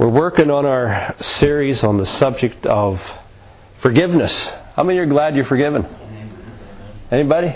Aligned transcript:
We're 0.00 0.08
working 0.08 0.50
on 0.50 0.64
our 0.64 1.14
series 1.20 1.84
on 1.84 1.98
the 1.98 2.06
subject 2.06 2.64
of 2.64 2.98
forgiveness. 3.82 4.32
How 4.74 4.82
many 4.82 4.98
are 4.98 5.04
glad 5.04 5.36
you're 5.36 5.44
forgiven? 5.44 5.86
Anybody? 7.10 7.54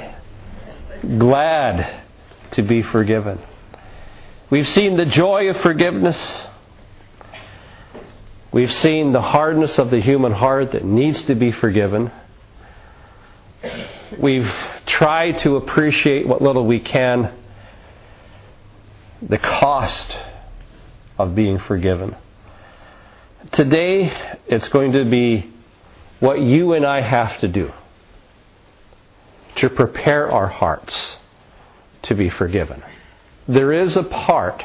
Glad 1.16 2.02
to 2.50 2.60
be 2.60 2.82
forgiven. 2.82 3.40
We've 4.50 4.68
seen 4.68 4.98
the 4.98 5.06
joy 5.06 5.48
of 5.48 5.62
forgiveness. 5.62 6.44
We've 8.52 8.74
seen 8.74 9.12
the 9.12 9.22
hardness 9.22 9.78
of 9.78 9.88
the 9.88 10.02
human 10.02 10.32
heart 10.32 10.72
that 10.72 10.84
needs 10.84 11.22
to 11.22 11.34
be 11.34 11.50
forgiven. 11.50 12.12
We've 14.18 14.52
tried 14.84 15.38
to 15.38 15.56
appreciate 15.56 16.28
what 16.28 16.42
little 16.42 16.66
we 16.66 16.80
can 16.80 17.32
the 19.22 19.38
cost 19.38 20.14
of 21.16 21.34
being 21.34 21.58
forgiven. 21.58 22.16
Today, 23.52 24.10
it's 24.46 24.68
going 24.68 24.92
to 24.92 25.04
be 25.04 25.52
what 26.18 26.40
you 26.40 26.72
and 26.72 26.84
I 26.84 27.02
have 27.02 27.38
to 27.40 27.48
do 27.48 27.70
to 29.56 29.68
prepare 29.68 30.30
our 30.30 30.48
hearts 30.48 31.16
to 32.04 32.14
be 32.14 32.30
forgiven. 32.30 32.82
There 33.46 33.72
is 33.72 33.96
a 33.96 34.02
part 34.02 34.64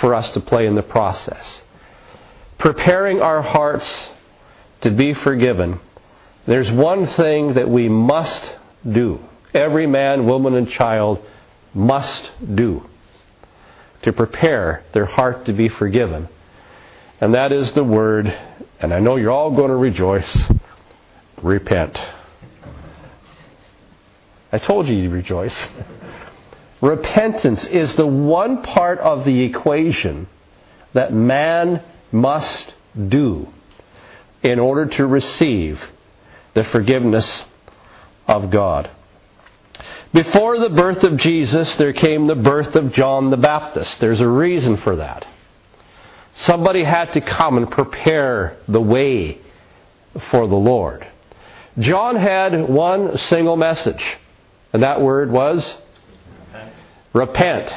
for 0.00 0.14
us 0.14 0.30
to 0.32 0.40
play 0.40 0.66
in 0.66 0.74
the 0.74 0.82
process. 0.82 1.62
Preparing 2.58 3.20
our 3.20 3.42
hearts 3.42 4.08
to 4.82 4.90
be 4.90 5.14
forgiven, 5.14 5.80
there's 6.46 6.70
one 6.70 7.06
thing 7.06 7.54
that 7.54 7.68
we 7.68 7.88
must 7.88 8.52
do. 8.88 9.20
Every 9.54 9.86
man, 9.86 10.26
woman, 10.26 10.54
and 10.54 10.70
child 10.70 11.24
must 11.72 12.30
do 12.54 12.88
to 14.02 14.12
prepare 14.12 14.84
their 14.92 15.06
heart 15.06 15.46
to 15.46 15.52
be 15.52 15.68
forgiven. 15.68 16.28
And 17.20 17.34
that 17.34 17.52
is 17.52 17.72
the 17.72 17.84
word, 17.84 18.26
and 18.80 18.92
I 18.92 19.00
know 19.00 19.16
you're 19.16 19.30
all 19.30 19.50
going 19.50 19.70
to 19.70 19.76
rejoice 19.76 20.36
repent. 21.42 21.98
I 24.52 24.58
told 24.58 24.88
you 24.88 24.94
you'd 24.94 25.12
rejoice. 25.12 25.56
Repentance 26.80 27.64
is 27.66 27.94
the 27.94 28.06
one 28.06 28.62
part 28.62 28.98
of 28.98 29.24
the 29.24 29.42
equation 29.42 30.28
that 30.92 31.12
man 31.12 31.82
must 32.12 32.74
do 33.08 33.48
in 34.42 34.58
order 34.58 34.86
to 34.86 35.06
receive 35.06 35.80
the 36.54 36.64
forgiveness 36.64 37.44
of 38.26 38.50
God. 38.50 38.90
Before 40.12 40.58
the 40.58 40.70
birth 40.70 41.02
of 41.02 41.16
Jesus, 41.16 41.74
there 41.76 41.92
came 41.92 42.26
the 42.26 42.34
birth 42.34 42.74
of 42.74 42.92
John 42.92 43.30
the 43.30 43.36
Baptist. 43.36 43.98
There's 44.00 44.20
a 44.20 44.28
reason 44.28 44.76
for 44.78 44.96
that. 44.96 45.26
Somebody 46.38 46.84
had 46.84 47.12
to 47.14 47.20
come 47.20 47.56
and 47.56 47.70
prepare 47.70 48.58
the 48.68 48.80
way 48.80 49.40
for 50.30 50.46
the 50.46 50.56
Lord. 50.56 51.06
John 51.78 52.16
had 52.16 52.68
one 52.68 53.18
single 53.18 53.56
message, 53.56 54.02
and 54.72 54.82
that 54.82 55.00
word 55.00 55.30
was 55.30 55.68
repent. 57.12 57.74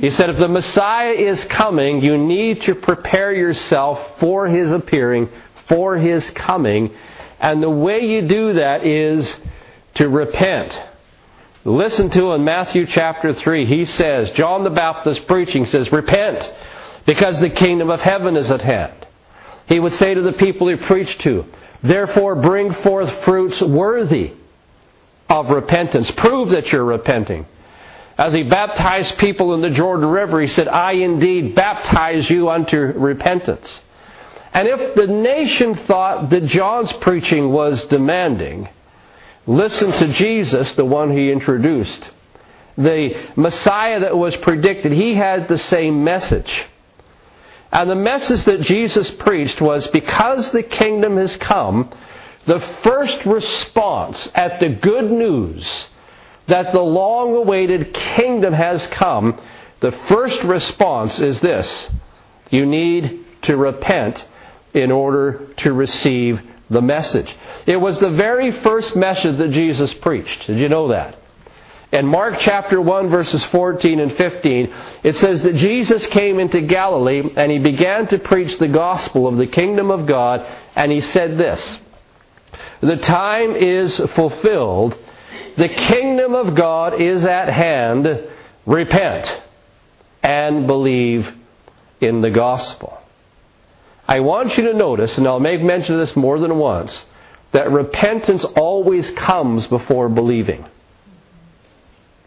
He 0.00 0.10
said, 0.10 0.30
if 0.30 0.38
the 0.38 0.48
Messiah 0.48 1.12
is 1.12 1.44
coming, 1.44 2.02
you 2.02 2.16
need 2.16 2.62
to 2.62 2.74
prepare 2.74 3.32
yourself 3.32 4.18
for 4.20 4.48
his 4.48 4.70
appearing, 4.70 5.28
for 5.68 5.96
his 5.96 6.28
coming. 6.30 6.94
And 7.38 7.62
the 7.62 7.70
way 7.70 8.00
you 8.00 8.22
do 8.26 8.54
that 8.54 8.86
is 8.86 9.34
to 9.94 10.08
repent. 10.08 10.78
Listen 11.64 12.10
to 12.10 12.32
in 12.32 12.44
Matthew 12.44 12.86
chapter 12.86 13.34
3, 13.34 13.66
he 13.66 13.84
says, 13.84 14.30
John 14.30 14.64
the 14.64 14.70
Baptist 14.70 15.26
preaching 15.26 15.66
says, 15.66 15.90
Repent, 15.92 16.50
because 17.06 17.40
the 17.40 17.50
kingdom 17.50 17.90
of 17.90 18.00
heaven 18.00 18.36
is 18.36 18.50
at 18.50 18.60
hand. 18.60 19.06
He 19.68 19.80
would 19.80 19.94
say 19.94 20.14
to 20.14 20.22
the 20.22 20.32
people 20.32 20.68
he 20.68 20.76
preached 20.76 21.20
to, 21.22 21.44
Therefore 21.82 22.36
bring 22.36 22.72
forth 22.74 23.24
fruits 23.24 23.60
worthy 23.60 24.32
of 25.28 25.50
repentance. 25.50 26.10
Prove 26.12 26.50
that 26.50 26.72
you're 26.72 26.84
repenting. 26.84 27.46
As 28.18 28.32
he 28.32 28.44
baptized 28.44 29.18
people 29.18 29.54
in 29.54 29.60
the 29.60 29.70
Jordan 29.70 30.08
River, 30.08 30.40
he 30.40 30.48
said, 30.48 30.68
I 30.68 30.92
indeed 30.92 31.54
baptize 31.54 32.28
you 32.30 32.48
unto 32.48 32.76
repentance. 32.78 33.80
And 34.52 34.66
if 34.66 34.94
the 34.94 35.06
nation 35.06 35.74
thought 35.86 36.30
that 36.30 36.46
John's 36.46 36.92
preaching 36.94 37.50
was 37.50 37.84
demanding, 37.84 38.68
listen 39.46 39.92
to 39.92 40.12
Jesus, 40.14 40.72
the 40.74 40.84
one 40.84 41.14
he 41.14 41.30
introduced. 41.30 42.02
The 42.78 43.32
Messiah 43.36 44.00
that 44.00 44.16
was 44.16 44.34
predicted, 44.36 44.92
he 44.92 45.14
had 45.14 45.48
the 45.48 45.58
same 45.58 46.02
message. 46.04 46.64
And 47.72 47.90
the 47.90 47.94
message 47.94 48.44
that 48.44 48.62
Jesus 48.62 49.10
preached 49.10 49.60
was 49.60 49.86
because 49.88 50.50
the 50.50 50.62
kingdom 50.62 51.16
has 51.16 51.36
come, 51.36 51.90
the 52.46 52.60
first 52.82 53.24
response 53.26 54.28
at 54.34 54.60
the 54.60 54.68
good 54.68 55.10
news 55.10 55.66
that 56.48 56.72
the 56.72 56.80
long 56.80 57.34
awaited 57.34 57.92
kingdom 57.92 58.52
has 58.52 58.86
come, 58.88 59.40
the 59.80 59.92
first 60.08 60.42
response 60.42 61.20
is 61.20 61.40
this 61.40 61.90
you 62.50 62.64
need 62.64 63.24
to 63.42 63.56
repent 63.56 64.24
in 64.72 64.92
order 64.92 65.48
to 65.56 65.72
receive 65.72 66.40
the 66.70 66.80
message. 66.80 67.34
It 67.66 67.76
was 67.76 67.98
the 67.98 68.10
very 68.10 68.62
first 68.62 68.94
message 68.94 69.38
that 69.38 69.50
Jesus 69.50 69.92
preached. 69.94 70.46
Did 70.46 70.58
you 70.58 70.68
know 70.68 70.88
that? 70.88 71.18
In 71.92 72.06
Mark 72.06 72.36
chapter 72.40 72.80
1, 72.80 73.08
verses 73.10 73.42
14 73.44 74.00
and 74.00 74.16
15, 74.16 74.74
it 75.04 75.16
says 75.16 75.42
that 75.42 75.54
Jesus 75.54 76.04
came 76.08 76.40
into 76.40 76.60
Galilee 76.62 77.22
and 77.36 77.50
he 77.50 77.58
began 77.58 78.08
to 78.08 78.18
preach 78.18 78.58
the 78.58 78.68
gospel 78.68 79.28
of 79.28 79.36
the 79.36 79.46
kingdom 79.46 79.90
of 79.90 80.06
God, 80.06 80.44
and 80.74 80.90
he 80.90 81.00
said 81.00 81.38
this 81.38 81.78
The 82.80 82.96
time 82.96 83.54
is 83.54 83.96
fulfilled 84.14 84.96
the 85.56 85.68
kingdom 85.68 86.34
of 86.34 86.54
God 86.54 87.00
is 87.00 87.24
at 87.24 87.48
hand. 87.48 88.28
Repent 88.66 89.26
and 90.22 90.66
believe 90.66 91.26
in 92.00 92.20
the 92.20 92.30
gospel. 92.30 92.98
I 94.06 94.20
want 94.20 94.56
you 94.56 94.64
to 94.64 94.74
notice, 94.74 95.16
and 95.18 95.26
I'll 95.26 95.40
make 95.40 95.62
mention 95.62 95.94
of 95.94 96.00
this 96.00 96.14
more 96.14 96.38
than 96.38 96.58
once, 96.58 97.04
that 97.52 97.70
repentance 97.70 98.44
always 98.44 99.08
comes 99.10 99.66
before 99.66 100.08
believing. 100.08 100.66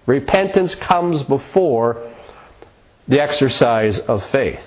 Repentance 0.09 0.73
comes 0.73 1.21
before 1.21 2.11
the 3.07 3.21
exercise 3.21 3.99
of 3.99 4.25
faith. 4.31 4.59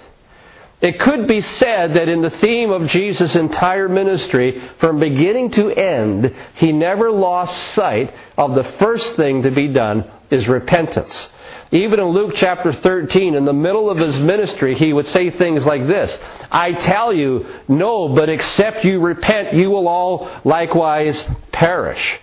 It 0.80 1.00
could 1.00 1.26
be 1.26 1.40
said 1.40 1.94
that 1.94 2.08
in 2.08 2.22
the 2.22 2.30
theme 2.30 2.70
of 2.70 2.86
Jesus' 2.86 3.34
entire 3.34 3.88
ministry, 3.88 4.62
from 4.78 5.00
beginning 5.00 5.50
to 5.52 5.70
end, 5.70 6.32
he 6.54 6.70
never 6.70 7.10
lost 7.10 7.74
sight 7.74 8.14
of 8.38 8.54
the 8.54 8.62
first 8.78 9.16
thing 9.16 9.42
to 9.42 9.50
be 9.50 9.66
done 9.66 10.08
is 10.30 10.46
repentance. 10.46 11.28
Even 11.72 11.98
in 11.98 12.06
Luke 12.06 12.34
chapter 12.36 12.72
13, 12.72 13.34
in 13.34 13.44
the 13.44 13.52
middle 13.52 13.90
of 13.90 13.98
his 13.98 14.20
ministry, 14.20 14.76
he 14.76 14.92
would 14.92 15.08
say 15.08 15.30
things 15.30 15.66
like 15.66 15.88
this 15.88 16.16
I 16.52 16.72
tell 16.72 17.12
you, 17.12 17.46
no, 17.66 18.10
but 18.10 18.28
except 18.28 18.84
you 18.84 19.00
repent, 19.00 19.54
you 19.54 19.70
will 19.70 19.88
all 19.88 20.30
likewise 20.44 21.26
perish. 21.50 22.20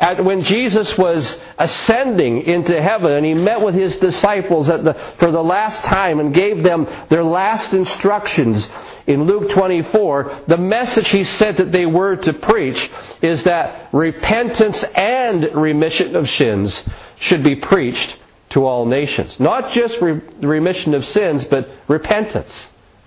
At, 0.00 0.24
when 0.24 0.42
Jesus 0.42 0.96
was 0.96 1.36
ascending 1.58 2.42
into 2.44 2.80
heaven 2.80 3.12
and 3.12 3.26
he 3.26 3.34
met 3.34 3.60
with 3.60 3.74
his 3.74 3.96
disciples 3.96 4.68
the, 4.68 4.96
for 5.18 5.30
the 5.30 5.42
last 5.42 5.84
time 5.84 6.20
and 6.20 6.32
gave 6.32 6.62
them 6.62 6.86
their 7.10 7.22
last 7.22 7.74
instructions 7.74 8.66
in 9.06 9.24
Luke 9.24 9.50
24, 9.50 10.44
the 10.48 10.56
message 10.56 11.10
he 11.10 11.24
said 11.24 11.58
that 11.58 11.70
they 11.70 11.84
were 11.84 12.16
to 12.16 12.32
preach 12.32 12.90
is 13.20 13.44
that 13.44 13.90
repentance 13.92 14.82
and 14.94 15.54
remission 15.54 16.16
of 16.16 16.30
sins 16.30 16.82
should 17.18 17.44
be 17.44 17.56
preached 17.56 18.16
to 18.50 18.64
all 18.64 18.86
nations. 18.86 19.38
Not 19.38 19.72
just 19.72 19.96
re- 20.00 20.20
remission 20.40 20.94
of 20.94 21.04
sins, 21.04 21.44
but 21.50 21.68
repentance 21.88 22.50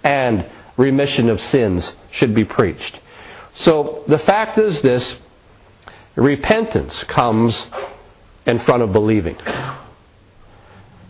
and 0.03 0.45
remission 0.77 1.29
of 1.29 1.41
sins 1.41 1.95
should 2.11 2.35
be 2.35 2.43
preached. 2.43 2.99
So 3.55 4.03
the 4.07 4.19
fact 4.19 4.57
is 4.57 4.81
this 4.81 5.15
Repentance 6.15 7.03
comes 7.05 7.67
in 8.45 8.59
front 8.65 8.83
of 8.83 8.91
believing. 8.93 9.37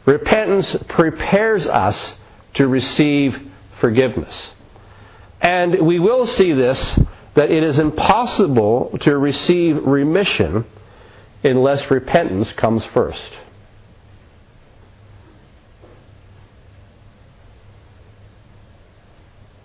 Repentance 0.06 0.76
prepares 0.90 1.68
us 1.68 2.16
to 2.56 2.68
receive 2.68 3.38
forgiveness. 3.80 4.36
And 5.42 5.86
we 5.86 6.00
will 6.00 6.26
see 6.26 6.54
this 6.54 7.00
that 7.36 7.50
it 7.50 7.64
is 7.64 7.80
impossible 7.80 8.96
to 9.02 9.18
receive 9.18 9.84
remission 9.84 10.66
unless 11.44 11.90
repentance 11.90 12.52
comes 12.54 12.86
first. 12.86 13.22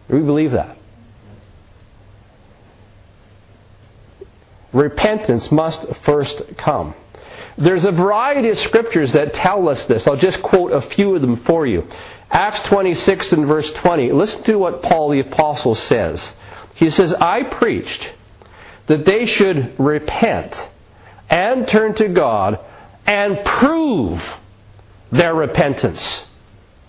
We 0.08 0.20
believe 0.20 0.52
that. 0.52 0.77
Repentance 4.72 5.50
must 5.50 5.84
first 6.04 6.40
come. 6.58 6.94
There's 7.56 7.84
a 7.84 7.92
variety 7.92 8.50
of 8.50 8.58
scriptures 8.58 9.12
that 9.14 9.34
tell 9.34 9.68
us 9.68 9.82
this. 9.84 10.06
I'll 10.06 10.16
just 10.16 10.40
quote 10.42 10.72
a 10.72 10.82
few 10.90 11.16
of 11.16 11.22
them 11.22 11.44
for 11.44 11.66
you. 11.66 11.88
Acts 12.30 12.60
26 12.68 13.32
and 13.32 13.46
verse 13.46 13.70
20. 13.72 14.12
Listen 14.12 14.42
to 14.44 14.56
what 14.56 14.82
Paul 14.82 15.10
the 15.10 15.20
Apostle 15.20 15.74
says. 15.74 16.32
He 16.74 16.90
says, 16.90 17.12
I 17.12 17.42
preached 17.42 18.08
that 18.86 19.04
they 19.04 19.26
should 19.26 19.74
repent 19.78 20.54
and 21.28 21.66
turn 21.66 21.94
to 21.94 22.08
God 22.08 22.60
and 23.06 23.44
prove 23.44 24.22
their 25.10 25.34
repentance 25.34 26.00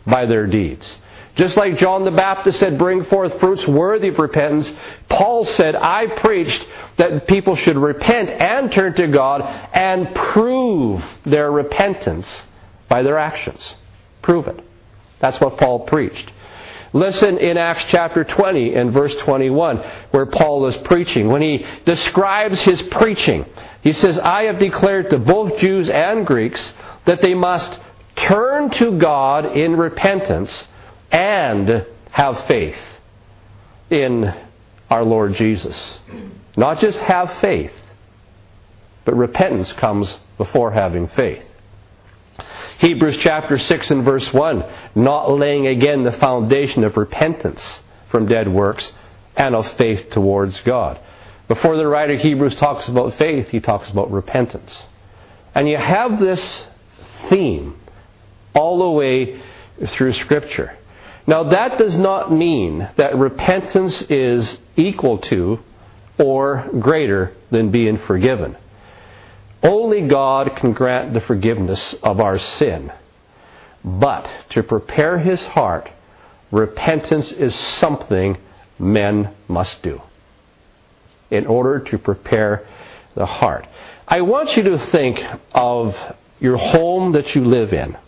by 0.06 0.26
their 0.26 0.46
deeds. 0.46 0.98
Just 1.40 1.56
like 1.56 1.78
John 1.78 2.04
the 2.04 2.12
Baptist 2.12 2.60
said, 2.60 2.78
bring 2.78 3.06
forth 3.06 3.40
fruits 3.40 3.66
worthy 3.66 4.10
of 4.10 4.20
repentance, 4.20 4.70
Paul 5.08 5.46
said, 5.46 5.74
I 5.74 6.08
preached 6.20 6.66
that 6.98 7.30
people 7.30 7.56
should 7.56 7.78
repent 7.78 8.30
and 8.30 8.70
turn 8.70 8.94
to 8.96 9.08
God 9.08 9.42
and 9.74 10.14
prove 10.14 11.02
their 11.26 11.50
repentance 11.50 12.28
by 12.90 13.04
their 13.04 13.18
actions. 13.18 13.62
Prove 14.22 14.48
it. 14.48 14.60
That's 15.22 15.40
what 15.40 15.58
Paul 15.58 15.86
preached. 15.88 16.30
Listen 16.92 17.38
in 17.38 17.58
Acts 17.58 17.86
chapter 17.88 18.26
20 18.26 18.76
and 18.76 18.92
verse 18.92 19.16
21, 19.16 19.78
where 20.12 20.26
Paul 20.26 20.68
is 20.68 20.76
preaching. 20.84 21.30
When 21.30 21.42
he 21.42 21.66
describes 21.86 22.60
his 22.60 22.82
preaching, 22.82 23.46
he 23.82 23.94
says, 23.94 24.20
I 24.20 24.44
have 24.44 24.60
declared 24.60 25.10
to 25.12 25.20
both 25.20 25.58
Jews 25.60 25.90
and 25.90 26.28
Greeks 26.28 26.74
that 27.06 27.22
they 27.22 27.34
must 27.34 27.74
turn 28.18 28.72
to 28.72 29.00
God 29.00 29.56
in 29.56 29.78
repentance 29.78 30.66
and 31.12 31.86
have 32.12 32.46
faith 32.48 32.78
in 33.90 34.34
our 34.90 35.04
Lord 35.04 35.36
Jesus. 35.36 36.00
Not 36.58 36.80
just 36.80 37.00
have 37.00 37.40
faith, 37.42 37.72
but 39.06 39.16
repentance 39.16 39.72
comes 39.74 40.14
before 40.38 40.72
having 40.72 41.08
faith. 41.10 41.44
Hebrews 42.80 43.18
chapter 43.18 43.60
6 43.60 43.92
and 43.92 44.06
verse 44.06 44.32
1, 44.32 44.64
not 44.96 45.32
laying 45.32 45.68
again 45.68 46.04
the 46.04 46.14
foundation 46.14 46.84
of 46.84 46.96
repentance 46.96 47.82
from 48.10 48.28
dead 48.28 48.48
works 48.48 48.94
and 49.36 49.56
of 49.56 49.70
faith 49.74 50.10
towards 50.12 50.60
God. 50.62 51.00
Before 51.48 51.76
the 51.76 51.88
writer 51.88 52.14
of 52.14 52.22
Hebrews 52.22 52.56
talks 52.56 52.88
about 52.88 53.18
faith, 53.18 53.50
he 53.50 53.60
talks 53.60 53.90
about 53.90 54.12
repentance. 54.12 54.78
And 55.54 55.68
you 55.68 55.78
have 55.78 56.20
this 56.20 56.64
theme 57.30 57.76
all 58.54 58.80
the 58.80 58.90
way 58.90 59.42
through 59.88 60.14
Scripture. 60.14 60.78
Now, 61.30 61.44
that 61.44 61.78
does 61.78 61.96
not 61.96 62.34
mean 62.34 62.90
that 62.98 63.16
repentance 63.16 64.02
is 64.10 64.58
equal 64.76 65.20
to 65.20 65.60
or 66.18 66.68
greater 66.80 67.36
than 67.52 67.70
being 67.70 68.00
forgiven. 68.00 68.58
Only 69.62 70.08
God 70.08 70.56
can 70.56 70.74
grant 70.74 71.14
the 71.14 71.22
forgiveness 71.22 71.94
of 72.02 72.20
our 72.20 72.40
sin. 72.40 72.92
But 73.86 74.28
to 74.54 74.64
prepare 74.64 75.20
his 75.20 75.40
heart, 75.46 75.92
repentance 76.50 77.32
is 77.32 77.54
something 77.54 78.40
men 78.80 79.36
must 79.48 79.84
do 79.84 80.02
in 81.30 81.46
order 81.46 81.80
to 81.92 82.00
prepare 82.00 82.68
the 83.14 83.28
heart. 83.28 83.68
I 84.08 84.22
want 84.22 84.58
you 84.58 84.64
to 84.64 84.88
think 84.88 85.20
of 85.52 85.96
your 86.40 86.58
home 86.58 87.12
that 87.12 87.36
you 87.36 87.46
live 87.46 87.72
in. 87.72 88.00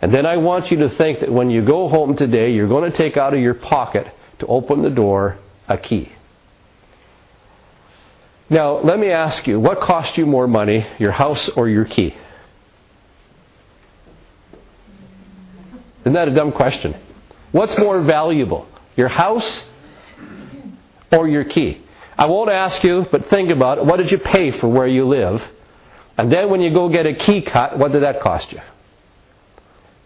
And 0.00 0.12
then 0.12 0.26
I 0.26 0.36
want 0.36 0.70
you 0.70 0.78
to 0.78 0.90
think 0.96 1.20
that 1.20 1.32
when 1.32 1.50
you 1.50 1.64
go 1.64 1.88
home 1.88 2.16
today, 2.16 2.52
you're 2.52 2.68
going 2.68 2.90
to 2.90 2.96
take 2.96 3.16
out 3.16 3.32
of 3.32 3.40
your 3.40 3.54
pocket 3.54 4.06
to 4.40 4.46
open 4.46 4.82
the 4.82 4.90
door 4.90 5.38
a 5.68 5.78
key. 5.78 6.12
Now, 8.50 8.80
let 8.80 8.98
me 8.98 9.10
ask 9.10 9.46
you, 9.46 9.58
what 9.58 9.80
cost 9.80 10.18
you 10.18 10.26
more 10.26 10.46
money, 10.46 10.86
your 10.98 11.12
house 11.12 11.48
or 11.50 11.68
your 11.68 11.86
key? 11.86 12.14
Isn't 16.00 16.12
that 16.12 16.28
a 16.28 16.34
dumb 16.34 16.52
question? 16.52 16.94
What's 17.52 17.76
more 17.78 18.02
valuable, 18.02 18.66
your 18.96 19.08
house 19.08 19.64
or 21.10 21.26
your 21.26 21.44
key? 21.44 21.80
I 22.18 22.26
won't 22.26 22.50
ask 22.50 22.84
you, 22.84 23.06
but 23.10 23.30
think 23.30 23.50
about 23.50 23.78
it. 23.78 23.86
What 23.86 23.96
did 23.96 24.10
you 24.10 24.18
pay 24.18 24.58
for 24.60 24.68
where 24.68 24.86
you 24.86 25.08
live? 25.08 25.42
And 26.18 26.30
then 26.30 26.50
when 26.50 26.60
you 26.60 26.72
go 26.72 26.88
get 26.90 27.06
a 27.06 27.14
key 27.14 27.40
cut, 27.40 27.78
what 27.78 27.92
did 27.92 28.02
that 28.02 28.20
cost 28.20 28.52
you? 28.52 28.60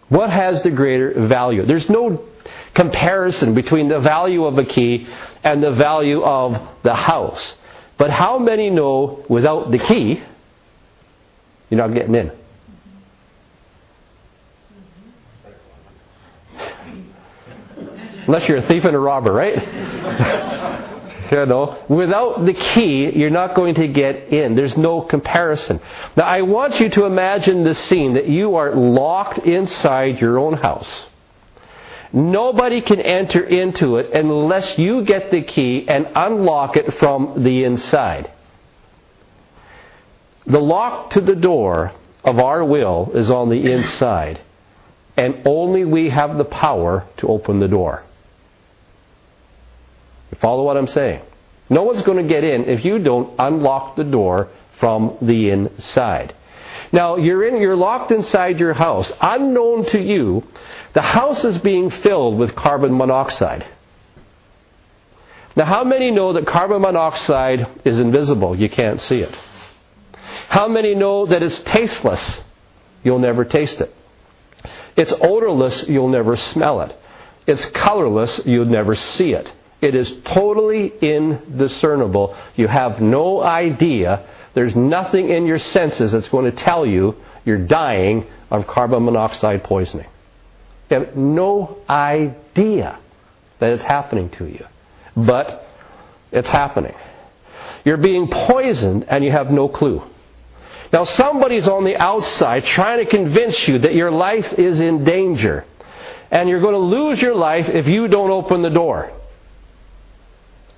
What 0.09 0.31
has 0.31 0.63
the 0.63 0.71
greater 0.71 1.27
value? 1.27 1.65
There's 1.65 1.89
no 1.89 2.25
comparison 2.73 3.53
between 3.53 3.89
the 3.89 3.99
value 3.99 4.45
of 4.45 4.57
a 4.57 4.65
key 4.65 5.07
and 5.43 5.63
the 5.63 5.71
value 5.71 6.23
of 6.23 6.67
the 6.83 6.95
house. 6.95 7.53
But 7.97 8.09
how 8.09 8.39
many 8.39 8.69
know 8.69 9.23
without 9.29 9.71
the 9.71 9.77
key, 9.77 10.23
you're 11.69 11.77
not 11.77 11.93
getting 11.93 12.15
in? 12.15 12.31
Unless 18.25 18.47
you're 18.47 18.57
a 18.57 18.67
thief 18.67 18.83
and 18.85 18.95
a 18.95 18.99
robber, 18.99 19.31
right? 19.31 20.55
you 21.31 21.45
know, 21.45 21.83
without 21.87 22.45
the 22.45 22.53
key, 22.53 23.11
you're 23.15 23.29
not 23.29 23.55
going 23.55 23.75
to 23.75 23.87
get 23.87 24.33
in. 24.33 24.55
There's 24.55 24.77
no 24.77 25.01
comparison. 25.01 25.79
Now, 26.15 26.23
I 26.23 26.41
want 26.41 26.79
you 26.79 26.89
to 26.89 27.05
imagine 27.05 27.63
the 27.63 27.75
scene 27.75 28.13
that 28.13 28.27
you 28.27 28.55
are 28.55 28.75
locked 28.75 29.39
inside 29.39 30.19
your 30.19 30.39
own 30.39 30.53
house. 30.53 30.89
Nobody 32.11 32.81
can 32.81 32.99
enter 32.99 33.43
into 33.43 33.97
it 33.97 34.11
unless 34.13 34.77
you 34.77 35.03
get 35.03 35.29
the 35.29 35.43
key 35.43 35.85
and 35.87 36.07
unlock 36.15 36.75
it 36.75 36.95
from 36.95 37.43
the 37.43 37.63
inside. 37.63 38.31
The 40.47 40.59
lock 40.59 41.11
to 41.11 41.21
the 41.21 41.35
door 41.35 41.91
of 42.23 42.39
our 42.39 42.65
will 42.65 43.11
is 43.13 43.29
on 43.29 43.49
the 43.49 43.71
inside, 43.71 44.41
and 45.15 45.43
only 45.45 45.85
we 45.85 46.09
have 46.09 46.37
the 46.37 46.45
power 46.45 47.07
to 47.17 47.27
open 47.27 47.59
the 47.59 47.67
door. 47.67 48.03
You 50.31 50.37
follow 50.41 50.63
what 50.63 50.77
I'm 50.77 50.87
saying? 50.87 51.21
No 51.69 51.83
one's 51.83 52.01
going 52.01 52.17
to 52.17 52.33
get 52.33 52.43
in 52.43 52.65
if 52.65 52.83
you 52.83 52.99
don't 52.99 53.35
unlock 53.37 53.95
the 53.95 54.03
door 54.03 54.49
from 54.79 55.17
the 55.21 55.49
inside. 55.49 56.33
Now, 56.91 57.17
you're 57.17 57.47
in, 57.47 57.61
you're 57.61 57.75
locked 57.75 58.11
inside 58.11 58.59
your 58.59 58.73
house. 58.73 59.11
Unknown 59.21 59.85
to 59.89 59.99
you, 59.99 60.43
the 60.93 61.01
house 61.01 61.45
is 61.45 61.59
being 61.59 61.91
filled 61.91 62.39
with 62.39 62.55
carbon 62.55 62.97
monoxide. 62.97 63.67
Now, 65.55 65.65
how 65.65 65.83
many 65.83 66.09
know 66.09 66.33
that 66.33 66.47
carbon 66.47 66.81
monoxide 66.81 67.81
is 67.85 67.99
invisible? 67.99 68.55
You 68.55 68.69
can't 68.69 69.01
see 69.01 69.17
it. 69.17 69.35
How 70.47 70.67
many 70.67 70.95
know 70.95 71.27
that 71.27 71.43
it's 71.43 71.59
tasteless? 71.59 72.39
You'll 73.03 73.19
never 73.19 73.45
taste 73.45 73.81
it. 73.81 73.93
It's 74.95 75.13
odorless, 75.21 75.85
you'll 75.87 76.09
never 76.09 76.35
smell 76.37 76.81
it. 76.81 76.95
It's 77.45 77.65
colorless, 77.67 78.41
you'll 78.45 78.65
never 78.65 78.95
see 78.95 79.33
it. 79.33 79.49
It 79.81 79.95
is 79.95 80.11
totally 80.25 80.93
indiscernible. 81.01 82.35
You 82.55 82.67
have 82.67 83.01
no 83.01 83.41
idea. 83.41 84.25
There's 84.53 84.75
nothing 84.75 85.29
in 85.29 85.45
your 85.45 85.59
senses 85.59 86.11
that's 86.11 86.27
going 86.29 86.45
to 86.45 86.51
tell 86.51 86.85
you 86.85 87.15
you're 87.45 87.65
dying 87.65 88.27
of 88.51 88.67
carbon 88.67 89.05
monoxide 89.05 89.63
poisoning. 89.63 90.07
You 90.89 90.99
have 90.99 91.15
no 91.15 91.77
idea 91.89 92.99
that 93.59 93.71
it's 93.71 93.83
happening 93.83 94.29
to 94.31 94.45
you. 94.45 94.65
But 95.15 95.65
it's 96.31 96.49
happening. 96.49 96.95
You're 97.85 97.97
being 97.97 98.27
poisoned 98.27 99.05
and 99.07 99.23
you 99.23 99.31
have 99.31 99.49
no 99.49 99.69
clue. 99.69 100.03
Now, 100.91 101.05
somebody's 101.05 101.67
on 101.67 101.83
the 101.83 101.95
outside 101.95 102.65
trying 102.65 103.03
to 103.03 103.05
convince 103.05 103.67
you 103.67 103.79
that 103.79 103.93
your 103.93 104.11
life 104.11 104.53
is 104.53 104.79
in 104.79 105.03
danger. 105.03 105.65
And 106.31 106.49
you're 106.49 106.61
going 106.61 106.73
to 106.73 106.79
lose 106.79 107.21
your 107.21 107.35
life 107.35 107.67
if 107.69 107.87
you 107.87 108.07
don't 108.07 108.31
open 108.31 108.61
the 108.61 108.69
door. 108.69 109.11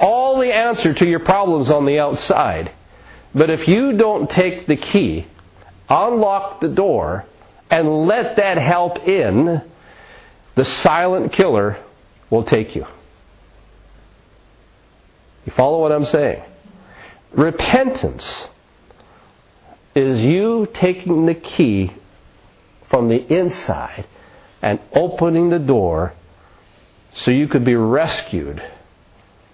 All 0.01 0.39
the 0.39 0.51
answer 0.51 0.93
to 0.95 1.05
your 1.05 1.19
problems 1.19 1.69
on 1.69 1.85
the 1.85 1.99
outside. 1.99 2.71
But 3.35 3.49
if 3.49 3.67
you 3.67 3.93
don't 3.93 4.29
take 4.29 4.67
the 4.67 4.75
key, 4.75 5.27
unlock 5.87 6.59
the 6.59 6.67
door, 6.67 7.25
and 7.69 8.07
let 8.07 8.35
that 8.35 8.57
help 8.57 9.07
in, 9.07 9.61
the 10.55 10.65
silent 10.65 11.31
killer 11.31 11.77
will 12.29 12.43
take 12.43 12.75
you. 12.75 12.85
You 15.45 15.53
follow 15.53 15.79
what 15.79 15.91
I'm 15.91 16.05
saying? 16.05 16.43
Repentance 17.33 18.47
is 19.95 20.19
you 20.19 20.67
taking 20.73 21.25
the 21.25 21.35
key 21.35 21.93
from 22.89 23.07
the 23.07 23.33
inside 23.33 24.05
and 24.61 24.79
opening 24.93 25.49
the 25.49 25.59
door 25.59 26.13
so 27.13 27.31
you 27.31 27.47
could 27.47 27.65
be 27.65 27.75
rescued 27.75 28.61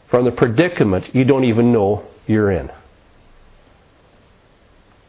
from 0.10 0.26
the 0.26 0.32
predicament 0.32 1.14
you 1.14 1.24
don't 1.24 1.46
even 1.46 1.72
know 1.72 2.06
you're 2.26 2.52
in. 2.52 2.72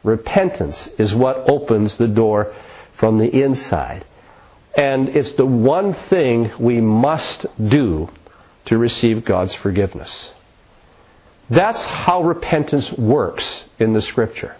Repentance 0.05 0.89
is 0.99 1.15
what 1.15 1.49
opens 1.51 1.97
the 1.97 2.07
door 2.07 2.55
from 2.99 3.19
the 3.19 3.29
inside. 3.29 4.05
And 4.77 5.09
it's 5.09 5.33
the 5.33 5.47
one 5.47 5.95
thing 6.09 6.53
we 6.61 6.81
must 6.81 7.47
do 7.63 8.09
to 8.67 8.79
receive 8.79 9.25
God's 9.25 9.55
forgiveness. 9.57 10.31
That's 11.51 11.83
how 11.83 12.23
repentance 12.23 12.93
works 12.93 13.65
in 13.79 13.93
the 13.93 14.03
Scripture. 14.03 14.57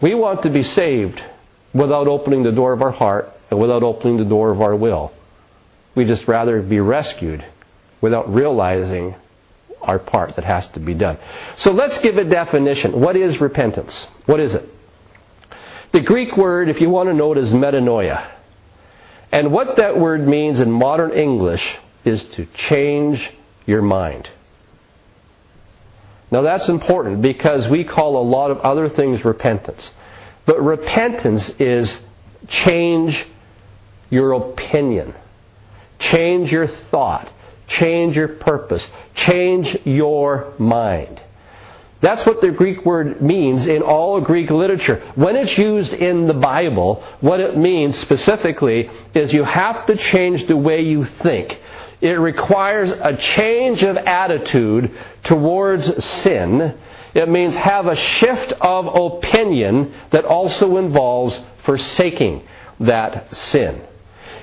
We 0.00 0.14
want 0.14 0.42
to 0.42 0.50
be 0.50 0.62
saved 0.62 1.22
without 1.72 2.08
opening 2.08 2.42
the 2.42 2.52
door 2.52 2.72
of 2.72 2.82
our 2.82 2.90
heart 2.90 3.32
and 3.50 3.58
without 3.58 3.82
opening 3.82 4.16
the 4.16 4.24
door 4.24 4.50
of 4.50 4.60
our 4.60 4.76
will. 4.76 5.12
We 5.94 6.04
just 6.04 6.28
rather 6.28 6.60
be 6.62 6.80
rescued 6.80 7.44
without 8.00 8.32
realizing 8.32 9.14
our 9.82 9.98
part 9.98 10.36
that 10.36 10.44
has 10.44 10.66
to 10.68 10.80
be 10.80 10.94
done. 10.94 11.18
So 11.58 11.70
let's 11.70 11.98
give 11.98 12.16
a 12.16 12.24
definition. 12.24 13.00
What 13.00 13.16
is 13.16 13.40
repentance? 13.40 14.06
What 14.26 14.40
is 14.40 14.54
it? 14.54 14.68
The 15.92 16.00
Greek 16.00 16.36
word, 16.36 16.68
if 16.68 16.80
you 16.80 16.90
want 16.90 17.08
to 17.08 17.14
know 17.14 17.32
it, 17.32 17.38
is 17.38 17.52
metanoia. 17.52 18.30
And 19.32 19.52
what 19.52 19.76
that 19.76 19.98
word 19.98 20.26
means 20.26 20.60
in 20.60 20.70
modern 20.70 21.12
English 21.12 21.66
is 22.04 22.24
to 22.24 22.46
change 22.54 23.30
your 23.66 23.82
mind. 23.82 24.28
Now 26.30 26.42
that's 26.42 26.68
important 26.68 27.22
because 27.22 27.68
we 27.68 27.84
call 27.84 28.20
a 28.20 28.26
lot 28.26 28.50
of 28.50 28.58
other 28.58 28.88
things 28.90 29.24
repentance. 29.24 29.90
But 30.46 30.62
repentance 30.62 31.48
is 31.58 31.98
change 32.48 33.26
your 34.10 34.32
opinion, 34.32 35.14
change 35.98 36.50
your 36.50 36.68
thought, 36.90 37.30
change 37.68 38.16
your 38.16 38.28
purpose, 38.28 38.86
change 39.14 39.76
your 39.84 40.54
mind. 40.58 41.20
That's 42.00 42.24
what 42.24 42.40
the 42.40 42.50
Greek 42.50 42.84
word 42.84 43.20
means 43.20 43.66
in 43.66 43.82
all 43.82 44.20
Greek 44.20 44.50
literature. 44.50 45.12
When 45.16 45.34
it's 45.34 45.58
used 45.58 45.92
in 45.92 46.28
the 46.28 46.34
Bible, 46.34 47.02
what 47.20 47.40
it 47.40 47.56
means 47.56 47.98
specifically 47.98 48.88
is 49.14 49.32
you 49.32 49.42
have 49.42 49.86
to 49.86 49.96
change 49.96 50.46
the 50.46 50.56
way 50.56 50.82
you 50.82 51.04
think. 51.04 51.58
It 52.00 52.12
requires 52.12 52.92
a 52.92 53.16
change 53.16 53.82
of 53.82 53.96
attitude 53.96 54.96
towards 55.24 56.04
sin. 56.22 56.78
It 57.14 57.28
means 57.28 57.56
have 57.56 57.86
a 57.86 57.96
shift 57.96 58.52
of 58.52 58.86
opinion 58.86 59.92
that 60.12 60.24
also 60.24 60.76
involves 60.76 61.38
forsaking 61.64 62.46
that 62.78 63.34
sin. 63.34 63.82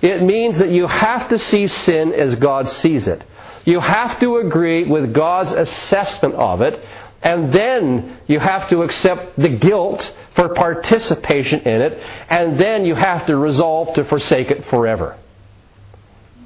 It 0.02 0.22
means 0.22 0.60
that 0.60 0.70
you 0.70 0.88
have 0.88 1.30
to 1.30 1.40
see 1.40 1.68
sin 1.68 2.14
as 2.14 2.36
God 2.36 2.70
sees 2.70 3.08
it. 3.08 3.24
You 3.66 3.80
have 3.80 4.20
to 4.20 4.38
agree 4.38 4.86
with 4.86 5.14
God's 5.14 5.52
assessment 5.52 6.36
of 6.36 6.62
it, 6.62 6.80
and 7.22 7.52
then 7.52 8.18
you 8.28 8.40
have 8.40 8.70
to 8.70 8.84
accept 8.84 9.38
the 9.38 9.50
guilt 9.50 10.14
for 10.36 10.50
participation 10.50 11.62
in 11.62 11.82
it, 11.82 12.00
and 12.30 12.60
then 12.60 12.86
you 12.86 12.94
have 12.94 13.26
to 13.28 13.36
resolve 13.36 13.96
to 13.96 14.06
forsake 14.06 14.52
it 14.52 14.70
forever. 14.70 15.18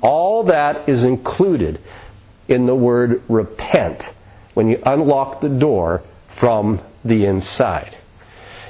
All 0.02 0.46
that 0.46 0.88
is 0.88 1.04
included 1.04 1.82
in 2.48 2.66
the 2.66 2.76
word 2.76 3.22
repent 3.28 4.02
when 4.54 4.70
you 4.70 4.82
unlock 4.86 5.42
the 5.42 5.50
door 5.50 6.04
from 6.40 6.82
the 7.04 7.26
inside. 7.26 7.98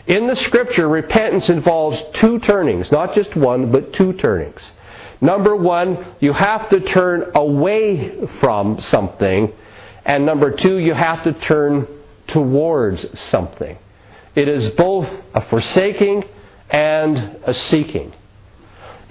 In 0.10 0.26
the 0.26 0.36
scripture, 0.36 0.90
repentance 0.90 1.50
involves 1.50 2.02
two 2.14 2.40
turnings, 2.40 2.92
not 2.92 3.14
just 3.14 3.36
one, 3.36 3.72
but 3.72 3.94
two 3.94 4.14
turnings. 4.14 4.60
Number 5.22 5.56
one, 5.56 6.16
you 6.20 6.34
have 6.34 6.68
to 6.70 6.80
turn 6.80 7.32
away 7.36 8.18
from 8.40 8.80
something. 8.80 9.54
And 10.04 10.26
number 10.26 10.50
two, 10.50 10.80
you 10.80 10.96
have 10.96 11.24
to 11.26 11.34
turn 11.34 11.88
towards 12.28 13.20
something. 13.20 13.78
It 14.34 14.48
is 14.48 14.72
both 14.72 15.08
a 15.36 15.46
forsaking 15.46 16.24
and 16.72 17.38
a 17.44 17.54
seeking. 17.54 18.12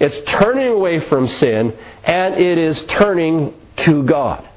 It's 0.01 0.29
turning 0.29 0.67
away 0.67 1.07
from 1.07 1.29
sin 1.29 1.77
and 2.03 2.35
it 2.35 2.57
is 2.57 2.81
turning 2.87 3.53
to 3.77 4.03
God. 4.03 4.48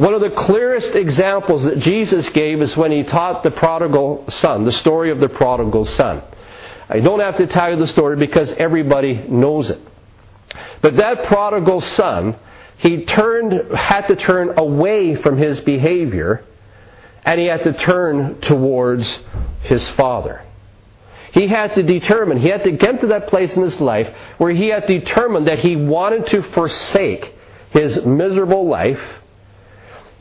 One 0.00 0.14
of 0.14 0.22
the 0.22 0.30
clearest 0.30 0.94
examples 0.94 1.64
that 1.64 1.80
Jesus 1.80 2.26
gave 2.30 2.62
is 2.62 2.74
when 2.74 2.90
he 2.90 3.02
taught 3.02 3.42
the 3.42 3.50
prodigal 3.50 4.24
son, 4.30 4.64
the 4.64 4.72
story 4.72 5.10
of 5.10 5.20
the 5.20 5.28
prodigal 5.28 5.84
son. 5.84 6.22
I 6.88 7.00
don't 7.00 7.20
have 7.20 7.36
to 7.36 7.46
tell 7.46 7.70
you 7.70 7.76
the 7.76 7.86
story 7.86 8.16
because 8.16 8.50
everybody 8.54 9.12
knows 9.28 9.68
it. 9.68 9.78
But 10.80 10.96
that 10.96 11.24
prodigal 11.24 11.82
son, 11.82 12.38
he 12.78 13.04
turned, 13.04 13.76
had 13.76 14.06
to 14.06 14.16
turn 14.16 14.58
away 14.58 15.16
from 15.16 15.36
his 15.36 15.60
behavior 15.60 16.46
and 17.26 17.38
he 17.38 17.48
had 17.48 17.64
to 17.64 17.74
turn 17.74 18.40
towards 18.40 19.18
his 19.64 19.86
father. 19.90 20.42
He 21.34 21.46
had 21.46 21.74
to 21.74 21.82
determine, 21.82 22.38
he 22.38 22.48
had 22.48 22.64
to 22.64 22.72
get 22.72 23.02
to 23.02 23.08
that 23.08 23.26
place 23.28 23.54
in 23.54 23.62
his 23.62 23.78
life 23.78 24.08
where 24.38 24.50
he 24.50 24.68
had 24.68 24.86
determined 24.86 25.46
that 25.46 25.58
he 25.58 25.76
wanted 25.76 26.28
to 26.28 26.42
forsake 26.54 27.34
his 27.72 28.02
miserable 28.06 28.66
life. 28.66 28.98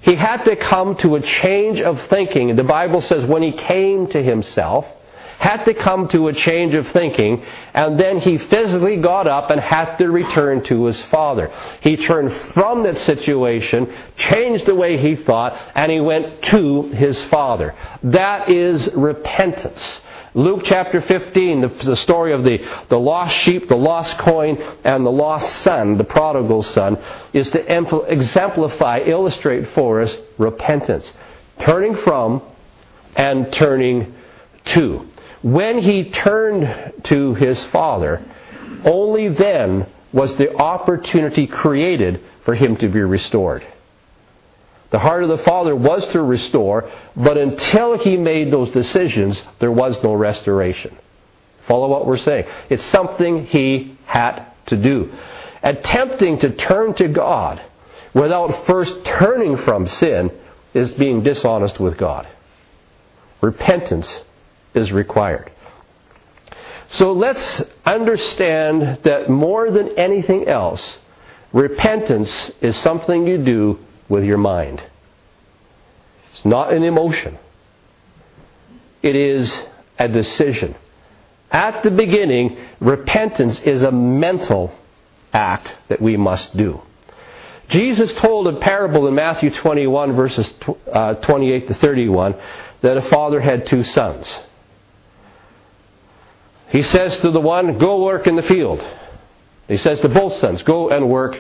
He 0.02 0.16
had 0.16 0.44
to 0.44 0.56
come 0.56 0.96
to 0.98 1.16
a 1.16 1.22
change 1.22 1.82
of 1.82 2.00
thinking. 2.10 2.56
The 2.56 2.64
Bible 2.64 3.02
says 3.02 3.26
when 3.26 3.44
he 3.44 3.52
came 3.52 4.08
to 4.08 4.24
himself, 4.24 4.86
had 5.40 5.64
to 5.64 5.74
come 5.74 6.10
to 6.10 6.28
a 6.28 6.34
change 6.34 6.74
of 6.76 6.86
thinking, 6.90 7.42
and 7.74 7.98
then 7.98 8.20
he 8.20 8.38
physically 8.38 8.98
got 8.98 9.26
up 9.26 9.50
and 9.50 9.60
had 9.62 9.96
to 9.96 10.10
return 10.10 10.62
to 10.66 10.86
his 10.86 11.02
father. 11.04 11.50
He 11.80 11.96
turned 11.96 12.54
from 12.54 12.84
that 12.84 12.98
situation, 13.00 13.94
changed 14.18 14.66
the 14.66 14.76
way 14.76 14.98
he 14.98 15.16
thought, 15.16 15.58
and 15.76 15.90
he 15.90 16.02
went 16.02 16.42
to 16.44 16.84
his 16.90 17.22
father. 17.24 17.74
That 18.04 18.50
is 18.50 18.90
repentance. 18.94 20.02
Luke 20.36 20.62
chapter 20.66 21.02
15, 21.02 21.62
the, 21.62 21.68
the, 21.68 21.96
story 21.96 22.34
of 22.34 22.44
the, 22.44 22.60
the 22.90 23.00
lost 23.00 23.36
sheep, 23.38 23.68
the 23.68 23.76
lost 23.76 24.18
coin, 24.20 24.62
and 24.84 25.06
the 25.06 25.12
lost 25.12 25.64
son, 25.64 25.98
the 25.98 26.04
prodigal 26.04 26.62
son, 26.62 26.98
is 27.34 27.50
to 27.50 28.02
exemplify, 28.08 29.00
illustrate 29.00 29.74
for 29.74 30.02
us 30.02 30.16
repentance. 30.38 31.12
Turning 31.60 31.98
from 32.04 32.42
and 33.16 33.52
turning 33.52 34.14
to. 34.66 35.08
When 35.42 35.80
he 35.80 36.12
turned 36.12 36.94
to 37.06 37.34
his 37.34 37.62
father, 37.66 38.24
only 38.86 39.30
then 39.30 39.88
was 40.14 40.36
the 40.38 40.54
opportunity 40.56 41.48
created 41.48 42.22
for 42.46 42.56
him 42.56 42.78
to 42.78 42.88
be 42.88 43.00
restored. 43.00 43.66
The 44.92 45.00
heart 45.00 45.24
of 45.24 45.30
the 45.30 45.44
Father 45.44 45.76
was 45.76 46.06
to 46.10 46.22
restore, 46.22 46.90
but 47.16 47.38
until 47.38 47.98
he 48.00 48.18
made 48.18 48.52
those 48.52 48.72
decisions, 48.72 49.42
there 49.60 49.72
was 49.72 50.02
no 50.04 50.14
restoration. 50.14 50.98
Follow 51.68 51.88
what 51.88 52.08
we're 52.08 52.18
saying. 52.18 52.46
It's 52.70 52.86
something 52.88 53.46
he 53.46 53.98
had 54.06 54.46
to 54.68 54.76
do. 54.76 55.12
Attempting 55.62 56.40
to 56.40 56.56
turn 56.56 56.96
to 56.96 57.08
God 57.08 57.62
without 58.14 58.66
first 58.66 59.04
turning 59.06 59.58
from 59.58 59.86
sin 59.86 60.32
is 60.74 60.92
being 60.94 61.22
dishonest 61.22 61.80
with 61.80 61.98
God. 61.98 62.28
Repentance 63.42 64.22
is 64.74 64.92
required. 64.92 65.52
So 66.92 67.12
let's 67.12 67.62
understand 67.86 69.00
that 69.04 69.30
more 69.30 69.70
than 69.70 69.98
anything 70.00 70.48
else, 70.48 70.98
repentance 71.54 72.52
is 72.62 72.76
something 72.78 73.28
you 73.28 73.38
do 73.38 73.80
with 74.10 74.24
your 74.24 74.38
mind. 74.38 74.84
It's 76.34 76.44
not 76.44 76.74
an 76.74 76.84
emotion. 76.84 77.38
It 79.02 79.16
is 79.16 79.52
a 79.98 80.08
decision. 80.08 80.76
At 81.52 81.84
the 81.84 81.92
beginning, 81.92 82.58
repentance 82.80 83.60
is 83.62 83.84
a 83.84 83.92
mental 83.92 84.74
act 85.32 85.70
that 85.88 86.02
we 86.02 86.18
must 86.18 86.56
do. 86.58 86.82
Jesus 87.70 88.12
told 88.14 88.48
a 88.48 88.60
parable 88.60 89.08
in 89.08 89.16
Matthew 89.16 89.52
21, 89.52 90.16
verses 90.16 90.52
uh, 90.92 91.14
28 91.16 91.68
to 91.68 91.74
31, 91.76 92.36
that 92.82 92.98
a 92.98 93.02
father 93.04 93.40
had 93.40 93.68
two 93.68 93.84
sons. 93.84 94.28
He 96.70 96.82
says 96.82 97.18
to 97.20 97.32
the 97.32 97.40
one, 97.40 97.78
Go 97.78 98.04
work 98.04 98.28
in 98.28 98.36
the 98.36 98.44
field. 98.44 98.84
He 99.68 99.78
says 99.78 100.00
to 100.00 100.10
both 100.10 100.36
sons, 100.38 100.64
Go 100.64 100.90
and 100.90 101.10
work 101.10 101.40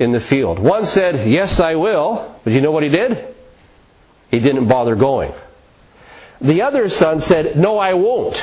in 0.00 0.12
the 0.12 0.20
field. 0.22 0.58
One 0.58 0.86
said, 0.86 1.30
Yes, 1.30 1.60
I 1.60 1.76
will. 1.76 2.40
But 2.42 2.54
you 2.54 2.60
know 2.60 2.72
what 2.72 2.82
he 2.82 2.88
did? 2.88 3.34
He 4.30 4.40
didn't 4.40 4.66
bother 4.66 4.96
going. 4.96 5.32
The 6.40 6.62
other 6.62 6.88
son 6.88 7.20
said, 7.20 7.56
No, 7.56 7.78
I 7.78 7.94
won't. 7.94 8.42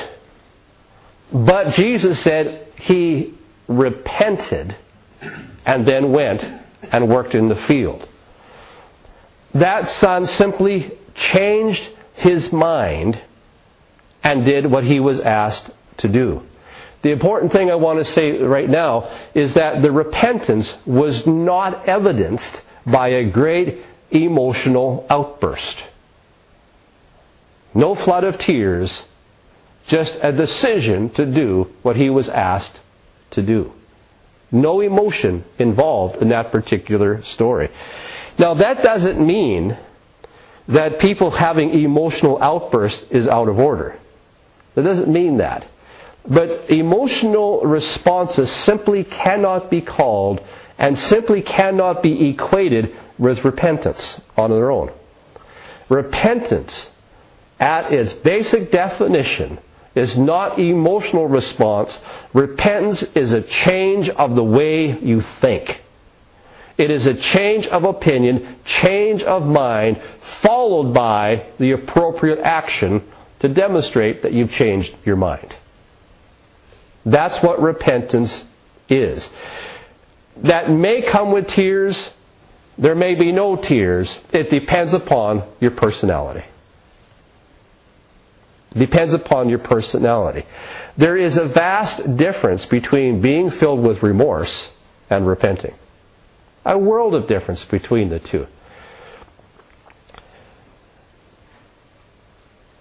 But 1.33 1.73
Jesus 1.73 2.21
said 2.21 2.67
he 2.75 3.33
repented 3.67 4.75
and 5.65 5.85
then 5.85 6.11
went 6.11 6.45
and 6.83 7.09
worked 7.09 7.33
in 7.33 7.49
the 7.49 7.55
field. 7.67 8.07
That 9.55 9.89
son 9.89 10.25
simply 10.27 10.91
changed 11.15 11.89
his 12.13 12.51
mind 12.51 13.19
and 14.23 14.45
did 14.45 14.69
what 14.69 14.83
he 14.83 14.99
was 14.99 15.19
asked 15.19 15.69
to 15.97 16.07
do. 16.07 16.43
The 17.03 17.11
important 17.11 17.51
thing 17.51 17.69
I 17.69 17.75
want 17.75 18.03
to 18.05 18.11
say 18.13 18.31
right 18.31 18.69
now 18.69 19.09
is 19.35 19.53
that 19.53 19.81
the 19.81 19.91
repentance 19.91 20.73
was 20.85 21.25
not 21.27 21.87
evidenced 21.87 22.61
by 22.85 23.09
a 23.09 23.25
great 23.25 23.83
emotional 24.11 25.05
outburst. 25.09 25.83
No 27.73 27.93
flood 27.95 28.23
of 28.23 28.39
tears, 28.39 29.03
just 29.87 30.17
a 30.21 30.31
decision 30.31 31.09
to 31.11 31.25
do 31.25 31.71
what 31.83 31.95
he 31.95 32.09
was 32.09 32.27
asked 32.29 32.79
to 33.31 33.41
do. 33.41 33.73
No 34.51 34.79
emotion 34.79 35.43
involved 35.59 36.21
in 36.21 36.29
that 36.29 36.51
particular 36.51 37.21
story. 37.23 37.69
Now, 38.39 38.53
that 38.55 38.81
doesn't 38.81 39.19
mean 39.19 39.77
that 40.67 40.99
people 40.99 41.31
having 41.31 41.73
emotional 41.83 42.41
outbursts 42.41 43.03
is 43.09 43.27
out 43.27 43.49
of 43.49 43.59
order. 43.59 43.99
That 44.75 44.83
doesn't 44.83 45.09
mean 45.09 45.37
that. 45.37 45.67
But 46.27 46.69
emotional 46.69 47.61
responses 47.61 48.51
simply 48.51 49.03
cannot 49.03 49.69
be 49.69 49.81
called 49.81 50.41
and 50.77 50.97
simply 50.99 51.41
cannot 51.41 52.03
be 52.03 52.29
equated 52.29 52.95
with 53.17 53.43
repentance 53.45 54.19
on 54.35 54.51
their 54.51 54.69
own. 54.69 54.91
Repentance, 55.89 56.87
at 57.59 57.93
its 57.93 58.13
basic 58.13 58.71
definition, 58.71 59.59
is 59.95 60.17
not 60.17 60.59
emotional 60.59 61.27
response. 61.27 61.97
Repentance 62.33 63.03
is 63.15 63.33
a 63.33 63.41
change 63.41 64.09
of 64.09 64.35
the 64.35 64.43
way 64.43 64.99
you 64.99 65.23
think. 65.41 65.81
It 66.77 66.91
is 66.91 67.07
a 67.07 67.15
change 67.15 67.65
of 67.67 67.83
opinion, 67.83 68.57
change 68.65 69.23
of 69.23 69.43
mind, 69.43 69.99
followed 70.43 70.93
by 70.93 71.47
the 71.57 71.71
appropriate 71.71 72.39
action 72.39 73.01
to 73.39 73.47
demonstrate 73.47 74.21
that 74.21 74.33
you've 74.33 74.51
changed 74.51 74.95
your 75.03 75.15
mind. 75.15 75.55
That's 77.07 77.41
what 77.41 77.61
repentance 77.61 78.43
is. 78.89 79.27
That 80.43 80.69
may 80.69 81.01
come 81.03 81.31
with 81.31 81.47
tears, 81.47 82.11
there 82.77 82.95
may 82.95 83.15
be 83.15 83.31
no 83.31 83.55
tears. 83.55 84.13
It 84.31 84.49
depends 84.49 84.93
upon 84.93 85.43
your 85.59 85.71
personality. 85.71 86.43
It 88.75 88.79
depends 88.79 89.13
upon 89.13 89.47
your 89.47 89.59
personality. 89.59 90.45
There 90.97 91.17
is 91.17 91.37
a 91.37 91.45
vast 91.45 92.17
difference 92.17 92.65
between 92.65 93.21
being 93.21 93.51
filled 93.51 93.79
with 93.79 94.03
remorse 94.03 94.69
and 95.09 95.25
repenting. 95.25 95.73
A 96.65 96.77
world 96.77 97.15
of 97.15 97.27
difference 97.27 97.63
between 97.65 98.09
the 98.09 98.19
two. 98.19 98.47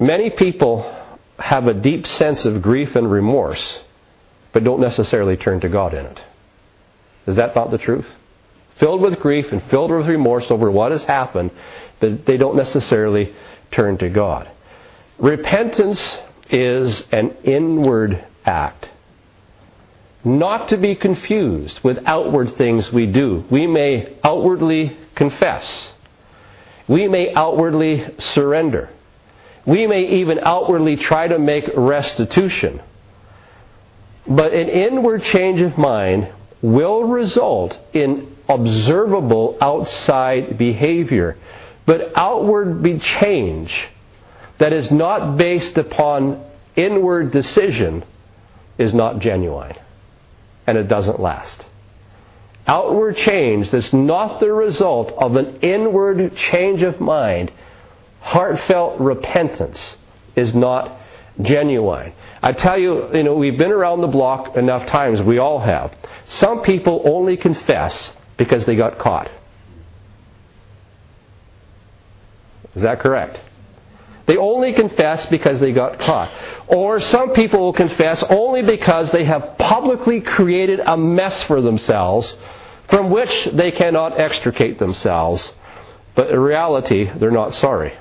Many 0.01 0.31
people 0.31 0.93
have 1.39 1.69
a 1.69 1.75
deep 1.75 2.07
sense 2.07 2.45
of 2.45 2.61
grief 2.61 2.97
and 2.97 3.11
remorse, 3.11 3.79
but 4.57 4.65
don't 4.65 4.81
necessarily 4.81 5.37
turn 5.37 5.61
to 5.61 5.69
God 5.69 5.93
in 5.93 6.07
it. 6.07 6.19
Is 7.27 7.37
that 7.37 7.55
not 7.55 7.71
the 7.71 7.77
truth? 7.77 8.07
Filled 8.81 9.03
with 9.03 9.19
grief 9.19 9.53
and 9.53 9.63
filled 9.65 9.91
with 9.91 10.07
remorse 10.07 10.47
over 10.49 10.71
what 10.71 10.93
has 10.93 11.03
happened, 11.03 11.51
but 12.01 12.25
they 12.25 12.39
don't 12.39 12.57
necessarily 12.57 13.35
turn 13.71 13.99
to 13.99 14.09
God. 14.09 14.51
Repentance 15.19 16.01
is 16.49 17.05
an 17.13 17.37
inward 17.45 18.25
act. 18.47 18.89
Not 20.25 20.69
to 20.69 20.79
be 20.79 20.95
confused 20.95 21.79
with 21.85 21.99
outward 22.07 22.57
things 22.57 22.91
we 22.91 23.05
do. 23.05 23.45
We 23.51 23.67
may 23.67 24.17
outwardly 24.25 24.97
confess. 25.17 25.93
We 26.89 27.09
may 27.09 27.35
outwardly 27.35 28.07
surrender. 28.21 28.89
We 29.67 29.87
may 29.87 30.21
even 30.21 30.39
outwardly 30.39 30.97
try 30.97 31.29
to 31.29 31.39
make 31.39 31.69
restitution. 31.77 32.81
But 34.29 34.53
an 34.53 34.69
inward 34.69 35.23
change 35.23 35.61
of 35.61 35.79
mind 35.79 36.33
will 36.63 37.05
result 37.05 37.79
in 37.93 38.37
observable 38.49 39.57
outside 39.61 40.59
behavior. 40.59 41.37
But 41.85 42.13
outward 42.17 42.83
change 43.01 43.89
that 44.59 44.73
is 44.73 44.91
not 44.91 45.37
based 45.37 45.79
upon 45.79 46.45
inward 46.75 47.31
decision 47.31 48.05
is 48.79 48.93
not 48.93 49.21
genuine. 49.21 49.77
And 50.67 50.77
it 50.77 50.89
doesn't 50.89 51.21
last. 51.21 51.63
Outward 52.67 53.17
change 53.17 53.71
that's 53.71 53.93
not 53.93 54.41
the 54.41 54.53
result 54.53 55.13
of 55.13 55.37
an 55.37 55.61
inward 55.61 56.35
change 56.35 56.83
of 56.83 57.01
mind, 57.01 57.53
heartfelt 58.21 58.99
repentance, 59.01 59.79
is 60.35 60.53
not 60.53 60.99
genuine. 61.43 62.13
I 62.43 62.53
tell 62.53 62.79
you, 62.79 63.15
you 63.15 63.23
know, 63.23 63.35
we've 63.35 63.59
been 63.59 63.73
around 63.73 64.01
the 64.01 64.07
block 64.07 64.57
enough 64.57 64.87
times, 64.87 65.21
we 65.23 65.39
all 65.39 65.59
have. 65.59 65.93
Some 66.29 66.63
people 66.63 67.03
only 67.07 67.37
confess 67.37 68.13
because 68.37 68.65
they 68.67 68.77
got 68.77 68.99
caught. 68.99 69.31
Is 72.75 72.83
that 72.83 73.01
correct? 73.01 73.41
They 74.27 74.37
only 74.37 74.73
confess 74.73 75.25
because 75.27 75.61
they 75.61 75.73
got 75.73 76.01
caught. 76.01 76.31
Or 76.67 77.01
some 77.01 77.33
people 77.33 77.61
will 77.61 77.73
confess 77.73 78.23
only 78.25 78.63
because 78.63 79.11
they 79.13 79.25
have 79.25 79.57
publicly 79.59 80.21
created 80.21 80.81
a 80.81 80.97
mess 80.97 81.43
for 81.45 81.61
themselves 81.63 82.35
from 82.91 83.11
which 83.11 83.49
they 83.53 83.71
cannot 83.71 84.21
extricate 84.21 84.79
themselves. 84.79 85.53
But 86.15 86.31
in 86.31 86.39
reality, 86.39 87.11
they're 87.19 87.31
not 87.31 87.55
sorry. 87.55 87.95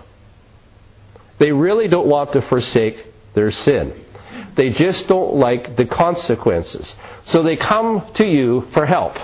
They 1.38 1.52
really 1.52 1.88
don't 1.88 2.08
want 2.08 2.34
to 2.34 2.42
forsake 2.42 3.06
their 3.36 3.52
sin. 3.52 4.06
They 4.56 4.70
just 4.72 5.08
don't 5.08 5.36
like 5.36 5.76
the 5.76 5.86
consequences. 5.86 6.96
So 7.26 7.44
they 7.44 7.58
come 7.58 8.10
to 8.16 8.26
you 8.26 8.68
for 8.74 8.86
help. 8.86 9.16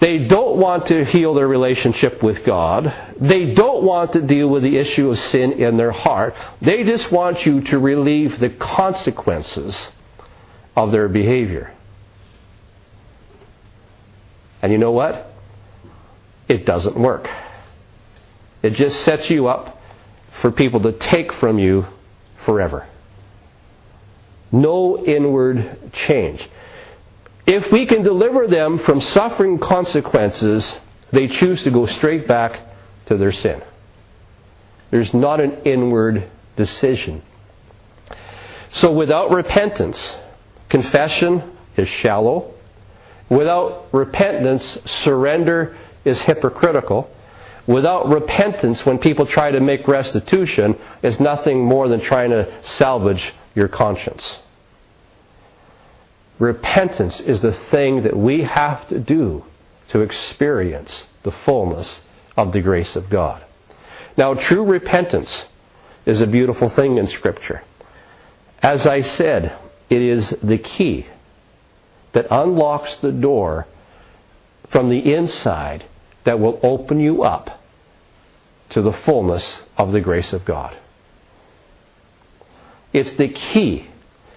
They 0.00 0.26
don't 0.26 0.58
want 0.58 0.86
to 0.86 1.04
heal 1.04 1.34
their 1.34 1.48
relationship 1.48 2.22
with 2.22 2.44
God. 2.44 2.92
They 3.20 3.54
don't 3.54 3.82
want 3.82 4.12
to 4.12 4.20
deal 4.20 4.48
with 4.48 4.62
the 4.62 4.76
issue 4.76 5.10
of 5.10 5.18
sin 5.18 5.52
in 5.52 5.76
their 5.76 5.90
heart. 5.90 6.34
They 6.60 6.84
just 6.84 7.10
want 7.10 7.44
you 7.44 7.62
to 7.62 7.78
relieve 7.78 8.38
the 8.38 8.50
consequences 8.50 9.76
of 10.76 10.92
their 10.92 11.08
behavior. 11.08 11.74
And 14.62 14.70
you 14.70 14.78
know 14.78 14.92
what? 14.92 15.32
It 16.48 16.64
doesn't 16.64 16.96
work. 16.98 17.28
It 18.62 18.70
just 18.74 19.00
sets 19.00 19.28
you 19.30 19.48
up 19.48 19.77
for 20.40 20.50
people 20.50 20.80
to 20.80 20.92
take 20.92 21.32
from 21.34 21.58
you 21.58 21.86
forever. 22.44 22.86
No 24.50 25.04
inward 25.04 25.92
change. 25.92 26.48
If 27.46 27.70
we 27.72 27.86
can 27.86 28.02
deliver 28.02 28.46
them 28.46 28.78
from 28.80 29.00
suffering 29.00 29.58
consequences, 29.58 30.76
they 31.12 31.28
choose 31.28 31.62
to 31.62 31.70
go 31.70 31.86
straight 31.86 32.28
back 32.28 32.60
to 33.06 33.16
their 33.16 33.32
sin. 33.32 33.62
There's 34.90 35.12
not 35.12 35.40
an 35.40 35.62
inward 35.64 36.30
decision. 36.56 37.22
So 38.72 38.92
without 38.92 39.30
repentance, 39.30 40.16
confession 40.68 41.42
is 41.76 41.88
shallow. 41.88 42.54
Without 43.30 43.88
repentance, 43.92 44.78
surrender 45.02 45.76
is 46.04 46.20
hypocritical. 46.20 47.10
Without 47.68 48.08
repentance, 48.08 48.86
when 48.86 48.96
people 48.96 49.26
try 49.26 49.50
to 49.50 49.60
make 49.60 49.86
restitution, 49.86 50.74
is 51.02 51.20
nothing 51.20 51.62
more 51.62 51.86
than 51.86 52.00
trying 52.00 52.30
to 52.30 52.50
salvage 52.62 53.34
your 53.54 53.68
conscience. 53.68 54.38
Repentance 56.38 57.20
is 57.20 57.42
the 57.42 57.52
thing 57.70 58.04
that 58.04 58.16
we 58.16 58.42
have 58.44 58.88
to 58.88 58.98
do 58.98 59.44
to 59.88 60.00
experience 60.00 61.04
the 61.24 61.30
fullness 61.30 62.00
of 62.38 62.52
the 62.52 62.62
grace 62.62 62.96
of 62.96 63.10
God. 63.10 63.44
Now, 64.16 64.32
true 64.32 64.64
repentance 64.64 65.44
is 66.06 66.22
a 66.22 66.26
beautiful 66.26 66.70
thing 66.70 66.96
in 66.96 67.06
Scripture. 67.08 67.64
As 68.62 68.86
I 68.86 69.02
said, 69.02 69.54
it 69.90 70.00
is 70.00 70.34
the 70.42 70.58
key 70.58 71.06
that 72.14 72.28
unlocks 72.30 72.96
the 73.02 73.12
door 73.12 73.66
from 74.70 74.88
the 74.88 75.12
inside 75.14 75.84
that 76.24 76.40
will 76.40 76.58
open 76.62 77.00
you 77.00 77.22
up 77.24 77.57
to 78.70 78.82
the 78.82 78.92
fullness 78.92 79.60
of 79.76 79.92
the 79.92 80.00
grace 80.00 80.32
of 80.32 80.44
God. 80.44 80.76
It's 82.92 83.12
the 83.12 83.28
key 83.28 83.88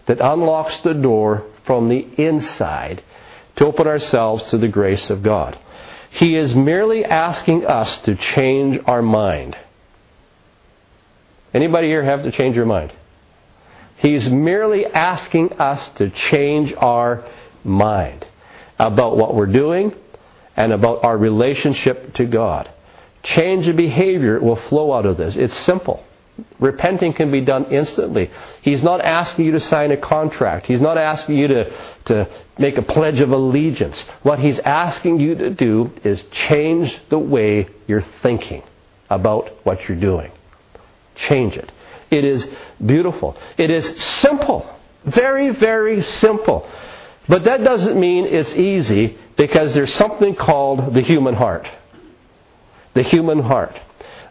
that 0.07 0.19
unlocks 0.19 0.79
the 0.81 0.93
door 0.93 1.45
from 1.65 1.89
the 1.89 1.99
inside 2.17 3.03
to 3.55 3.65
open 3.65 3.87
ourselves 3.87 4.43
to 4.45 4.57
the 4.57 4.67
grace 4.67 5.09
of 5.09 5.23
God. 5.23 5.57
He 6.11 6.35
is 6.35 6.53
merely 6.53 7.05
asking 7.05 7.65
us 7.65 7.97
to 7.99 8.15
change 8.15 8.79
our 8.85 9.01
mind. 9.01 9.55
Anybody 11.53 11.87
here 11.87 12.03
have 12.03 12.23
to 12.23 12.31
change 12.31 12.55
your 12.55 12.65
mind? 12.65 12.93
He's 13.97 14.29
merely 14.29 14.85
asking 14.85 15.53
us 15.53 15.87
to 15.95 16.09
change 16.09 16.73
our 16.77 17.25
mind 17.63 18.25
about 18.79 19.15
what 19.15 19.35
we're 19.35 19.45
doing 19.45 19.93
and 20.55 20.73
about 20.73 21.03
our 21.03 21.17
relationship 21.17 22.15
to 22.15 22.25
God. 22.25 22.69
Change 23.23 23.67
of 23.67 23.75
behavior 23.75 24.39
will 24.39 24.55
flow 24.55 24.93
out 24.93 25.05
of 25.05 25.17
this. 25.17 25.35
It's 25.35 25.57
simple. 25.57 26.03
Repenting 26.59 27.13
can 27.13 27.31
be 27.31 27.41
done 27.41 27.71
instantly. 27.71 28.31
He's 28.61 28.81
not 28.81 29.01
asking 29.01 29.45
you 29.45 29.51
to 29.51 29.59
sign 29.59 29.91
a 29.91 29.97
contract. 29.97 30.65
He's 30.65 30.81
not 30.81 30.97
asking 30.97 31.37
you 31.37 31.47
to, 31.47 31.95
to 32.05 32.29
make 32.57 32.77
a 32.77 32.81
pledge 32.81 33.19
of 33.19 33.31
allegiance. 33.31 34.03
What 34.23 34.39
he's 34.39 34.59
asking 34.59 35.19
you 35.19 35.35
to 35.35 35.49
do 35.51 35.91
is 36.03 36.19
change 36.31 36.97
the 37.09 37.19
way 37.19 37.67
you're 37.87 38.05
thinking 38.23 38.63
about 39.09 39.51
what 39.65 39.87
you're 39.87 39.99
doing. 39.99 40.31
Change 41.15 41.57
it. 41.57 41.71
It 42.09 42.25
is 42.25 42.47
beautiful. 42.83 43.37
It 43.57 43.69
is 43.69 44.03
simple. 44.19 44.67
Very, 45.05 45.49
very 45.51 46.01
simple. 46.01 46.69
But 47.27 47.45
that 47.45 47.63
doesn't 47.63 47.99
mean 47.99 48.25
it's 48.25 48.53
easy 48.53 49.17
because 49.37 49.73
there's 49.73 49.93
something 49.93 50.35
called 50.35 50.93
the 50.93 51.01
human 51.01 51.35
heart. 51.35 51.67
The 52.93 53.03
human 53.03 53.39
heart. 53.39 53.79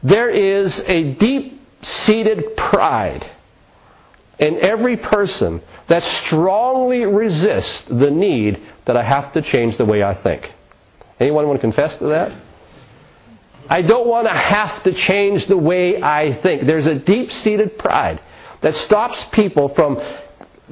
There 0.03 0.31
is 0.31 0.81
a 0.81 1.15
deep 1.15 1.61
seated 1.83 2.57
pride 2.57 3.29
in 4.39 4.59
every 4.59 4.97
person 4.97 5.61
that 5.89 6.03
strongly 6.03 7.05
resists 7.05 7.83
the 7.89 8.11
need 8.11 8.61
that 8.87 8.97
I 8.97 9.03
have 9.03 9.33
to 9.35 9.43
change 9.43 9.77
the 9.77 9.85
way 9.85 10.03
I 10.03 10.15
think. 10.15 10.51
Anyone 11.19 11.47
want 11.47 11.59
to 11.59 11.61
confess 11.61 11.97
to 11.99 12.07
that? 12.07 12.33
I 13.69 13.83
don't 13.83 14.07
want 14.07 14.27
to 14.27 14.35
have 14.35 14.83
to 14.85 14.93
change 14.93 15.47
the 15.47 15.57
way 15.57 16.03
I 16.03 16.41
think. 16.43 16.67
There's 16.67 16.87
a 16.87 16.95
deep 16.97 17.31
seated 17.31 17.79
pride 17.79 18.21
that 18.63 18.75
stops 18.77 19.23
people 19.33 19.69
from 19.75 20.01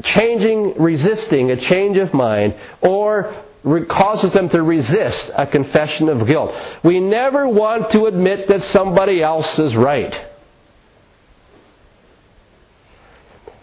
changing, 0.02 0.74
resisting 0.80 1.50
a 1.50 1.56
change 1.56 1.96
of 1.96 2.12
mind, 2.14 2.54
or 2.80 3.44
causes 3.88 4.32
them 4.32 4.48
to 4.50 4.62
resist 4.62 5.30
a 5.34 5.46
confession 5.46 6.08
of 6.08 6.26
guilt. 6.26 6.52
We 6.84 7.00
never 7.00 7.48
want 7.48 7.90
to 7.90 8.06
admit 8.06 8.48
that 8.48 8.62
somebody 8.64 9.22
else 9.22 9.58
is 9.58 9.74
right. 9.74 10.26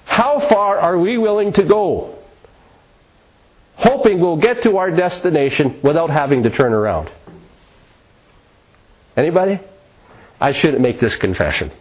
How 0.05 0.47
far 0.47 0.79
are 0.79 0.97
we 0.97 1.17
willing 1.17 1.53
to 1.53 1.63
go? 1.63 2.19
Hoping 3.77 4.21
we'll 4.21 4.37
get 4.37 4.63
to 4.63 4.77
our 4.77 4.91
destination 4.91 5.79
without 5.83 6.09
having 6.09 6.43
to 6.43 6.49
turn 6.49 6.71
around. 6.71 7.11
Anybody? 9.17 9.59
I 10.39 10.53
shouldn't 10.53 10.81
make 10.81 10.99
this 10.99 11.15
confession. 11.15 11.71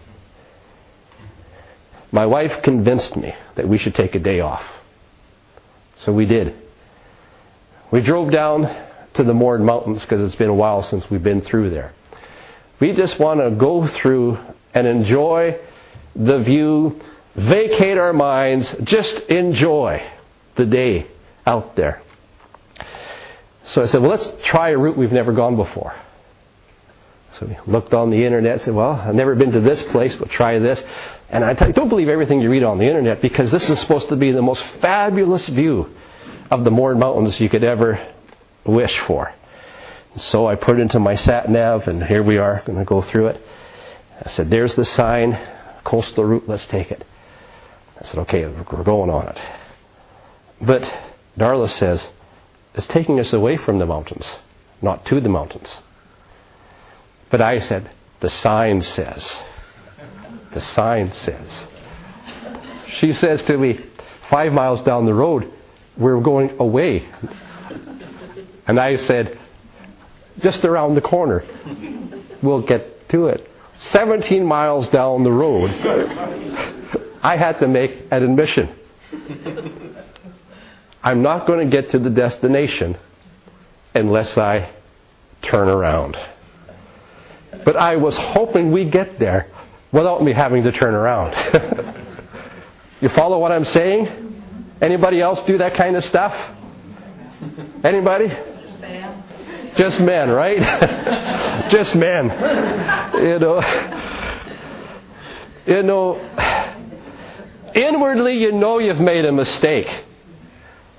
My 2.11 2.27
wife 2.27 2.63
convinced 2.63 3.17
me 3.17 3.35
that 3.57 3.69
we 3.69 3.79
should 3.79 3.95
take 3.95 4.15
a 4.15 4.21
day 4.21 4.41
off. 4.41 4.65
So 6.05 6.13
we 6.13 6.27
did. 6.27 6.55
We 7.95 8.01
drove 8.01 8.33
down 8.33 8.65
to 9.13 9.23
the 9.23 9.33
Mourne 9.33 9.65
Mountains 9.65 10.03
because 10.03 10.21
it's 10.21 10.35
been 10.35 10.49
a 10.49 10.55
while 10.55 10.83
since 10.83 11.09
we've 11.11 11.23
been 11.23 11.43
through 11.43 11.71
there. 11.71 11.95
We 12.81 12.91
just 12.93 13.21
want 13.21 13.39
to 13.39 13.53
go 13.53 13.87
through 13.87 14.37
and 14.75 14.85
enjoy 14.85 15.61
the 16.17 16.41
view, 16.41 17.01
vacate 17.37 17.97
our 17.97 18.13
minds, 18.13 18.75
just 18.83 19.15
enjoy 19.31 20.05
the 20.57 20.67
day 20.67 21.07
out 21.47 21.77
there. 21.77 22.03
So 23.67 23.81
I 23.81 23.87
said, 23.87 24.03
well, 24.03 24.11
let's 24.11 24.29
try 24.43 24.71
a 24.71 24.77
route 24.77 24.99
we've 24.99 25.13
never 25.13 25.33
gone 25.33 25.55
before. 25.55 25.95
So 27.39 27.47
we 27.47 27.57
looked 27.73 27.95
on 27.95 28.11
the 28.11 28.25
internet, 28.25 28.63
said, 28.63 28.75
well, 28.75 28.91
I've 28.91 29.15
never 29.15 29.37
been 29.37 29.53
to 29.53 29.61
this 29.61 29.81
place, 29.93 30.17
but 30.17 30.31
try 30.31 30.59
this. 30.59 30.83
And 31.29 31.45
I 31.45 31.53
don't 31.53 31.89
believe 31.89 32.09
everything 32.09 32.41
you 32.41 32.51
read 32.51 32.65
on 32.65 32.79
the 32.79 32.87
internet 32.87 33.23
because 33.23 33.53
this 33.53 33.71
is 33.71 33.79
supposed 33.79 34.09
to 34.09 34.17
be 34.17 34.33
the 34.33 34.43
most 34.43 34.65
fabulous 34.81 35.47
view 35.47 35.95
of 36.55 36.63
the 36.63 36.71
Mourne 36.71 37.01
Mountains 37.01 37.41
you 37.41 37.49
could 37.49 37.65
ever 37.65 38.01
wish 38.65 38.97
for. 39.01 39.35
So 40.17 40.47
I 40.47 40.55
put 40.55 40.79
it 40.79 40.83
into 40.83 41.01
my 41.01 41.17
sat 41.17 41.51
nav, 41.51 41.89
and 41.89 42.03
here 42.05 42.23
we 42.23 42.39
are, 42.39 42.63
going 42.65 42.79
to 42.79 42.85
go 42.85 43.03
through 43.03 43.29
it. 43.29 43.43
I 44.25 44.29
said, 44.29 44.51
There's 44.51 44.77
the 44.77 44.85
sign, 44.85 45.37
coastal 45.83 46.25
route, 46.25 46.49
let's 46.49 46.67
take 46.69 46.93
it. 46.93 47.05
I 48.01 48.05
said, 48.05 48.21
Okay, 48.21 48.47
we're 48.47 48.85
going 48.85 49.11
on 49.11 49.27
it. 49.27 49.39
But 50.61 50.83
Darla 51.37 51.69
says, 51.69 52.09
It's 52.75 52.87
taking 52.87 53.19
us 53.19 53.33
away 53.33 53.57
from 53.57 53.81
the 53.81 53.87
mountains, 53.87 54.31
not 54.81 55.05
to 55.07 55.21
the 55.21 55.29
mountains. 55.29 55.77
But 57.31 57.41
I 57.41 57.59
said, 57.59 57.91
The 58.21 58.31
sign 58.31 58.81
says. 58.83 59.41
The 60.53 60.61
sign 60.61 61.13
says. 61.13 61.65
She 63.01 63.13
says 63.13 63.43
to 63.43 63.59
me, 63.59 63.85
Five 64.31 64.53
miles 64.53 64.83
down 64.83 65.05
the 65.05 65.15
road, 65.15 65.53
we're 65.97 66.21
going 66.21 66.57
away. 66.59 67.09
And 68.67 68.81
I 68.81 68.97
said, 68.97 69.39
just 70.41 70.65
around 70.65 70.95
the 70.95 71.01
corner. 71.01 71.45
We'll 72.43 72.63
get 72.63 73.09
to 73.11 73.27
it. 73.29 73.49
17 73.91 74.45
miles 74.45 74.89
down 74.89 75.23
the 75.25 75.33
road, 75.33 75.71
I 77.23 77.37
had 77.37 77.59
to 77.61 77.69
make 77.69 77.91
an 78.11 78.23
admission. 78.23 78.75
I'm 81.03 81.23
not 81.23 81.47
going 81.47 81.69
to 81.69 81.83
get 81.83 81.91
to 81.93 81.99
the 81.99 82.11
destination 82.11 82.97
unless 83.95 84.37
I 84.39 84.71
turn 85.43 85.69
around. 85.69 86.17
But 87.65 87.77
I 87.77 87.97
was 87.97 88.17
hoping 88.17 88.73
we'd 88.73 88.91
get 88.91 89.19
there 89.19 89.51
without 89.93 90.25
me 90.25 90.33
having 90.33 90.65
to 90.65 90.73
turn 90.73 90.95
around. 90.95 91.35
you 93.01 93.09
follow 93.11 93.39
what 93.39 93.53
I'm 93.53 93.65
saying? 93.65 94.24
Anybody 94.81 95.21
else 95.21 95.41
do 95.47 95.59
that 95.59 95.77
kind 95.77 95.97
of 95.97 96.05
stuff? 96.05 96.35
Anybody? 97.83 98.29
Just 99.77 100.01
men, 100.01 100.31
right? 100.31 101.69
Just 101.71 101.95
men. 101.95 102.29
You 103.15 103.39
know. 103.39 103.63
You 105.67 105.83
know. 105.83 106.71
Inwardly, 107.75 108.39
you 108.39 108.53
know 108.53 108.79
you've 108.79 109.01
made 109.01 109.25
a 109.25 109.33
mistake. 109.33 109.89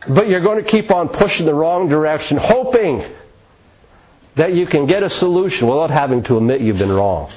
But 0.08 0.28
you're 0.28 0.42
going 0.42 0.64
to 0.64 0.70
keep 0.70 0.92
on 0.92 1.10
pushing 1.10 1.46
the 1.46 1.54
wrong 1.54 1.90
direction, 1.90 2.38
hoping 2.38 3.06
that 4.36 4.54
you 4.54 4.68
can 4.68 4.86
get 4.86 5.02
a 5.02 5.10
solution 5.10 5.68
without 5.68 5.90
having 5.90 6.24
to 6.26 6.38
admit 6.38 6.62
you've 6.62 6.78
been 6.78 6.92
wrong. 6.92 7.32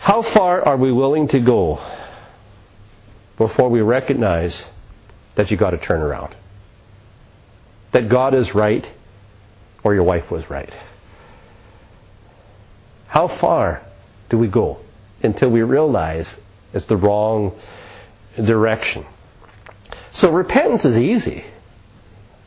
How 0.00 0.22
far 0.22 0.66
are 0.66 0.78
we 0.78 0.90
willing 0.90 1.28
to 1.28 1.40
go 1.40 1.78
before 3.36 3.68
we 3.68 3.82
recognize 3.82 4.64
that 5.34 5.50
you 5.50 5.58
got 5.58 5.70
to 5.70 5.78
turn 5.78 6.00
around? 6.00 6.34
That 7.92 8.08
God 8.08 8.34
is 8.34 8.54
right 8.54 8.86
or 9.84 9.94
your 9.94 10.04
wife 10.04 10.30
was 10.30 10.48
right? 10.48 10.72
How 13.08 13.28
far 13.40 13.82
do 14.30 14.38
we 14.38 14.48
go 14.48 14.78
until 15.22 15.50
we 15.50 15.60
realize 15.60 16.26
it's 16.72 16.86
the 16.86 16.96
wrong 16.96 17.52
direction? 18.36 19.04
So 20.12 20.32
repentance 20.32 20.86
is 20.86 20.96
easy. 20.96 21.44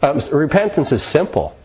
Um, 0.02 0.20
repentance 0.32 0.92
is 0.92 1.04
simple, 1.04 1.56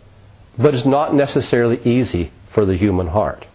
but 0.58 0.74
it's 0.74 0.84
not 0.86 1.14
necessarily 1.14 1.80
easy 1.82 2.30
for 2.52 2.66
the 2.66 2.76
human 2.76 3.06
heart. 3.06 3.46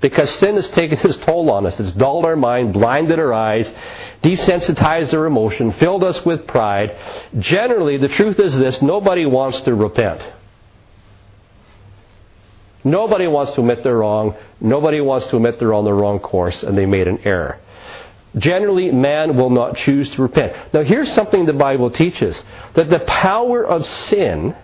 Because 0.00 0.30
sin 0.30 0.56
has 0.56 0.68
taken 0.68 0.98
its 0.98 1.18
toll 1.18 1.50
on 1.50 1.66
us. 1.66 1.78
It's 1.78 1.92
dulled 1.92 2.24
our 2.24 2.36
mind, 2.36 2.72
blinded 2.72 3.18
our 3.18 3.34
eyes, 3.34 3.70
desensitized 4.22 5.12
our 5.12 5.26
emotion, 5.26 5.72
filled 5.74 6.04
us 6.04 6.24
with 6.24 6.46
pride. 6.46 6.96
Generally, 7.38 7.98
the 7.98 8.08
truth 8.08 8.38
is 8.38 8.56
this 8.56 8.80
nobody 8.80 9.26
wants 9.26 9.60
to 9.62 9.74
repent. 9.74 10.22
Nobody 12.82 13.26
wants 13.26 13.52
to 13.52 13.60
admit 13.60 13.82
they're 13.82 13.98
wrong. 13.98 14.36
Nobody 14.58 15.02
wants 15.02 15.26
to 15.28 15.36
admit 15.36 15.58
they're 15.58 15.74
on 15.74 15.84
the 15.84 15.92
wrong 15.92 16.18
course 16.18 16.62
and 16.62 16.78
they 16.78 16.86
made 16.86 17.06
an 17.06 17.18
error. 17.24 17.58
Generally, 18.36 18.92
man 18.92 19.36
will 19.36 19.50
not 19.50 19.76
choose 19.76 20.08
to 20.10 20.22
repent. 20.22 20.54
Now, 20.72 20.82
here's 20.82 21.12
something 21.12 21.46
the 21.46 21.52
Bible 21.52 21.90
teaches 21.90 22.40
that 22.74 22.88
the 22.88 23.00
power 23.00 23.66
of 23.66 23.86
sin 23.86 24.56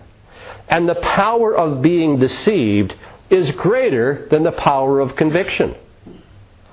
and 0.69 0.87
the 0.87 0.95
power 0.95 1.55
of 1.55 1.81
being 1.81 2.17
deceived 2.17 2.95
is 3.29 3.51
greater 3.51 4.27
than 4.29 4.43
the 4.43 4.51
power 4.51 4.99
of 4.99 5.15
conviction. 5.15 5.75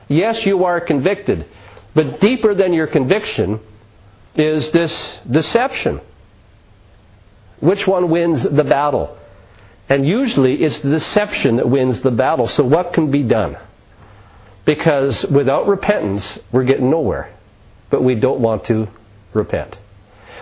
Yes, 0.09 0.45
you 0.45 0.65
are 0.65 0.81
convicted, 0.81 1.47
but 1.95 2.21
deeper 2.21 2.55
than 2.55 2.73
your 2.73 2.87
conviction 2.87 3.61
is 4.35 4.71
this 4.71 5.17
deception. 5.31 6.01
Which 7.61 7.87
one 7.87 8.11
wins 8.11 8.43
the 8.43 8.65
battle? 8.65 9.17
And 9.89 10.07
usually 10.07 10.63
it's 10.63 10.79
the 10.81 10.91
deception 10.91 11.57
that 11.57 11.69
wins 11.69 12.01
the 12.01 12.11
battle. 12.11 12.49
So 12.49 12.65
what 12.65 12.93
can 12.93 13.11
be 13.11 13.23
done? 13.23 13.57
Because 14.65 15.25
without 15.27 15.67
repentance, 15.67 16.39
we're 16.53 16.65
getting 16.65 16.91
nowhere. 16.91 17.35
But 17.91 18.03
we 18.03 18.15
don't 18.15 18.41
want 18.41 18.65
to 18.67 18.89
repent. 19.35 19.77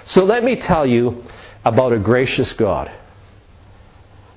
So 0.06 0.24
let 0.24 0.42
me 0.44 0.56
tell 0.56 0.86
you 0.86 1.24
about 1.64 1.92
a 1.92 1.98
gracious 1.98 2.52
God. 2.54 2.90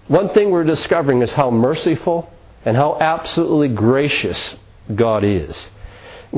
One 0.07 0.29
thing 0.29 0.51
we're 0.51 0.63
discovering 0.63 1.21
is 1.21 1.31
how 1.31 1.49
merciful 1.49 2.29
and 2.63 2.77
how 2.77 2.97
absolutely 2.99 3.69
gracious 3.69 4.55
God 4.93 5.23
is. 5.23 5.67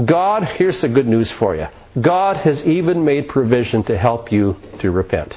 God, 0.06 0.44
here's 0.44 0.80
the 0.82 0.88
good 0.88 1.08
news 1.08 1.32
for 1.32 1.56
you 1.56 1.68
God 2.00 2.38
has 2.38 2.64
even 2.64 3.04
made 3.04 3.28
provision 3.28 3.84
to 3.86 3.98
help 3.98 4.32
you 4.32 4.58
to 4.80 4.92
repent. 4.92 5.36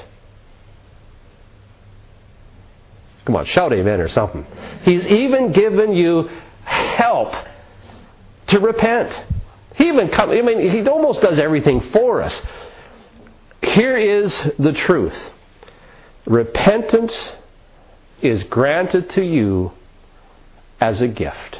Come 3.25 3.35
on, 3.35 3.45
shout 3.45 3.73
amen 3.73 3.99
or 3.99 4.07
something. 4.07 4.45
He's 4.83 5.05
even 5.05 5.51
given 5.51 5.93
you 5.93 6.29
help 6.63 7.33
to 8.47 8.59
repent. 8.59 9.17
He 9.75 9.87
even 9.87 10.09
come, 10.09 10.31
I 10.31 10.41
mean, 10.41 10.69
he 10.69 10.87
almost 10.87 11.21
does 11.21 11.39
everything 11.39 11.81
for 11.91 12.21
us. 12.21 12.41
Here 13.61 13.97
is 13.97 14.35
the 14.57 14.73
truth. 14.73 15.17
Repentance 16.25 17.33
is 18.21 18.43
granted 18.43 19.09
to 19.11 19.23
you 19.23 19.71
as 20.79 21.01
a 21.01 21.07
gift. 21.07 21.57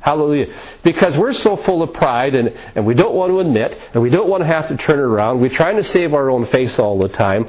Hallelujah. 0.00 0.46
Because 0.84 1.16
we're 1.18 1.32
so 1.32 1.56
full 1.56 1.82
of 1.82 1.92
pride 1.92 2.36
and, 2.36 2.48
and 2.76 2.86
we 2.86 2.94
don't 2.94 3.14
want 3.14 3.32
to 3.32 3.40
admit 3.40 3.76
and 3.92 4.00
we 4.00 4.08
don't 4.08 4.28
want 4.28 4.40
to 4.40 4.46
have 4.46 4.68
to 4.68 4.76
turn 4.76 5.00
around. 5.00 5.40
We're 5.40 5.50
trying 5.50 5.76
to 5.78 5.84
save 5.84 6.14
our 6.14 6.30
own 6.30 6.46
face 6.46 6.78
all 6.78 7.00
the 7.00 7.08
time. 7.08 7.48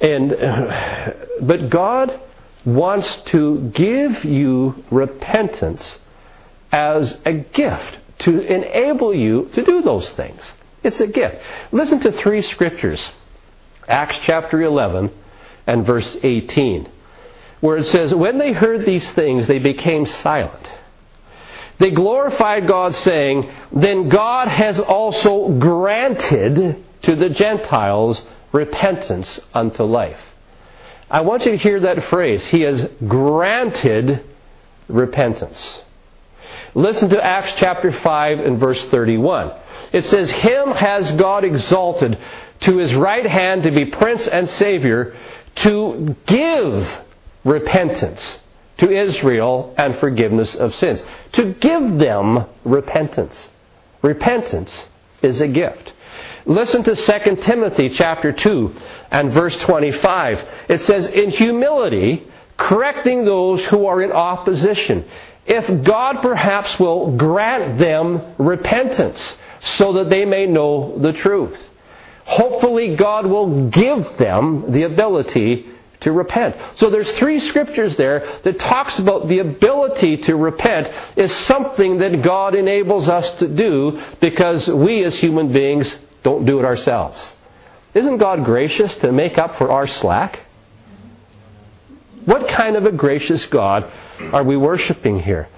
And, 0.00 0.30
but 1.46 1.70
God 1.70 2.20
wants 2.64 3.16
to 3.26 3.70
give 3.72 4.24
you 4.24 4.84
repentance 4.90 5.98
as 6.72 7.16
a 7.24 7.34
gift 7.34 7.98
to 8.20 8.40
enable 8.40 9.14
you 9.14 9.50
to 9.54 9.62
do 9.62 9.82
those 9.82 10.10
things. 10.10 10.42
It's 10.82 11.00
a 11.00 11.06
gift. 11.06 11.36
Listen 11.70 12.00
to 12.00 12.12
three 12.12 12.42
scriptures 12.42 13.02
Acts 13.88 14.18
chapter 14.24 14.62
11 14.62 15.10
and 15.66 15.86
verse 15.86 16.16
18, 16.22 16.88
where 17.60 17.76
it 17.76 17.86
says, 17.86 18.14
When 18.14 18.38
they 18.38 18.52
heard 18.52 18.86
these 18.86 19.08
things, 19.12 19.46
they 19.46 19.58
became 19.58 20.06
silent. 20.06 20.68
They 21.78 21.90
glorified 21.90 22.68
God, 22.68 22.94
saying, 22.96 23.50
Then 23.72 24.08
God 24.08 24.48
has 24.48 24.78
also 24.78 25.48
granted 25.48 26.84
to 27.02 27.16
the 27.16 27.28
Gentiles 27.28 28.22
repentance 28.52 29.40
unto 29.52 29.82
life. 29.82 30.20
I 31.10 31.22
want 31.22 31.44
you 31.44 31.52
to 31.52 31.58
hear 31.58 31.80
that 31.80 32.08
phrase. 32.08 32.44
He 32.46 32.62
has 32.62 32.86
granted 33.06 34.24
repentance. 34.88 35.78
Listen 36.74 37.08
to 37.10 37.22
Acts 37.22 37.54
chapter 37.58 37.92
5 38.00 38.38
and 38.40 38.58
verse 38.58 38.82
31. 38.86 39.52
It 39.92 40.06
says, 40.06 40.30
Him 40.30 40.72
has 40.72 41.10
God 41.12 41.44
exalted 41.44 42.18
to 42.62 42.78
his 42.78 42.94
right 42.94 43.26
hand 43.26 43.64
to 43.64 43.70
be 43.70 43.84
Prince 43.86 44.26
and 44.26 44.48
Savior 44.48 45.16
to 45.56 46.16
give 46.26 46.88
repentance 47.44 48.38
to 48.78 48.90
Israel 48.90 49.74
and 49.76 49.98
forgiveness 49.98 50.54
of 50.54 50.74
sins. 50.76 51.02
To 51.32 51.52
give 51.54 51.98
them 51.98 52.46
repentance. 52.64 53.48
Repentance 54.00 54.86
is 55.22 55.40
a 55.40 55.48
gift. 55.48 55.92
Listen 56.46 56.82
to 56.84 56.96
2 56.96 57.36
Timothy 57.42 57.90
chapter 57.90 58.32
2 58.32 58.74
and 59.10 59.32
verse 59.32 59.56
25. 59.56 60.48
It 60.68 60.80
says, 60.82 61.06
In 61.06 61.30
humility, 61.30 62.26
correcting 62.56 63.24
those 63.24 63.64
who 63.66 63.86
are 63.86 64.02
in 64.02 64.10
opposition, 64.12 65.04
if 65.46 65.84
God 65.84 66.22
perhaps 66.22 66.78
will 66.78 67.16
grant 67.16 67.78
them 67.78 68.34
repentance 68.38 69.34
so 69.78 69.94
that 69.94 70.10
they 70.10 70.24
may 70.24 70.46
know 70.46 70.98
the 70.98 71.12
truth. 71.12 71.58
Hopefully, 72.24 72.96
God 72.96 73.26
will 73.26 73.68
give 73.68 74.18
them 74.18 74.72
the 74.72 74.84
ability 74.84 75.66
to 76.02 76.12
repent. 76.12 76.56
So 76.76 76.90
there's 76.90 77.10
three 77.12 77.40
scriptures 77.40 77.96
there 77.96 78.40
that 78.44 78.58
talks 78.58 78.98
about 78.98 79.28
the 79.28 79.38
ability 79.38 80.18
to 80.18 80.36
repent 80.36 80.88
is 81.16 81.34
something 81.46 81.98
that 81.98 82.22
God 82.22 82.54
enables 82.54 83.08
us 83.08 83.30
to 83.38 83.48
do 83.48 84.02
because 84.20 84.66
we 84.66 85.04
as 85.04 85.14
human 85.16 85.52
beings 85.52 85.92
don't 86.22 86.44
do 86.44 86.58
it 86.58 86.64
ourselves. 86.64 87.20
Isn't 87.94 88.18
God 88.18 88.44
gracious 88.44 88.96
to 88.98 89.12
make 89.12 89.38
up 89.38 89.58
for 89.58 89.70
our 89.70 89.86
slack? 89.86 90.40
What 92.24 92.48
kind 92.48 92.76
of 92.76 92.86
a 92.86 92.92
gracious 92.92 93.44
God 93.46 93.90
are 94.32 94.44
we 94.44 94.56
worshiping 94.56 95.20
here? 95.20 95.48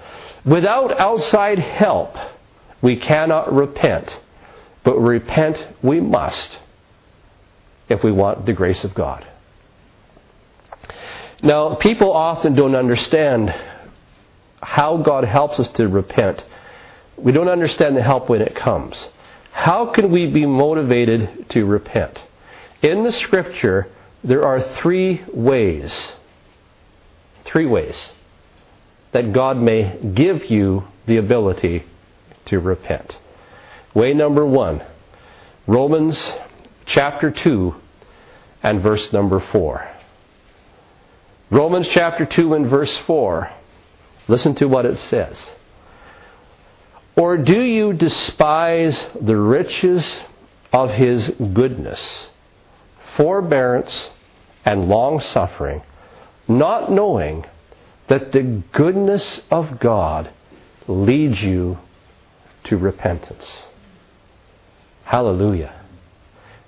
Without 0.43 0.99
outside 0.99 1.59
help, 1.59 2.15
we 2.85 2.95
cannot 2.95 3.51
repent. 3.51 4.15
But 4.83 4.99
repent 4.99 5.57
we 5.81 5.99
must 5.99 6.55
if 7.89 8.03
we 8.03 8.11
want 8.11 8.45
the 8.45 8.53
grace 8.53 8.83
of 8.83 8.93
God. 8.93 9.25
Now, 11.41 11.73
people 11.73 12.13
often 12.13 12.53
don't 12.53 12.75
understand 12.75 13.51
how 14.61 14.97
God 14.97 15.23
helps 15.23 15.59
us 15.59 15.67
to 15.69 15.87
repent. 15.87 16.43
We 17.17 17.31
don't 17.31 17.49
understand 17.49 17.97
the 17.97 18.03
help 18.03 18.29
when 18.29 18.43
it 18.43 18.55
comes. 18.55 19.09
How 19.51 19.91
can 19.91 20.11
we 20.11 20.27
be 20.27 20.45
motivated 20.45 21.49
to 21.49 21.65
repent? 21.65 22.19
In 22.83 23.03
the 23.03 23.11
scripture, 23.11 23.87
there 24.23 24.43
are 24.45 24.61
three 24.79 25.23
ways. 25.33 25.91
Three 27.45 27.65
ways 27.65 28.11
that 29.11 29.33
God 29.33 29.57
may 29.57 29.97
give 30.13 30.51
you 30.51 30.83
the 31.07 31.17
ability 31.17 31.85
to 32.45 32.59
repent. 32.59 33.15
Way 33.93 34.13
number 34.13 34.45
one 34.45 34.83
Romans 35.67 36.23
chapter 36.85 37.31
2 37.31 37.75
and 38.61 38.81
verse 38.81 39.11
number 39.11 39.39
4. 39.39 39.91
Romans 41.49 41.87
chapter 41.87 42.25
2 42.25 42.53
and 42.53 42.67
verse 42.67 42.95
4. 43.05 43.51
Listen 44.27 44.55
to 44.55 44.67
what 44.67 44.85
it 44.85 44.97
says. 44.99 45.37
Or 47.15 47.37
do 47.37 47.61
you 47.61 47.93
despise 47.93 49.05
the 49.19 49.37
riches 49.37 50.19
of 50.73 50.91
his 50.91 51.31
goodness, 51.53 52.27
forbearance, 53.15 54.09
and 54.65 54.89
long 54.89 55.21
suffering, 55.21 55.81
not 56.47 56.91
knowing 56.91 57.45
that 58.07 58.31
the 58.31 58.61
goodness 58.73 59.41
of 59.49 59.79
God 59.79 60.29
leads 60.87 61.41
you 61.41 61.79
to 62.65 62.77
repentance? 62.77 63.45
Hallelujah. 65.03 65.73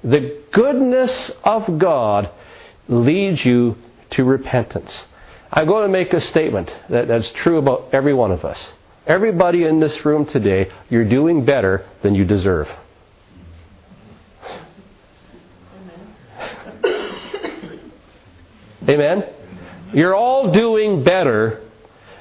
The 0.03 0.41
goodness 0.51 1.31
of 1.43 1.79
God 1.79 2.29
leads 2.87 3.43
you 3.43 3.75
to 4.11 4.23
repentance. 4.23 5.05
I'm 5.51 5.67
going 5.67 5.83
to 5.83 5.89
make 5.89 6.13
a 6.13 6.21
statement 6.21 6.71
that, 6.89 7.07
that's 7.07 7.29
true 7.31 7.57
about 7.57 7.89
every 7.93 8.13
one 8.13 8.31
of 8.31 8.45
us. 8.45 8.63
Everybody 9.05 9.63
in 9.63 9.79
this 9.79 10.05
room 10.05 10.25
today, 10.25 10.69
you're 10.89 11.07
doing 11.07 11.45
better 11.45 11.85
than 12.03 12.13
you 12.13 12.25
deserve. 12.25 12.67
Amen? 18.87 19.25
You're 19.93 20.15
all 20.15 20.51
doing 20.51 21.03
better 21.03 21.66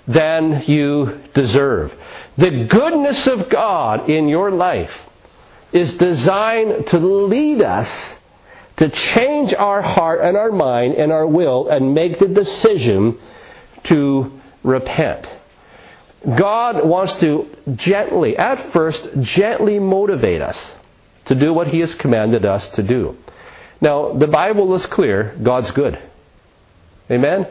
than 0.07 0.63
you 0.67 1.21
deserve. 1.35 1.93
The 2.39 2.67
goodness 2.71 3.27
of 3.27 3.49
God 3.51 4.09
in 4.09 4.29
your 4.29 4.51
life 4.51 4.93
is 5.73 5.93
designed 5.95 6.87
to 6.89 6.99
lead 6.99 7.63
us 7.63 7.89
to 8.77 8.91
change 8.91 9.55
our 9.55 9.83
heart 9.83 10.21
and 10.23 10.37
our 10.37 10.53
mind 10.53 10.95
and 10.95 11.11
our 11.11 11.27
will 11.27 11.69
and 11.69 11.95
make 11.95 12.19
the 12.19 12.29
decision 12.29 13.19
to 13.85 14.41
repent. 14.63 15.27
God 16.37 16.87
wants 16.87 17.17
to 17.17 17.49
gently, 17.77 18.37
at 18.37 18.73
first, 18.73 19.09
gently 19.21 19.79
motivate 19.79 20.43
us 20.43 20.71
to 21.27 21.35
do 21.35 21.53
what 21.53 21.69
He 21.69 21.81
has 21.81 21.95
commanded 21.95 22.45
us 22.45 22.69
to 22.71 22.83
do. 22.83 23.17
Now, 23.81 24.13
the 24.13 24.27
Bible 24.27 24.75
is 24.75 24.85
clear 24.87 25.37
God's 25.43 25.71
good. 25.71 25.99
Amen? 27.11 27.47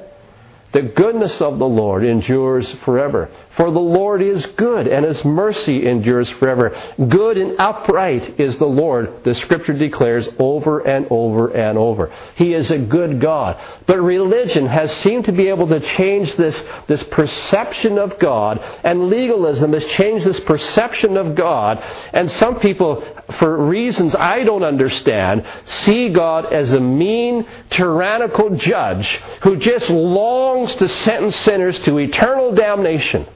The 0.76 0.82
goodness 0.82 1.42
of 1.42 1.58
the 1.58 1.66
Lord 1.66 2.04
endures 2.04 2.70
forever. 2.84 3.30
For 3.56 3.72
the 3.72 3.80
Lord 3.80 4.22
is 4.22 4.46
good, 4.58 4.86
and 4.86 5.06
his 5.06 5.24
mercy 5.24 5.88
endures 5.88 6.30
forever. 6.32 6.76
Good 7.08 7.38
and 7.38 7.58
upright 7.58 8.38
is 8.38 8.58
the 8.58 8.66
Lord, 8.66 9.24
the 9.24 9.34
scripture 9.36 9.72
declares 9.72 10.28
over 10.38 10.82
and 10.82 11.08
over 11.10 11.48
and 11.56 11.78
over. 11.78 12.14
He 12.36 12.54
is 12.54 12.70
a 12.70 12.78
good 12.78 13.22
God. 13.22 13.58
But 13.88 14.02
religion 14.02 14.68
has 14.68 14.92
seemed 14.98 15.24
to 15.26 15.32
be 15.32 15.48
able 15.48 15.68
to 15.70 15.80
change 15.80 16.36
this, 16.36 16.62
this 16.90 17.04
perception 17.04 17.98
of 17.98 18.20
God, 18.20 18.60
and 18.84 19.08
legalism 19.08 19.72
has 19.72 19.86
changed 19.86 20.26
this 20.26 20.42
perception 20.42 21.16
of 21.16 21.36
God. 21.36 21.82
And 22.12 22.30
some 22.30 22.60
people, 22.60 23.06
for 23.40 23.66
reasons 23.66 24.14
I 24.14 24.44
don't 24.44 24.64
understand, 24.64 25.48
see 25.64 26.10
God 26.10 26.52
as 26.52 26.74
a 26.74 26.82
mean, 26.82 27.48
tyrannical 27.70 28.58
judge 28.58 29.18
who 29.44 29.56
just 29.56 29.90
longs 29.90 30.65
to 30.76 30.88
sentence 30.88 31.36
sinners 31.38 31.78
to 31.80 32.00
eternal 32.00 32.54
damnation 32.54 33.28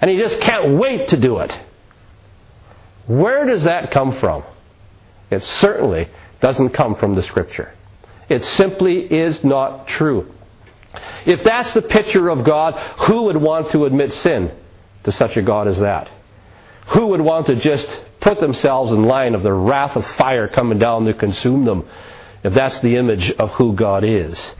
and 0.00 0.10
he 0.10 0.16
just 0.16 0.40
can't 0.40 0.78
wait 0.78 1.08
to 1.08 1.16
do 1.16 1.38
it. 1.38 1.56
Where 3.06 3.44
does 3.44 3.64
that 3.64 3.90
come 3.90 4.18
from? 4.18 4.44
It 5.30 5.42
certainly 5.42 6.08
doesn't 6.40 6.70
come 6.70 6.96
from 6.96 7.14
the 7.14 7.22
Scripture. 7.22 7.74
It 8.28 8.44
simply 8.44 9.00
is 9.00 9.42
not 9.44 9.88
true. 9.88 10.32
If 11.26 11.44
that's 11.44 11.72
the 11.74 11.82
picture 11.82 12.28
of 12.28 12.44
God, 12.44 12.74
who 13.02 13.24
would 13.24 13.36
want 13.36 13.70
to 13.72 13.84
admit 13.84 14.14
sin 14.14 14.52
to 15.04 15.12
such 15.12 15.36
a 15.36 15.42
God 15.42 15.68
as 15.68 15.78
that? 15.78 16.08
Who 16.88 17.08
would 17.08 17.20
want 17.20 17.46
to 17.46 17.56
just 17.56 17.88
put 18.20 18.40
themselves 18.40 18.92
in 18.92 19.04
line 19.04 19.34
of 19.34 19.42
the 19.42 19.52
wrath 19.52 19.96
of 19.96 20.06
fire 20.16 20.48
coming 20.48 20.78
down 20.78 21.04
to 21.04 21.14
consume 21.14 21.64
them 21.64 21.86
if 22.42 22.54
that's 22.54 22.80
the 22.80 22.96
image 22.96 23.30
of 23.32 23.50
who 23.52 23.74
God 23.74 24.02
is? 24.04 24.52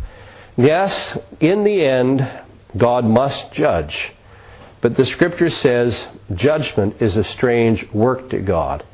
Yes, 0.61 1.17
in 1.41 1.65
the 1.65 1.83
end, 1.83 2.31
God 2.77 3.07
must 3.07 3.51
judge. 3.53 4.13
But 4.83 4.95
the 4.95 5.07
scripture 5.07 5.49
says 5.49 6.07
judgment 6.35 7.01
is 7.01 7.17
a 7.17 7.25
strange 7.25 7.91
work 7.95 8.29
to 8.31 8.41
God. 8.41 8.85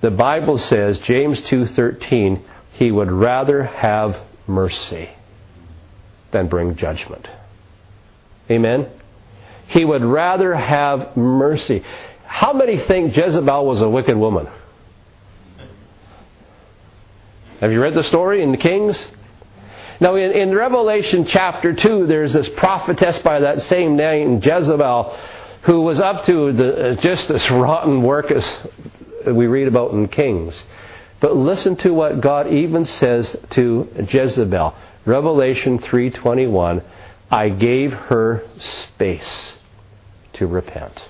The 0.00 0.10
Bible 0.10 0.58
says, 0.58 0.98
James 1.00 1.40
2:13, 1.42 2.42
he 2.72 2.90
would 2.90 3.12
rather 3.12 3.62
have 3.62 4.16
mercy 4.48 5.08
than 6.32 6.48
bring 6.48 6.74
judgment. 6.74 7.28
Amen. 8.50 8.88
He 9.68 9.84
would 9.84 10.04
rather 10.04 10.52
have 10.54 11.16
mercy. 11.16 11.84
How 12.24 12.52
many 12.52 12.78
think 12.78 13.16
Jezebel 13.16 13.64
was 13.64 13.80
a 13.80 13.88
wicked 13.88 14.16
woman? 14.16 14.48
Have 17.60 17.70
you 17.70 17.80
read 17.80 17.94
the 17.94 18.02
story 18.02 18.42
in 18.42 18.50
the 18.50 18.58
Kings? 18.58 19.06
Now, 20.00 20.16
in, 20.16 20.32
in 20.32 20.54
Revelation 20.54 21.26
chapter 21.26 21.72
2, 21.72 22.06
there's 22.06 22.32
this 22.32 22.48
prophetess 22.50 23.18
by 23.18 23.40
that 23.40 23.62
same 23.64 23.96
name, 23.96 24.40
Jezebel, 24.42 25.16
who 25.62 25.82
was 25.82 26.00
up 26.00 26.24
to 26.24 26.52
the, 26.52 26.90
uh, 26.90 26.94
just 26.96 27.28
this 27.28 27.48
rotten 27.50 28.02
work 28.02 28.30
as 28.30 28.46
we 29.26 29.46
read 29.46 29.68
about 29.68 29.92
in 29.92 30.08
Kings. 30.08 30.62
But 31.20 31.36
listen 31.36 31.76
to 31.76 31.94
what 31.94 32.20
God 32.20 32.52
even 32.52 32.84
says 32.84 33.34
to 33.50 33.88
Jezebel. 34.10 34.74
Revelation 35.06 35.78
3:21, 35.78 36.82
I 37.30 37.48
gave 37.48 37.92
her 37.92 38.42
space 38.58 39.54
to 40.34 40.46
repent. 40.46 41.02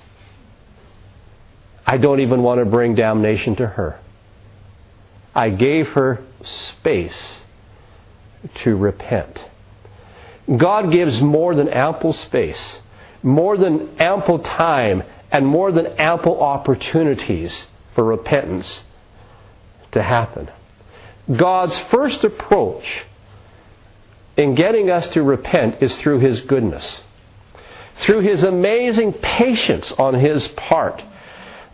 I 1.87 1.97
don't 1.97 2.21
even 2.21 2.43
want 2.43 2.61
to 2.61 2.65
bring 2.65 2.95
damnation 2.95 3.57
to 3.57 3.67
her. 3.67 3.99
I 5.35 5.51
gave 5.51 5.89
her 5.89 6.21
space 6.43 7.39
to 8.65 8.77
repent. 8.77 9.39
God 10.57 10.93
gives 10.93 11.21
more 11.21 11.55
than 11.55 11.69
ample 11.69 12.13
space, 12.13 12.79
more 13.23 13.57
than 13.57 13.97
ample 13.99 14.39
time, 14.41 15.03
and 15.31 15.47
more 15.47 15.73
than 15.73 15.87
ample 15.99 16.41
opportunities 16.43 17.67
for 17.95 18.05
repentance 18.05 18.83
to 19.93 20.03
happen. 20.03 20.51
God's 21.35 21.79
first 21.91 22.23
approach 22.23 22.85
in 24.37 24.55
getting 24.55 24.91
us 24.91 25.09
to 25.09 25.23
repent 25.23 25.77
is 25.81 25.97
through 25.97 26.21
His 26.21 26.41
goodness, 26.43 26.87
through 27.97 28.21
His 28.21 28.43
amazing 28.43 29.15
patience 29.15 29.93
on 29.93 30.15
His 30.15 30.47
part 30.49 31.03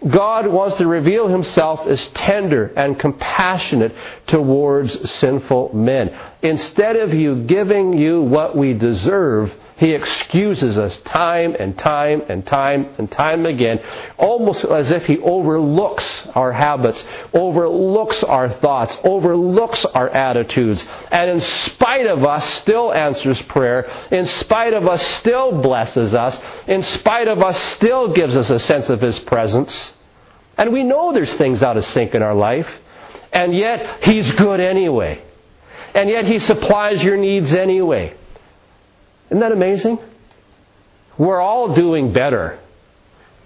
God 0.08 0.46
wants 0.46 0.78
to 0.78 0.86
reveal 0.86 1.28
himself 1.28 1.86
as 1.86 2.06
tender 2.08 2.72
and 2.74 2.98
compassionate 2.98 3.94
towards 4.26 5.10
sinful 5.10 5.74
men. 5.74 6.18
Instead 6.42 6.96
of 6.96 7.12
you 7.12 7.44
giving 7.44 7.92
you 7.92 8.22
what 8.22 8.56
we 8.56 8.72
deserve, 8.72 9.52
he 9.80 9.92
excuses 9.92 10.76
us 10.76 10.94
time 11.06 11.56
and 11.58 11.76
time 11.78 12.20
and 12.28 12.46
time 12.46 12.94
and 12.98 13.10
time 13.10 13.46
again, 13.46 13.80
almost 14.18 14.62
as 14.66 14.90
if 14.90 15.06
he 15.06 15.16
overlooks 15.16 16.04
our 16.34 16.52
habits, 16.52 17.02
overlooks 17.32 18.22
our 18.22 18.50
thoughts, 18.60 18.94
overlooks 19.02 19.82
our 19.86 20.10
attitudes, 20.10 20.84
and 21.10 21.30
in 21.30 21.40
spite 21.40 22.04
of 22.04 22.22
us 22.22 22.44
still 22.60 22.92
answers 22.92 23.40
prayer, 23.48 23.90
in 24.10 24.26
spite 24.26 24.74
of 24.74 24.86
us 24.86 25.02
still 25.20 25.62
blesses 25.62 26.12
us, 26.12 26.38
in 26.66 26.82
spite 26.82 27.28
of 27.28 27.40
us 27.40 27.58
still 27.76 28.12
gives 28.12 28.36
us 28.36 28.50
a 28.50 28.58
sense 28.58 28.90
of 28.90 29.00
his 29.00 29.18
presence. 29.20 29.94
And 30.58 30.74
we 30.74 30.82
know 30.82 31.14
there's 31.14 31.32
things 31.36 31.62
out 31.62 31.78
of 31.78 31.86
sync 31.86 32.14
in 32.14 32.22
our 32.22 32.34
life, 32.34 32.68
and 33.32 33.56
yet 33.56 34.04
he's 34.04 34.30
good 34.32 34.60
anyway. 34.60 35.24
And 35.94 36.10
yet 36.10 36.26
he 36.26 36.38
supplies 36.38 37.02
your 37.02 37.16
needs 37.16 37.54
anyway. 37.54 38.18
Isn't 39.30 39.40
that 39.40 39.52
amazing? 39.52 39.98
We're 41.16 41.40
all 41.40 41.74
doing 41.74 42.12
better 42.12 42.58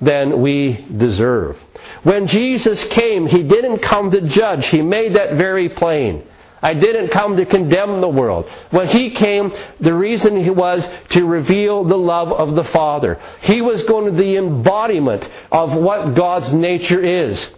than 0.01 0.41
we 0.41 0.87
deserve. 0.97 1.57
When 2.03 2.27
Jesus 2.27 2.83
came, 2.85 3.27
he 3.27 3.43
didn't 3.43 3.79
come 3.79 4.11
to 4.11 4.23
judge. 4.23 4.67
He 4.67 4.83
made 4.83 5.17
that 5.17 5.37
very 5.37 5.69
plain. 5.69 6.25
I 6.63 6.73
didn't 6.73 7.09
come 7.09 7.37
to 7.37 7.45
condemn 7.45 8.01
the 8.01 8.09
world. 8.09 8.49
When 8.71 8.89
he 8.89 9.11
came, 9.11 9.53
the 9.81 9.93
reason 9.93 10.43
he 10.43 10.49
was 10.49 10.89
to 11.11 11.27
reveal 11.27 11.85
the 11.85 11.97
love 11.97 12.33
of 12.33 12.55
the 12.55 12.65
Father. 12.65 13.21
He 13.43 13.61
was 13.61 13.83
going 13.83 14.07
to 14.07 14.19
the 14.19 14.37
embodiment 14.37 15.29
of 15.53 15.73
what 15.73 16.15
God's 16.15 16.53
nature 16.55 17.03
is. 17.03 17.51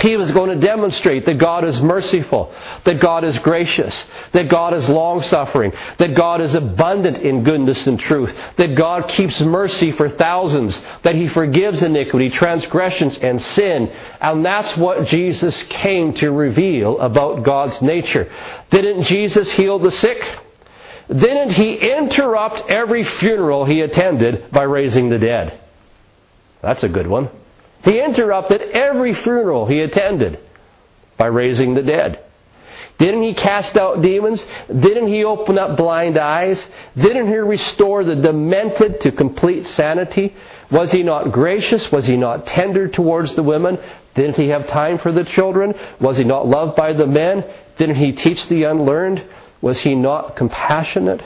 He 0.00 0.16
was 0.16 0.30
going 0.30 0.50
to 0.50 0.64
demonstrate 0.64 1.26
that 1.26 1.38
God 1.38 1.64
is 1.64 1.80
merciful, 1.80 2.54
that 2.84 3.00
God 3.00 3.24
is 3.24 3.36
gracious, 3.40 4.04
that 4.32 4.48
God 4.48 4.72
is 4.74 4.88
long 4.88 5.24
suffering, 5.24 5.72
that 5.98 6.14
God 6.14 6.40
is 6.40 6.54
abundant 6.54 7.16
in 7.16 7.42
goodness 7.42 7.84
and 7.84 7.98
truth, 7.98 8.32
that 8.58 8.76
God 8.76 9.08
keeps 9.08 9.40
mercy 9.40 9.90
for 9.90 10.08
thousands, 10.08 10.80
that 11.02 11.16
He 11.16 11.28
forgives 11.28 11.82
iniquity, 11.82 12.30
transgressions, 12.30 13.16
and 13.16 13.42
sin. 13.42 13.88
And 14.20 14.44
that's 14.44 14.76
what 14.76 15.08
Jesus 15.08 15.60
came 15.68 16.14
to 16.14 16.30
reveal 16.30 17.00
about 17.00 17.42
God's 17.42 17.82
nature. 17.82 18.32
Didn't 18.70 19.02
Jesus 19.02 19.50
heal 19.50 19.80
the 19.80 19.90
sick? 19.90 20.22
Didn't 21.08 21.50
He 21.50 21.74
interrupt 21.74 22.70
every 22.70 23.02
funeral 23.02 23.64
He 23.64 23.80
attended 23.80 24.52
by 24.52 24.62
raising 24.62 25.08
the 25.08 25.18
dead? 25.18 25.58
That's 26.62 26.84
a 26.84 26.88
good 26.88 27.08
one. 27.08 27.30
He 27.88 27.98
interrupted 28.00 28.60
every 28.60 29.14
funeral 29.14 29.64
he 29.64 29.80
attended 29.80 30.38
by 31.16 31.26
raising 31.26 31.72
the 31.72 31.82
dead. 31.82 32.22
Didn't 32.98 33.22
he 33.22 33.32
cast 33.32 33.76
out 33.76 34.02
demons? 34.02 34.44
Didn't 34.66 35.08
he 35.08 35.24
open 35.24 35.58
up 35.58 35.78
blind 35.78 36.18
eyes? 36.18 36.62
Didn't 36.96 37.28
he 37.28 37.36
restore 37.36 38.04
the 38.04 38.16
demented 38.16 39.00
to 39.02 39.12
complete 39.12 39.66
sanity? 39.68 40.36
Was 40.70 40.92
he 40.92 41.02
not 41.02 41.32
gracious? 41.32 41.90
Was 41.90 42.06
he 42.06 42.18
not 42.18 42.46
tender 42.46 42.88
towards 42.88 43.32
the 43.34 43.42
women? 43.42 43.78
Didn't 44.14 44.36
he 44.36 44.48
have 44.48 44.68
time 44.68 44.98
for 44.98 45.10
the 45.10 45.24
children? 45.24 45.72
Was 45.98 46.18
he 46.18 46.24
not 46.24 46.46
loved 46.46 46.76
by 46.76 46.92
the 46.92 47.06
men? 47.06 47.42
Didn't 47.78 47.96
he 47.96 48.12
teach 48.12 48.46
the 48.48 48.64
unlearned? 48.64 49.24
Was 49.62 49.78
he 49.78 49.94
not 49.94 50.36
compassionate? 50.36 51.22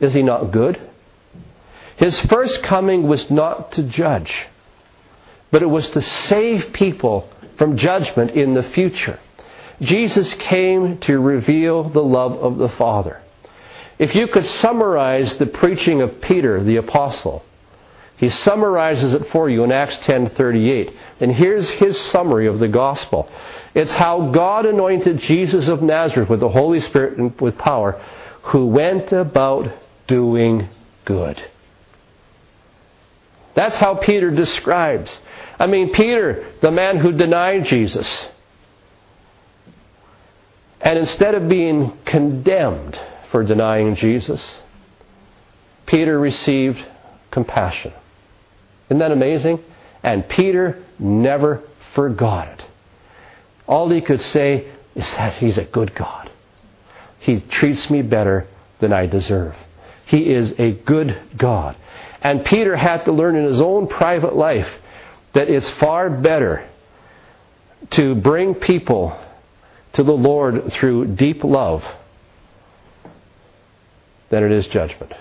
Is 0.00 0.14
he 0.14 0.22
not 0.22 0.50
good? 0.50 0.80
His 1.96 2.18
first 2.20 2.62
coming 2.62 3.06
was 3.06 3.30
not 3.30 3.72
to 3.72 3.82
judge, 3.82 4.32
but 5.50 5.62
it 5.62 5.66
was 5.66 5.88
to 5.90 6.02
save 6.02 6.72
people 6.72 7.28
from 7.56 7.76
judgment 7.76 8.32
in 8.32 8.54
the 8.54 8.62
future. 8.62 9.18
Jesus 9.80 10.32
came 10.34 10.98
to 10.98 11.18
reveal 11.18 11.88
the 11.88 12.02
love 12.02 12.32
of 12.32 12.58
the 12.58 12.68
Father. 12.70 13.20
If 13.98 14.14
you 14.14 14.26
could 14.26 14.46
summarize 14.46 15.34
the 15.34 15.46
preaching 15.46 16.02
of 16.02 16.20
Peter 16.20 16.62
the 16.62 16.76
apostle, 16.76 17.44
he 18.16 18.28
summarizes 18.28 19.12
it 19.12 19.28
for 19.30 19.48
you 19.48 19.64
in 19.64 19.72
Acts 19.72 19.98
10:38. 19.98 20.92
And 21.20 21.32
here's 21.32 21.68
his 21.68 22.00
summary 22.00 22.46
of 22.46 22.58
the 22.58 22.68
gospel. 22.68 23.28
It's 23.74 23.92
how 23.92 24.30
God 24.32 24.66
anointed 24.66 25.18
Jesus 25.18 25.68
of 25.68 25.82
Nazareth 25.82 26.28
with 26.28 26.40
the 26.40 26.48
Holy 26.48 26.80
Spirit 26.80 27.18
and 27.18 27.40
with 27.40 27.58
power, 27.58 28.00
who 28.42 28.66
went 28.66 29.12
about 29.12 29.68
doing 30.06 30.68
good. 31.04 31.42
That's 33.54 33.76
how 33.76 33.94
Peter 33.94 34.30
describes. 34.30 35.16
I 35.58 35.66
mean, 35.66 35.92
Peter, 35.92 36.52
the 36.60 36.70
man 36.70 36.98
who 36.98 37.12
denied 37.12 37.66
Jesus. 37.66 38.26
And 40.80 40.98
instead 40.98 41.34
of 41.34 41.48
being 41.48 41.96
condemned 42.04 42.98
for 43.30 43.44
denying 43.44 43.96
Jesus, 43.96 44.56
Peter 45.86 46.18
received 46.18 46.84
compassion. 47.30 47.92
Isn't 48.88 48.98
that 48.98 49.12
amazing? 49.12 49.60
And 50.02 50.28
Peter 50.28 50.84
never 50.98 51.62
forgot 51.94 52.48
it. 52.48 52.62
All 53.66 53.90
he 53.90 54.00
could 54.00 54.20
say 54.20 54.72
is 54.94 55.10
that 55.12 55.38
he's 55.38 55.56
a 55.56 55.64
good 55.64 55.94
God. 55.94 56.30
He 57.20 57.40
treats 57.40 57.88
me 57.88 58.02
better 58.02 58.46
than 58.80 58.92
I 58.92 59.06
deserve. 59.06 59.54
He 60.04 60.30
is 60.32 60.52
a 60.58 60.72
good 60.72 61.18
God. 61.38 61.76
And 62.24 62.42
Peter 62.42 62.74
had 62.74 63.04
to 63.04 63.12
learn 63.12 63.36
in 63.36 63.44
his 63.44 63.60
own 63.60 63.86
private 63.86 64.34
life 64.34 64.68
that 65.34 65.50
it's 65.50 65.68
far 65.72 66.08
better 66.08 66.66
to 67.90 68.14
bring 68.14 68.54
people 68.54 69.18
to 69.92 70.02
the 70.02 70.12
Lord 70.12 70.72
through 70.72 71.14
deep 71.14 71.44
love 71.44 71.84
than 74.30 74.42
it 74.42 74.52
is 74.52 74.66
judgment. 74.68 75.12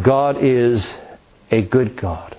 God 0.00 0.42
is 0.42 0.90
a 1.50 1.60
good 1.60 1.96
God. 1.96 2.36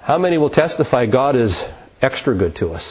How 0.00 0.18
many 0.18 0.38
will 0.38 0.50
testify 0.50 1.06
God 1.06 1.36
is 1.36 1.60
extra 2.00 2.34
good 2.34 2.56
to 2.56 2.72
us? 2.72 2.84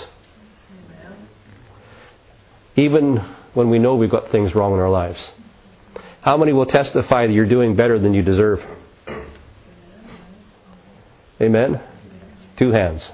Even 2.75 3.17
when 3.53 3.69
we 3.69 3.79
know 3.79 3.95
we've 3.95 4.11
got 4.11 4.31
things 4.31 4.55
wrong 4.55 4.73
in 4.73 4.79
our 4.79 4.89
lives. 4.89 5.31
How 6.21 6.37
many 6.37 6.53
will 6.53 6.67
testify 6.67 7.27
that 7.27 7.33
you're 7.33 7.47
doing 7.47 7.75
better 7.75 7.97
than 7.97 8.13
you 8.13 8.21
deserve? 8.21 8.63
Amen? 11.41 11.81
Two 12.57 12.71
hands. 12.71 13.09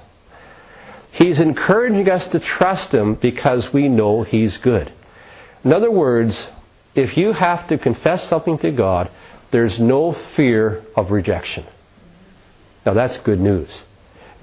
He's 1.12 1.40
encouraging 1.40 2.08
us 2.10 2.26
to 2.26 2.38
trust 2.38 2.92
Him 2.92 3.14
because 3.14 3.72
we 3.72 3.88
know 3.88 4.22
He's 4.24 4.58
good. 4.58 4.92
In 5.64 5.72
other 5.72 5.90
words, 5.90 6.46
if 6.94 7.16
you 7.16 7.32
have 7.32 7.66
to 7.68 7.78
confess 7.78 8.28
something 8.28 8.58
to 8.58 8.70
God, 8.70 9.10
there's 9.50 9.78
no 9.78 10.16
fear 10.36 10.84
of 10.94 11.10
rejection. 11.10 11.64
Now 12.84 12.92
that's 12.92 13.16
good 13.18 13.40
news. 13.40 13.84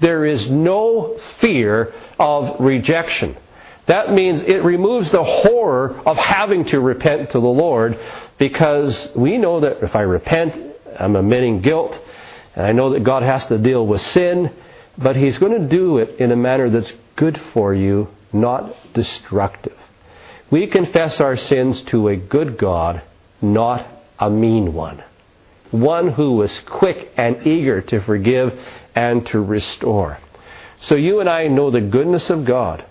There 0.00 0.26
is 0.26 0.48
no 0.48 1.18
fear 1.40 1.94
of 2.18 2.60
rejection. 2.60 3.36
That 3.86 4.12
means 4.12 4.42
it 4.42 4.64
removes 4.64 5.10
the 5.10 5.22
horror 5.22 6.00
of 6.04 6.16
having 6.16 6.64
to 6.66 6.80
repent 6.80 7.30
to 7.30 7.40
the 7.40 7.46
Lord 7.46 7.98
because 8.38 9.10
we 9.14 9.38
know 9.38 9.60
that 9.60 9.82
if 9.82 9.94
I 9.94 10.00
repent, 10.00 10.74
I'm 10.98 11.14
admitting 11.14 11.62
guilt, 11.62 11.98
and 12.54 12.66
I 12.66 12.72
know 12.72 12.90
that 12.94 13.04
God 13.04 13.22
has 13.22 13.46
to 13.46 13.58
deal 13.58 13.86
with 13.86 14.00
sin, 14.00 14.52
but 14.98 15.14
He's 15.14 15.38
going 15.38 15.60
to 15.60 15.68
do 15.68 15.98
it 15.98 16.18
in 16.18 16.32
a 16.32 16.36
manner 16.36 16.68
that's 16.68 16.92
good 17.14 17.40
for 17.52 17.74
you, 17.74 18.08
not 18.32 18.92
destructive. 18.92 19.76
We 20.50 20.66
confess 20.66 21.20
our 21.20 21.36
sins 21.36 21.80
to 21.82 22.08
a 22.08 22.16
good 22.16 22.58
God, 22.58 23.02
not 23.40 23.86
a 24.18 24.30
mean 24.30 24.74
one. 24.74 25.02
One 25.70 26.08
who 26.12 26.40
is 26.42 26.60
quick 26.66 27.12
and 27.16 27.46
eager 27.46 27.82
to 27.82 28.00
forgive 28.00 28.58
and 28.94 29.26
to 29.26 29.40
restore. 29.40 30.18
So 30.80 30.94
you 30.94 31.20
and 31.20 31.28
I 31.28 31.48
know 31.48 31.70
the 31.70 31.80
goodness 31.80 32.30
of 32.30 32.44
God. 32.44 32.84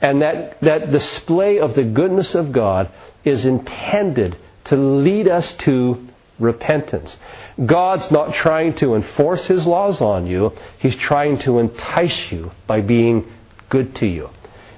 And 0.00 0.22
that, 0.22 0.60
that 0.60 0.92
display 0.92 1.58
of 1.58 1.74
the 1.74 1.84
goodness 1.84 2.34
of 2.34 2.52
God 2.52 2.92
is 3.24 3.44
intended 3.44 4.36
to 4.64 4.76
lead 4.76 5.28
us 5.28 5.52
to 5.60 6.06
repentance. 6.38 7.16
God's 7.64 8.10
not 8.10 8.34
trying 8.34 8.76
to 8.76 8.94
enforce 8.94 9.46
His 9.46 9.64
laws 9.64 10.00
on 10.00 10.26
you, 10.26 10.52
He's 10.78 10.96
trying 10.96 11.38
to 11.40 11.58
entice 11.58 12.30
you 12.30 12.50
by 12.66 12.82
being 12.82 13.32
good 13.70 13.96
to 13.96 14.06
you. 14.06 14.28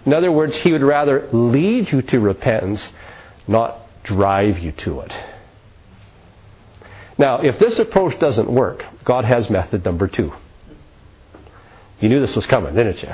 In 0.07 0.13
other 0.13 0.31
words, 0.31 0.57
He 0.57 0.73
would 0.73 0.83
rather 0.83 1.29
lead 1.33 1.91
you 1.91 2.03
to 2.03 2.21
repentance, 2.21 2.89
not 3.49 3.81
drive 4.05 4.59
you 4.59 4.73
to 4.73 5.01
it. 5.01 5.13
Now, 7.19 7.41
if 7.41 7.59
this 7.59 7.79
approach 7.81 8.19
doesn't 8.21 8.49
work, 8.49 8.85
God 9.05 9.25
has 9.25 9.51
method 9.51 9.85
number 9.85 10.07
two. 10.07 10.33
You 12.01 12.09
knew 12.09 12.21
this 12.21 12.37
was 12.37 12.47
coming, 12.47 12.77
didn't 12.77 13.03
you? 13.03 13.13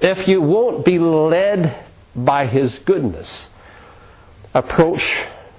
If 0.00 0.26
you 0.26 0.40
won't 0.40 0.84
be 0.84 0.98
led 0.98 1.84
by 2.16 2.46
His 2.46 2.78
goodness, 2.86 3.48
approach 4.54 5.02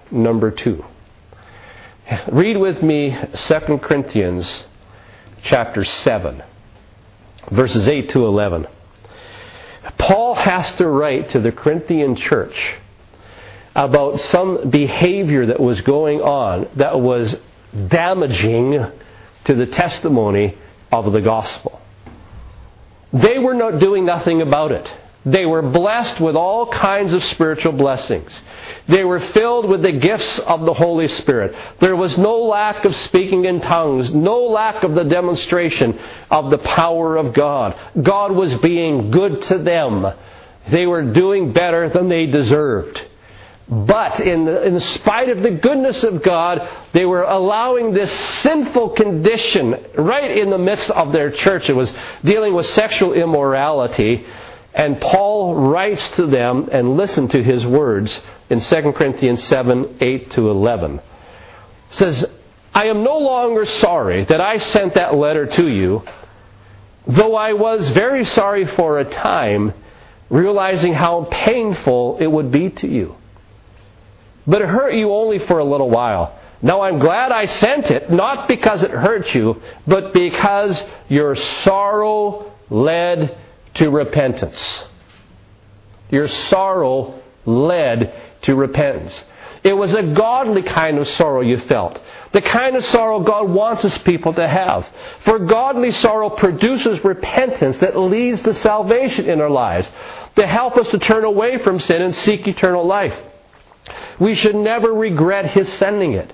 number 0.09 0.49
two. 0.49 0.83
Read 2.31 2.57
with 2.57 2.81
me 2.81 3.15
2 3.33 3.77
Corinthians 3.83 4.65
chapter 5.43 5.85
7, 5.85 6.43
verses 7.51 7.87
8 7.87 8.09
to 8.09 8.25
11. 8.25 8.67
Paul 9.97 10.35
has 10.35 10.73
to 10.75 10.87
write 10.87 11.29
to 11.31 11.39
the 11.39 11.51
Corinthian 11.51 12.15
church 12.15 12.77
about 13.75 14.19
some 14.21 14.69
behavior 14.69 15.45
that 15.45 15.59
was 15.59 15.79
going 15.81 16.19
on 16.19 16.67
that 16.75 16.99
was 16.99 17.35
damaging 17.87 18.85
to 19.45 19.55
the 19.55 19.67
testimony 19.67 20.57
of 20.91 21.11
the 21.13 21.21
gospel. 21.21 21.80
They 23.13 23.39
were 23.39 23.53
not 23.53 23.79
doing 23.79 24.05
nothing 24.05 24.41
about 24.41 24.71
it. 24.71 24.87
They 25.23 25.45
were 25.45 25.61
blessed 25.61 26.19
with 26.19 26.35
all 26.35 26.67
kinds 26.67 27.13
of 27.13 27.23
spiritual 27.25 27.73
blessings. 27.73 28.41
They 28.87 29.03
were 29.03 29.19
filled 29.19 29.69
with 29.69 29.83
the 29.83 29.91
gifts 29.91 30.39
of 30.39 30.65
the 30.65 30.73
Holy 30.73 31.07
Spirit. 31.09 31.55
There 31.79 31.95
was 31.95 32.17
no 32.17 32.39
lack 32.39 32.85
of 32.85 32.95
speaking 32.95 33.45
in 33.45 33.61
tongues, 33.61 34.11
no 34.11 34.45
lack 34.45 34.83
of 34.83 34.95
the 34.95 35.03
demonstration 35.03 35.99
of 36.31 36.49
the 36.49 36.57
power 36.57 37.17
of 37.17 37.35
God. 37.35 37.77
God 38.01 38.31
was 38.31 38.53
being 38.55 39.11
good 39.11 39.43
to 39.43 39.59
them. 39.59 40.07
They 40.71 40.87
were 40.87 41.13
doing 41.13 41.53
better 41.53 41.89
than 41.89 42.09
they 42.09 42.25
deserved. 42.25 42.99
But 43.71 44.19
in, 44.19 44.43
the, 44.43 44.63
in 44.63 44.81
spite 44.81 45.29
of 45.29 45.41
the 45.41 45.51
goodness 45.51 46.03
of 46.03 46.21
God, 46.21 46.59
they 46.91 47.05
were 47.05 47.23
allowing 47.23 47.93
this 47.93 48.11
sinful 48.41 48.89
condition 48.89 49.77
right 49.97 50.37
in 50.37 50.49
the 50.49 50.57
midst 50.57 50.89
of 50.89 51.13
their 51.13 51.31
church. 51.31 51.69
It 51.69 51.75
was 51.75 51.93
dealing 52.21 52.53
with 52.53 52.65
sexual 52.65 53.13
immorality. 53.13 54.25
And 54.73 54.99
Paul 54.99 55.55
writes 55.55 56.07
to 56.11 56.27
them 56.27 56.67
and 56.69 56.97
listen 56.97 57.29
to 57.29 57.41
his 57.41 57.65
words 57.65 58.19
in 58.49 58.59
2 58.59 58.91
Corinthians 58.91 59.41
7 59.45 59.97
8 60.01 60.31
to 60.31 60.49
11. 60.49 60.99
says, 61.91 62.25
I 62.73 62.87
am 62.87 63.05
no 63.05 63.19
longer 63.19 63.65
sorry 63.65 64.25
that 64.25 64.41
I 64.41 64.57
sent 64.57 64.95
that 64.95 65.15
letter 65.15 65.45
to 65.45 65.69
you, 65.69 66.03
though 67.07 67.35
I 67.35 67.53
was 67.53 67.89
very 67.91 68.25
sorry 68.25 68.65
for 68.65 68.99
a 68.99 69.05
time, 69.05 69.73
realizing 70.29 70.93
how 70.93 71.29
painful 71.31 72.17
it 72.19 72.27
would 72.27 72.51
be 72.51 72.69
to 72.69 72.87
you. 72.87 73.15
But 74.47 74.61
it 74.61 74.67
hurt 74.69 74.93
you 74.93 75.11
only 75.11 75.39
for 75.39 75.59
a 75.59 75.63
little 75.63 75.89
while. 75.89 76.37
Now 76.61 76.81
I'm 76.81 76.99
glad 76.99 77.31
I 77.31 77.47
sent 77.47 77.89
it, 77.89 78.11
not 78.11 78.47
because 78.47 78.83
it 78.83 78.91
hurt 78.91 79.33
you, 79.33 79.61
but 79.87 80.13
because 80.13 80.81
your 81.09 81.35
sorrow 81.35 82.51
led 82.69 83.37
to 83.75 83.89
repentance. 83.89 84.59
Your 86.09 86.27
sorrow 86.27 87.21
led 87.45 88.13
to 88.43 88.55
repentance. 88.55 89.23
It 89.63 89.73
was 89.73 89.93
a 89.93 90.03
godly 90.03 90.63
kind 90.63 90.97
of 90.97 91.07
sorrow 91.09 91.41
you 91.41 91.59
felt. 91.61 91.99
The 92.33 92.41
kind 92.41 92.75
of 92.75 92.85
sorrow 92.85 93.19
God 93.19 93.49
wants 93.49 93.83
His 93.83 93.97
people 93.99 94.33
to 94.33 94.47
have. 94.47 94.87
For 95.25 95.39
godly 95.39 95.91
sorrow 95.91 96.29
produces 96.29 97.03
repentance 97.03 97.77
that 97.79 97.97
leads 97.97 98.41
to 98.41 98.53
salvation 98.53 99.29
in 99.29 99.41
our 99.41 99.49
lives, 99.49 99.89
to 100.35 100.47
help 100.47 100.77
us 100.77 100.89
to 100.91 100.99
turn 100.99 101.25
away 101.25 101.59
from 101.63 101.79
sin 101.79 102.01
and 102.01 102.15
seek 102.15 102.47
eternal 102.47 102.85
life. 102.85 103.13
We 104.19 104.35
should 104.35 104.55
never 104.55 104.93
regret 104.93 105.51
His 105.51 105.71
sending 105.73 106.13
it. 106.13 106.31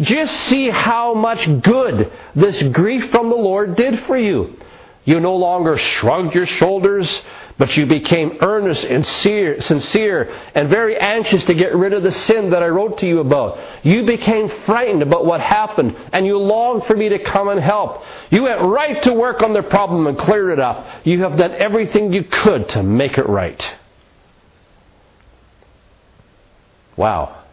Just 0.00 0.34
see 0.46 0.70
how 0.70 1.14
much 1.14 1.62
good 1.62 2.12
this 2.34 2.62
grief 2.64 3.10
from 3.10 3.30
the 3.30 3.36
Lord 3.36 3.76
did 3.76 4.04
for 4.04 4.16
you. 4.16 4.56
You 5.04 5.20
no 5.20 5.36
longer 5.36 5.78
shrugged 5.78 6.34
your 6.34 6.46
shoulders, 6.46 7.22
but 7.56 7.76
you 7.76 7.86
became 7.86 8.38
earnest 8.40 8.84
and 8.84 9.04
sincere 9.06 10.50
and 10.54 10.68
very 10.68 10.96
anxious 10.96 11.42
to 11.44 11.54
get 11.54 11.74
rid 11.74 11.92
of 11.92 12.02
the 12.02 12.12
sin 12.12 12.50
that 12.50 12.62
I 12.62 12.68
wrote 12.68 12.98
to 12.98 13.08
you 13.08 13.20
about. 13.20 13.58
You 13.84 14.04
became 14.04 14.50
frightened 14.66 15.02
about 15.02 15.26
what 15.26 15.40
happened 15.40 15.96
and 16.12 16.26
you 16.26 16.38
longed 16.38 16.84
for 16.84 16.94
me 16.94 17.08
to 17.08 17.18
come 17.18 17.48
and 17.48 17.58
help. 17.58 18.02
You 18.30 18.44
went 18.44 18.60
right 18.60 19.02
to 19.02 19.14
work 19.14 19.42
on 19.42 19.54
the 19.54 19.62
problem 19.62 20.06
and 20.06 20.16
cleared 20.16 20.52
it 20.52 20.60
up. 20.60 20.86
You 21.04 21.22
have 21.22 21.36
done 21.36 21.52
everything 21.52 22.12
you 22.12 22.24
could 22.24 22.68
to 22.70 22.82
make 22.82 23.18
it 23.18 23.28
right. 23.28 23.76
Wow. 26.98 27.44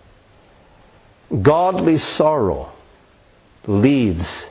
Godly 1.39 1.99
sorrow 1.99 2.71
leads 3.67 4.45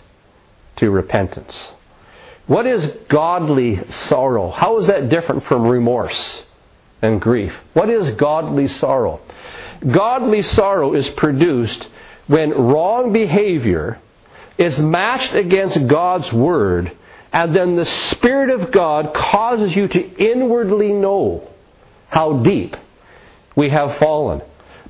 to 0.77 0.89
repentance. 0.89 1.73
What 2.47 2.67
is 2.67 2.87
godly 3.09 3.83
sorrow? 3.91 4.51
How 4.53 4.79
is 4.79 4.87
that 4.87 5.09
different 5.09 5.47
from 5.47 5.67
remorse 5.67 6.43
and 7.03 7.21
grief? 7.21 7.53
What 7.73 7.91
is 7.91 8.15
godly 8.15 8.69
sorrow? 8.69 9.21
Godly 9.91 10.43
sorrow 10.43 10.95
is 10.95 11.09
produced 11.11 11.89
when 12.29 12.51
wrong 12.51 13.13
behavior 13.13 14.01
is 14.59 14.79
matched 14.79 15.35
against 15.35 15.89
God's 15.89 16.33
Word, 16.33 16.97
and 17.33 17.55
then 17.55 17.75
the 17.75 17.85
Spirit 17.85 18.61
of 18.61 18.71
God 18.71 19.13
causes 19.13 19.75
you 19.75 19.89
to 19.89 20.17
inwardly 20.25 20.93
know 20.93 21.51
how 22.11 22.45
deep 22.45 22.77
we 23.57 23.71
have 23.71 23.99
fallen. 23.99 24.41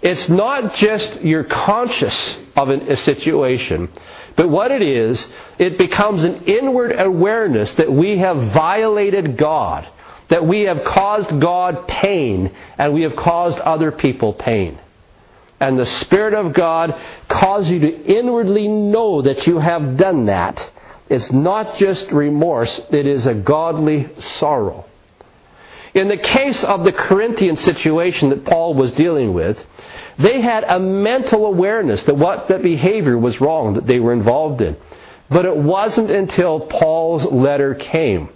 It's 0.04 0.28
not 0.28 0.74
just 0.74 1.22
you're 1.22 1.44
conscious 1.44 2.36
of 2.54 2.68
a 2.68 2.94
situation, 2.98 3.88
but 4.36 4.50
what 4.50 4.70
it 4.70 4.82
is, 4.82 5.26
it 5.58 5.78
becomes 5.78 6.24
an 6.24 6.44
inward 6.44 6.94
awareness 7.00 7.72
that 7.72 7.90
we 7.90 8.18
have 8.18 8.52
violated 8.52 9.38
God, 9.38 9.88
that 10.28 10.46
we 10.46 10.64
have 10.64 10.84
caused 10.84 11.40
God 11.40 11.88
pain, 11.88 12.54
and 12.76 12.92
we 12.92 13.00
have 13.04 13.16
caused 13.16 13.58
other 13.58 13.92
people 13.92 14.34
pain. 14.34 14.78
And 15.58 15.78
the 15.78 15.86
Spirit 15.86 16.34
of 16.34 16.52
God 16.52 16.94
causes 17.28 17.70
you 17.70 17.80
to 17.80 18.04
inwardly 18.04 18.68
know 18.68 19.22
that 19.22 19.46
you 19.46 19.58
have 19.58 19.96
done 19.96 20.26
that. 20.26 20.70
It's 21.08 21.32
not 21.32 21.76
just 21.76 22.10
remorse, 22.10 22.78
it 22.90 23.06
is 23.06 23.24
a 23.24 23.32
godly 23.32 24.10
sorrow. 24.20 24.84
In 25.94 26.08
the 26.08 26.16
case 26.16 26.62
of 26.64 26.82
the 26.84 26.92
Corinthian 26.92 27.56
situation 27.56 28.30
that 28.30 28.44
Paul 28.44 28.74
was 28.74 28.90
dealing 28.92 29.32
with, 29.32 29.56
they 30.18 30.40
had 30.40 30.64
a 30.64 30.80
mental 30.80 31.46
awareness 31.46 32.02
that 32.04 32.16
what 32.16 32.48
that 32.48 32.62
behavior 32.62 33.16
was 33.16 33.40
wrong 33.40 33.74
that 33.74 33.86
they 33.86 34.00
were 34.00 34.12
involved 34.12 34.60
in. 34.60 34.76
But 35.30 35.44
it 35.44 35.56
wasn't 35.56 36.10
until 36.10 36.60
Paul's 36.60 37.24
letter 37.26 37.74
came, 37.74 38.28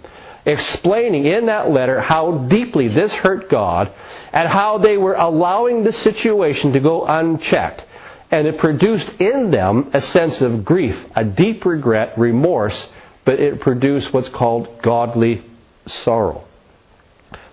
explaining 0.45 1.25
in 1.25 1.47
that 1.47 1.69
letter 1.69 1.99
how 1.99 2.47
deeply 2.49 2.87
this 2.87 3.11
hurt 3.11 3.49
God 3.49 3.91
and 4.31 4.47
how 4.47 4.77
they 4.77 4.97
were 4.97 5.15
allowing 5.15 5.83
the 5.83 5.93
situation 5.93 6.73
to 6.73 6.79
go 6.79 7.05
unchecked. 7.05 7.83
And 8.31 8.47
it 8.47 8.57
produced 8.57 9.09
in 9.19 9.51
them 9.51 9.91
a 9.93 10.01
sense 10.01 10.41
of 10.41 10.63
grief, 10.63 10.97
a 11.15 11.25
deep 11.25 11.65
regret, 11.65 12.17
remorse, 12.17 12.87
but 13.25 13.39
it 13.39 13.59
produced 13.59 14.13
what's 14.13 14.29
called 14.29 14.81
godly 14.81 15.43
sorrow. 15.87 16.45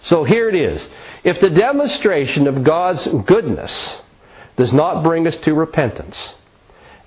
So 0.07 0.22
here 0.22 0.48
it 0.48 0.54
is. 0.54 0.88
If 1.24 1.40
the 1.40 1.50
demonstration 1.50 2.46
of 2.46 2.62
God's 2.62 3.07
goodness 3.26 3.98
does 4.57 4.72
not 4.72 5.02
bring 5.02 5.26
us 5.26 5.36
to 5.38 5.52
repentance, 5.52 6.16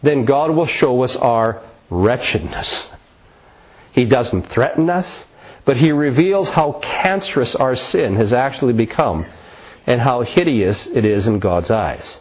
then 0.03 0.25
God 0.25 0.51
will 0.51 0.67
show 0.67 1.01
us 1.03 1.15
our 1.15 1.63
wretchedness. 1.89 2.89
He 3.93 4.03
doesn't 4.03 4.51
threaten 4.51 4.89
us, 4.89 5.23
but 5.63 5.77
He 5.77 5.91
reveals 5.91 6.49
how 6.49 6.79
cancerous 6.81 7.55
our 7.55 7.77
sin 7.77 8.17
has 8.17 8.33
actually 8.33 8.73
become 8.73 9.25
and 9.87 10.01
how 10.01 10.21
hideous 10.21 10.85
it 10.87 11.05
is 11.05 11.25
in 11.25 11.39
God's 11.39 11.71
eyes. 11.71 12.19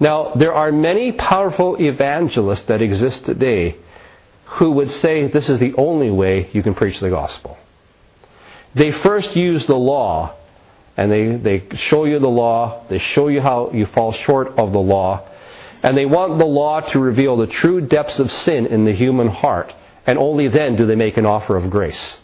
Now, 0.00 0.34
there 0.34 0.52
are 0.52 0.72
many 0.72 1.12
powerful 1.12 1.76
evangelists 1.80 2.64
that 2.64 2.82
exist 2.82 3.24
today 3.24 3.76
who 4.44 4.72
would 4.72 4.90
say 4.90 5.28
this 5.28 5.48
is 5.48 5.60
the 5.60 5.74
only 5.76 6.10
way 6.10 6.50
you 6.52 6.62
can 6.64 6.74
preach 6.74 6.98
the 6.98 7.10
gospel. 7.10 7.56
They 8.78 8.92
first 8.92 9.34
use 9.36 9.66
the 9.66 9.76
law 9.76 10.36
and 10.96 11.12
they, 11.12 11.36
they 11.36 11.76
show 11.88 12.04
you 12.06 12.18
the 12.18 12.28
law, 12.28 12.84
they 12.88 12.98
show 12.98 13.28
you 13.28 13.40
how 13.40 13.70
you 13.72 13.86
fall 13.86 14.12
short 14.12 14.58
of 14.58 14.72
the 14.72 14.80
law, 14.80 15.28
and 15.80 15.96
they 15.96 16.06
want 16.06 16.38
the 16.38 16.44
law 16.44 16.80
to 16.80 16.98
reveal 16.98 17.36
the 17.36 17.46
true 17.46 17.80
depths 17.80 18.18
of 18.18 18.32
sin 18.32 18.66
in 18.66 18.84
the 18.84 18.92
human 18.92 19.28
heart, 19.28 19.72
and 20.06 20.18
only 20.18 20.48
then 20.48 20.74
do 20.74 20.86
they 20.86 20.96
make 20.96 21.16
an 21.16 21.24
offer 21.24 21.56
of 21.56 21.70
grace. 21.70 22.18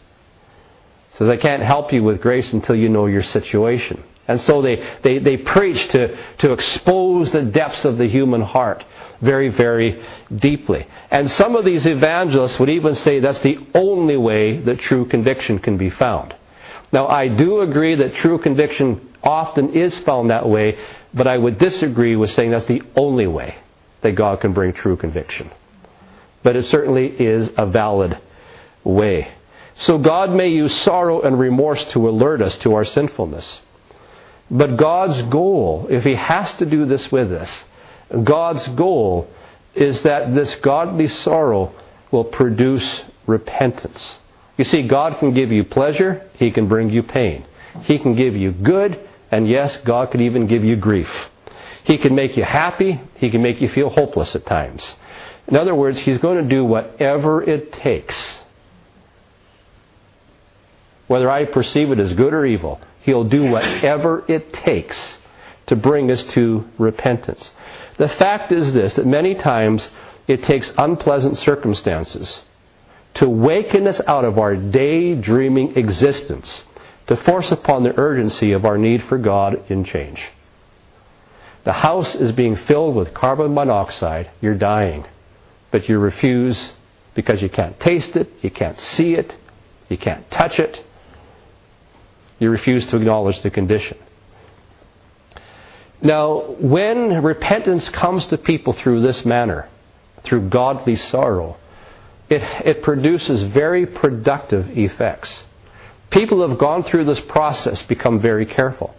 Says 1.19 1.29
I 1.29 1.37
can't 1.37 1.63
help 1.63 1.93
you 1.93 2.03
with 2.03 2.21
grace 2.21 2.53
until 2.53 2.75
you 2.75 2.89
know 2.89 3.07
your 3.07 3.23
situation. 3.23 4.03
And 4.27 4.41
so 4.41 4.61
they, 4.61 4.85
they, 5.05 5.19
they 5.21 5.37
preach 5.37 5.87
to, 5.89 6.17
to 6.39 6.53
expose 6.53 7.31
the 7.31 7.43
depths 7.43 7.85
of 7.85 7.99
the 7.99 8.09
human 8.09 8.41
heart 8.41 8.83
very, 9.21 9.51
very 9.51 10.05
deeply. 10.35 10.87
And 11.13 11.31
some 11.31 11.55
of 11.55 11.65
these 11.65 11.87
evangelists 11.87 12.59
would 12.59 12.71
even 12.71 12.97
say 12.97 13.21
that's 13.21 13.43
the 13.43 13.59
only 13.75 14.17
way 14.17 14.59
that 14.63 14.81
true 14.81 15.07
conviction 15.07 15.61
can 15.61 15.77
be 15.77 15.91
found. 15.91 16.35
Now, 16.95 17.09
I 17.09 17.26
do 17.26 17.61
agree 17.62 17.97
that 17.97 18.14
true 18.14 18.38
conviction 18.38 19.14
often 19.20 19.74
is 19.74 19.99
found 19.99 20.30
that 20.30 20.49
way, 20.49 20.78
but 21.12 21.26
I 21.26 21.36
would 21.36 21.59
disagree 21.59 22.14
with 22.14 22.30
saying 22.30 22.53
that's 22.53 22.66
the 22.66 22.82
only 22.95 23.26
way 23.26 23.57
that 24.03 24.12
God 24.12 24.40
can 24.40 24.53
bring 24.53 24.72
true 24.74 24.97
conviction. 24.97 25.51
But 26.45 26.55
it 26.55 26.66
certainly 26.66 27.09
is 27.09 27.51
a 27.59 27.66
valid 27.66 28.16
way. 28.84 29.26
So 29.80 29.99
God 29.99 30.30
may 30.30 30.51
use 30.51 30.72
sorrow 30.82 31.20
and 31.22 31.36
remorse 31.36 31.82
to 31.86 32.09
alert 32.09 32.40
us 32.40 32.57
to 32.59 32.74
our 32.74 32.84
sinfulness. 32.84 33.59
But 34.49 34.76
God's 34.76 35.20
goal, 35.32 35.88
if 35.90 36.05
He 36.05 36.14
has 36.14 36.55
to 36.55 36.64
do 36.64 36.86
this 36.86 37.11
with 37.11 37.32
us, 37.32 37.51
God's 38.22 38.68
goal 38.68 39.28
is 39.74 40.01
that 40.03 40.32
this 40.32 40.55
godly 40.62 41.09
sorrow 41.09 41.74
will 42.12 42.22
produce 42.22 43.03
repentance. 43.26 44.18
You 44.57 44.65
see, 44.65 44.87
God 44.87 45.19
can 45.19 45.35
give 45.35 45.51
you 45.51 45.65
pleasure, 45.65 46.29
He 46.35 46.51
can 46.51 46.69
bring 46.69 46.91
you 46.91 47.03
pain. 47.03 47.45
He 47.83 47.99
can 47.99 48.15
give 48.15 48.37
you 48.37 48.53
good, 48.53 49.09
and 49.31 49.49
yes, 49.49 49.77
God 49.85 50.13
can 50.13 50.21
even 50.21 50.47
give 50.47 50.65
you 50.65 50.77
grief. 50.77 51.11
He 51.85 51.99
can 51.99 52.15
make 52.15 52.37
you 52.37 52.45
happy, 52.45 53.01
He 53.17 53.31
can 53.31 53.43
make 53.43 53.61
you 53.61 53.69
feel 53.69 53.91
hopeless 53.91 54.35
at 54.37 54.47
times. 54.47 54.95
In 55.49 55.57
other 55.57 55.75
words, 55.75 55.99
He's 55.99 56.19
going 56.19 56.43
to 56.43 56.49
do 56.49 56.65
whatever 56.65 57.43
it 57.43 57.73
takes. 57.73 58.17
Whether 61.09 61.31
I 61.31 61.45
perceive 61.47 61.91
it 61.91 61.99
as 61.99 62.13
good 62.13 62.33
or 62.33 62.47
evil, 62.47 62.81
He'll 63.01 63.25
do 63.25 63.51
whatever 63.51 64.25
it 64.29 64.53
takes 64.53 65.19
to 65.67 65.77
bring 65.77 66.11
us 66.11 66.23
to 66.23 66.65
repentance. 66.79 67.51
The 67.99 68.09
fact 68.09 68.53
is 68.53 68.73
this 68.73 68.95
that 68.95 69.07
many 69.07 69.35
times 69.35 69.91
it 70.27 70.43
takes 70.45 70.73
unpleasant 70.79 71.39
circumstances 71.39 72.41
to 73.15 73.29
waken 73.29 73.87
us 73.87 74.01
out 74.07 74.25
of 74.25 74.39
our 74.39 74.57
daydreaming 74.57 75.77
existence, 75.77 76.65
to 77.07 77.17
force 77.17 77.53
upon 77.53 77.83
the 77.83 77.97
urgency 77.99 78.53
of 78.53 78.65
our 78.65 78.79
need 78.79 79.03
for 79.05 79.19
God 79.19 79.71
in 79.71 79.85
change. 79.85 80.21
The 81.65 81.73
house 81.73 82.15
is 82.15 82.33
being 82.33 82.57
filled 82.57 82.95
with 82.95 83.15
carbon 83.15 83.55
monoxide, 83.55 84.31
you're 84.41 84.55
dying, 84.55 85.05
but 85.71 85.89
you 85.89 85.99
refuse 85.99 86.73
because 87.15 87.41
you 87.41 87.49
can't 87.49 87.79
taste 87.81 88.17
it, 88.17 88.31
you 88.43 88.51
can't 88.51 88.81
see 88.81 89.15
it, 89.15 89.35
you 89.89 89.97
can't 89.97 90.29
touch 90.31 90.59
it. 90.59 90.85
You 92.39 92.51
refuse 92.51 92.87
to 92.89 92.97
acknowledge 92.97 93.41
the 93.43 93.51
condition. 93.51 93.97
Now, 96.03 96.57
when 96.59 97.23
repentance 97.23 97.89
comes 97.89 98.27
to 98.27 98.37
people 98.37 98.73
through 98.73 99.03
this 99.03 99.25
manner, 99.25 99.69
through 100.25 100.49
godly 100.49 100.97
sorrow, 100.97 101.57
it, 102.31 102.43
it 102.66 102.83
produces 102.83 103.43
very 103.43 103.87
productive 103.87 104.77
effects. 104.77 105.45
People 106.11 106.39
who 106.39 106.49
have 106.49 106.59
gone 106.59 106.85
through 106.85 107.05
this 107.05 107.20
process 107.20 107.83
become 107.83 108.20
very 108.20 108.47
careful. 108.47 108.95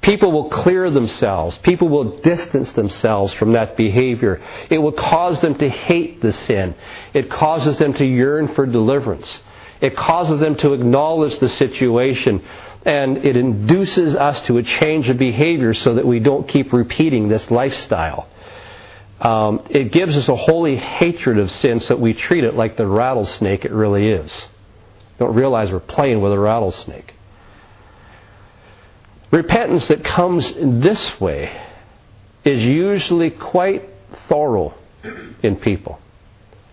People 0.00 0.32
will 0.32 0.50
clear 0.50 0.90
themselves. 0.90 1.56
People 1.58 1.88
will 1.88 2.18
distance 2.18 2.70
themselves 2.72 3.32
from 3.34 3.52
that 3.52 3.76
behavior. 3.76 4.42
It 4.68 4.78
will 4.78 4.92
cause 4.92 5.40
them 5.40 5.54
to 5.56 5.68
hate 5.68 6.20
the 6.20 6.32
sin. 6.32 6.74
It 7.14 7.30
causes 7.30 7.78
them 7.78 7.94
to 7.94 8.04
yearn 8.04 8.54
for 8.54 8.66
deliverance. 8.66 9.38
It 9.80 9.96
causes 9.96 10.40
them 10.40 10.56
to 10.56 10.74
acknowledge 10.74 11.38
the 11.38 11.48
situation. 11.48 12.44
And 12.84 13.18
it 13.18 13.36
induces 13.36 14.14
us 14.14 14.42
to 14.42 14.58
a 14.58 14.62
change 14.62 15.08
of 15.08 15.16
behavior 15.16 15.72
so 15.72 15.94
that 15.94 16.06
we 16.06 16.18
don't 16.18 16.46
keep 16.48 16.72
repeating 16.72 17.28
this 17.28 17.50
lifestyle 17.50 18.28
um, 19.20 19.64
it 19.70 19.92
gives 19.92 20.16
us 20.16 20.28
a 20.28 20.36
holy 20.36 20.76
hatred 20.76 21.38
of 21.38 21.50
sin 21.50 21.80
so 21.80 21.88
that 21.88 22.00
we 22.00 22.14
treat 22.14 22.44
it 22.44 22.54
like 22.54 22.76
the 22.76 22.86
rattlesnake 22.86 23.64
it 23.64 23.72
really 23.72 24.08
is. 24.08 24.32
Don't 25.18 25.34
realize 25.34 25.70
we're 25.70 25.80
playing 25.80 26.20
with 26.20 26.32
a 26.32 26.38
rattlesnake. 26.38 27.14
Repentance 29.30 29.88
that 29.88 30.04
comes 30.04 30.50
in 30.50 30.80
this 30.80 31.20
way 31.20 31.60
is 32.44 32.64
usually 32.64 33.30
quite 33.30 33.88
thorough 34.28 34.74
in 35.42 35.56
people. 35.56 35.98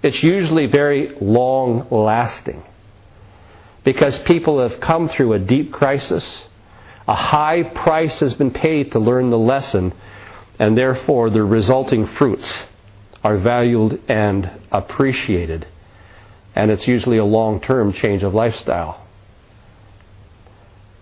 It's 0.03 0.21
usually 0.23 0.65
very 0.65 1.15
long 1.21 1.87
lasting 1.89 2.63
because 3.83 4.17
people 4.19 4.67
have 4.67 4.79
come 4.79 5.09
through 5.09 5.33
a 5.33 5.39
deep 5.39 5.71
crisis. 5.71 6.43
A 7.07 7.15
high 7.15 7.63
price 7.63 8.19
has 8.19 8.33
been 8.33 8.51
paid 8.51 8.91
to 8.91 8.99
learn 8.99 9.29
the 9.29 9.37
lesson 9.37 9.93
and 10.61 10.77
therefore 10.77 11.31
the 11.31 11.43
resulting 11.43 12.05
fruits 12.05 12.61
are 13.23 13.39
valued 13.39 13.99
and 14.07 14.47
appreciated. 14.71 15.67
And 16.53 16.69
it's 16.69 16.87
usually 16.87 17.17
a 17.17 17.25
long 17.25 17.61
term 17.61 17.93
change 17.93 18.21
of 18.21 18.35
lifestyle. 18.35 19.07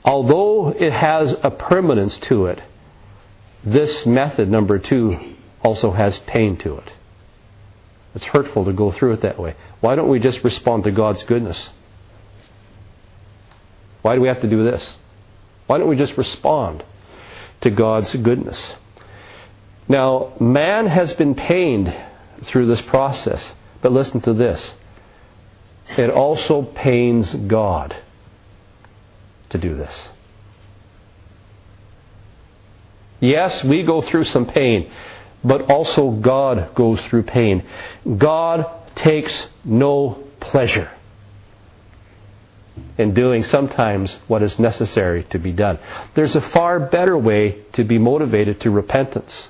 Although 0.05 0.69
it 0.69 0.93
has 0.93 1.35
a 1.43 1.51
permanence 1.51 2.17
to 2.29 2.45
it, 2.45 2.61
this 3.61 4.05
method, 4.05 4.49
number 4.49 4.79
two, 4.79 5.35
also 5.61 5.91
has 5.91 6.17
pain 6.19 6.57
to 6.59 6.77
it. 6.77 6.93
It's 8.15 8.23
hurtful 8.23 8.63
to 8.63 8.71
go 8.71 8.93
through 8.93 9.11
it 9.11 9.21
that 9.23 9.37
way. 9.37 9.57
Why 9.81 9.95
don't 9.95 10.07
we 10.07 10.19
just 10.19 10.41
respond 10.41 10.85
to 10.85 10.91
God's 10.91 11.23
goodness? 11.23 11.69
Why 14.03 14.15
do 14.15 14.21
we 14.21 14.29
have 14.29 14.39
to 14.39 14.49
do 14.49 14.63
this? 14.63 14.95
Why 15.67 15.77
don't 15.77 15.89
we 15.89 15.97
just 15.97 16.15
respond 16.15 16.81
to 17.59 17.69
God's 17.69 18.13
goodness? 18.15 18.75
Now, 19.89 20.33
man 20.39 20.85
has 20.85 21.13
been 21.13 21.33
pained 21.33 21.93
through 22.43 22.67
this 22.67 22.81
process, 22.81 23.51
but 23.81 23.91
listen 23.91 24.21
to 24.21 24.33
this. 24.33 24.73
It 25.97 26.11
also 26.11 26.61
pains 26.61 27.33
God 27.33 27.95
to 29.49 29.57
do 29.57 29.75
this. 29.75 30.09
Yes, 33.19 33.63
we 33.63 33.83
go 33.83 34.01
through 34.01 34.25
some 34.25 34.45
pain, 34.45 34.91
but 35.43 35.69
also 35.69 36.11
God 36.11 36.75
goes 36.75 37.01
through 37.05 37.23
pain. 37.23 37.65
God 38.17 38.65
takes 38.95 39.47
no 39.65 40.23
pleasure 40.39 40.91
in 42.97 43.13
doing 43.13 43.43
sometimes 43.43 44.15
what 44.27 44.43
is 44.43 44.59
necessary 44.59 45.25
to 45.31 45.39
be 45.39 45.51
done. 45.51 45.79
There's 46.15 46.35
a 46.35 46.41
far 46.41 46.79
better 46.79 47.17
way 47.17 47.63
to 47.73 47.83
be 47.83 47.97
motivated 47.97 48.61
to 48.61 48.69
repentance. 48.69 49.49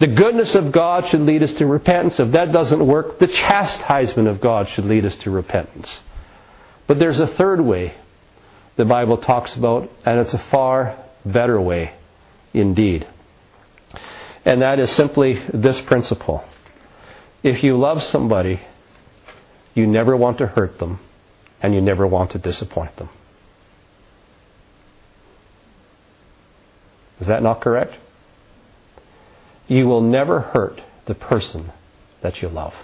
The 0.00 0.06
goodness 0.06 0.54
of 0.54 0.70
God 0.70 1.08
should 1.08 1.22
lead 1.22 1.42
us 1.42 1.52
to 1.54 1.66
repentance. 1.66 2.20
If 2.20 2.32
that 2.32 2.52
doesn't 2.52 2.86
work, 2.86 3.18
the 3.18 3.26
chastisement 3.26 4.28
of 4.28 4.40
God 4.40 4.68
should 4.70 4.84
lead 4.84 5.04
us 5.04 5.16
to 5.16 5.30
repentance. 5.30 5.88
But 6.86 6.98
there's 6.98 7.18
a 7.18 7.26
third 7.26 7.60
way 7.60 7.94
the 8.76 8.84
Bible 8.84 9.18
talks 9.18 9.54
about, 9.56 9.90
and 10.04 10.20
it's 10.20 10.32
a 10.32 10.44
far 10.50 10.96
better 11.24 11.60
way 11.60 11.94
indeed. 12.54 13.08
And 14.44 14.62
that 14.62 14.78
is 14.78 14.90
simply 14.92 15.42
this 15.52 15.80
principle. 15.80 16.44
If 17.42 17.64
you 17.64 17.76
love 17.76 18.02
somebody, 18.04 18.60
you 19.74 19.86
never 19.86 20.16
want 20.16 20.38
to 20.38 20.46
hurt 20.46 20.78
them, 20.78 21.00
and 21.60 21.74
you 21.74 21.80
never 21.80 22.06
want 22.06 22.30
to 22.32 22.38
disappoint 22.38 22.96
them. 22.96 23.08
Is 27.20 27.26
that 27.26 27.42
not 27.42 27.60
correct? 27.60 27.94
You 29.68 29.86
will 29.86 30.00
never 30.00 30.40
hurt 30.40 30.80
the 31.06 31.14
person 31.14 31.70
that 32.22 32.42
you 32.42 32.48
love. 32.48 32.74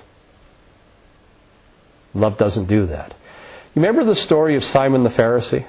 Love 2.15 2.39
doesn't 2.39 2.67
do 2.67 2.87
that. 2.87 3.15
You 3.75 3.83
remember 3.83 4.05
the 4.05 4.21
story 4.21 4.57
of 4.57 4.65
Simon 4.65 5.03
the 5.03 5.11
Pharisee? 5.11 5.67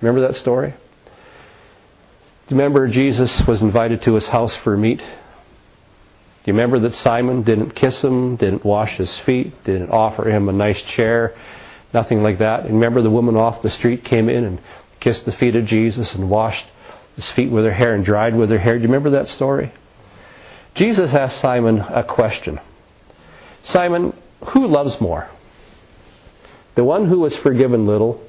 Remember 0.00 0.26
that 0.26 0.40
story? 0.40 0.70
Do 0.70 2.54
you 2.54 2.56
remember 2.56 2.88
Jesus 2.88 3.42
was 3.46 3.60
invited 3.60 4.02
to 4.02 4.14
his 4.14 4.26
house 4.26 4.54
for 4.56 4.76
meat? 4.76 4.98
Do 4.98 6.50
you 6.50 6.54
remember 6.54 6.80
that 6.80 6.94
Simon 6.96 7.42
didn't 7.42 7.76
kiss 7.76 8.02
him, 8.02 8.36
didn't 8.36 8.64
wash 8.64 8.96
his 8.96 9.16
feet, 9.18 9.64
didn't 9.64 9.90
offer 9.90 10.28
him 10.28 10.48
a 10.48 10.52
nice 10.52 10.80
chair, 10.82 11.36
nothing 11.92 12.22
like 12.22 12.38
that? 12.38 12.64
And 12.64 12.74
remember 12.74 13.02
the 13.02 13.10
woman 13.10 13.36
off 13.36 13.62
the 13.62 13.70
street 13.70 14.04
came 14.04 14.28
in 14.28 14.44
and 14.44 14.60
kissed 14.98 15.24
the 15.24 15.32
feet 15.32 15.54
of 15.54 15.66
Jesus 15.66 16.12
and 16.14 16.30
washed 16.30 16.64
his 17.16 17.30
feet 17.32 17.50
with 17.50 17.64
her 17.64 17.72
hair 17.72 17.94
and 17.94 18.04
dried 18.04 18.34
with 18.34 18.50
her 18.50 18.58
hair. 18.58 18.76
Do 18.76 18.82
you 18.82 18.88
remember 18.88 19.10
that 19.10 19.28
story? 19.28 19.72
Jesus 20.74 21.12
asked 21.12 21.40
Simon 21.40 21.80
a 21.80 22.02
question 22.04 22.60
Simon, 23.64 24.12
who 24.48 24.66
loves 24.66 25.00
more? 25.00 25.28
The 26.74 26.84
one 26.84 27.06
who 27.06 27.20
was 27.20 27.36
forgiven 27.36 27.86
little, 27.86 28.22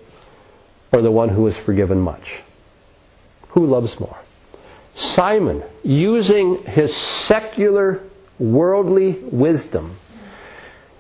or 0.92 1.02
the 1.02 1.12
one 1.12 1.30
who 1.30 1.44
was 1.44 1.58
forgiven 1.58 2.00
much? 2.00 2.24
Who 3.50 3.66
loves 3.66 4.00
more? 4.00 4.18
Simon, 4.96 5.64
using 5.84 6.64
his 6.66 6.96
secular, 7.26 8.02
worldly 8.38 9.14
wisdom, 9.32 9.98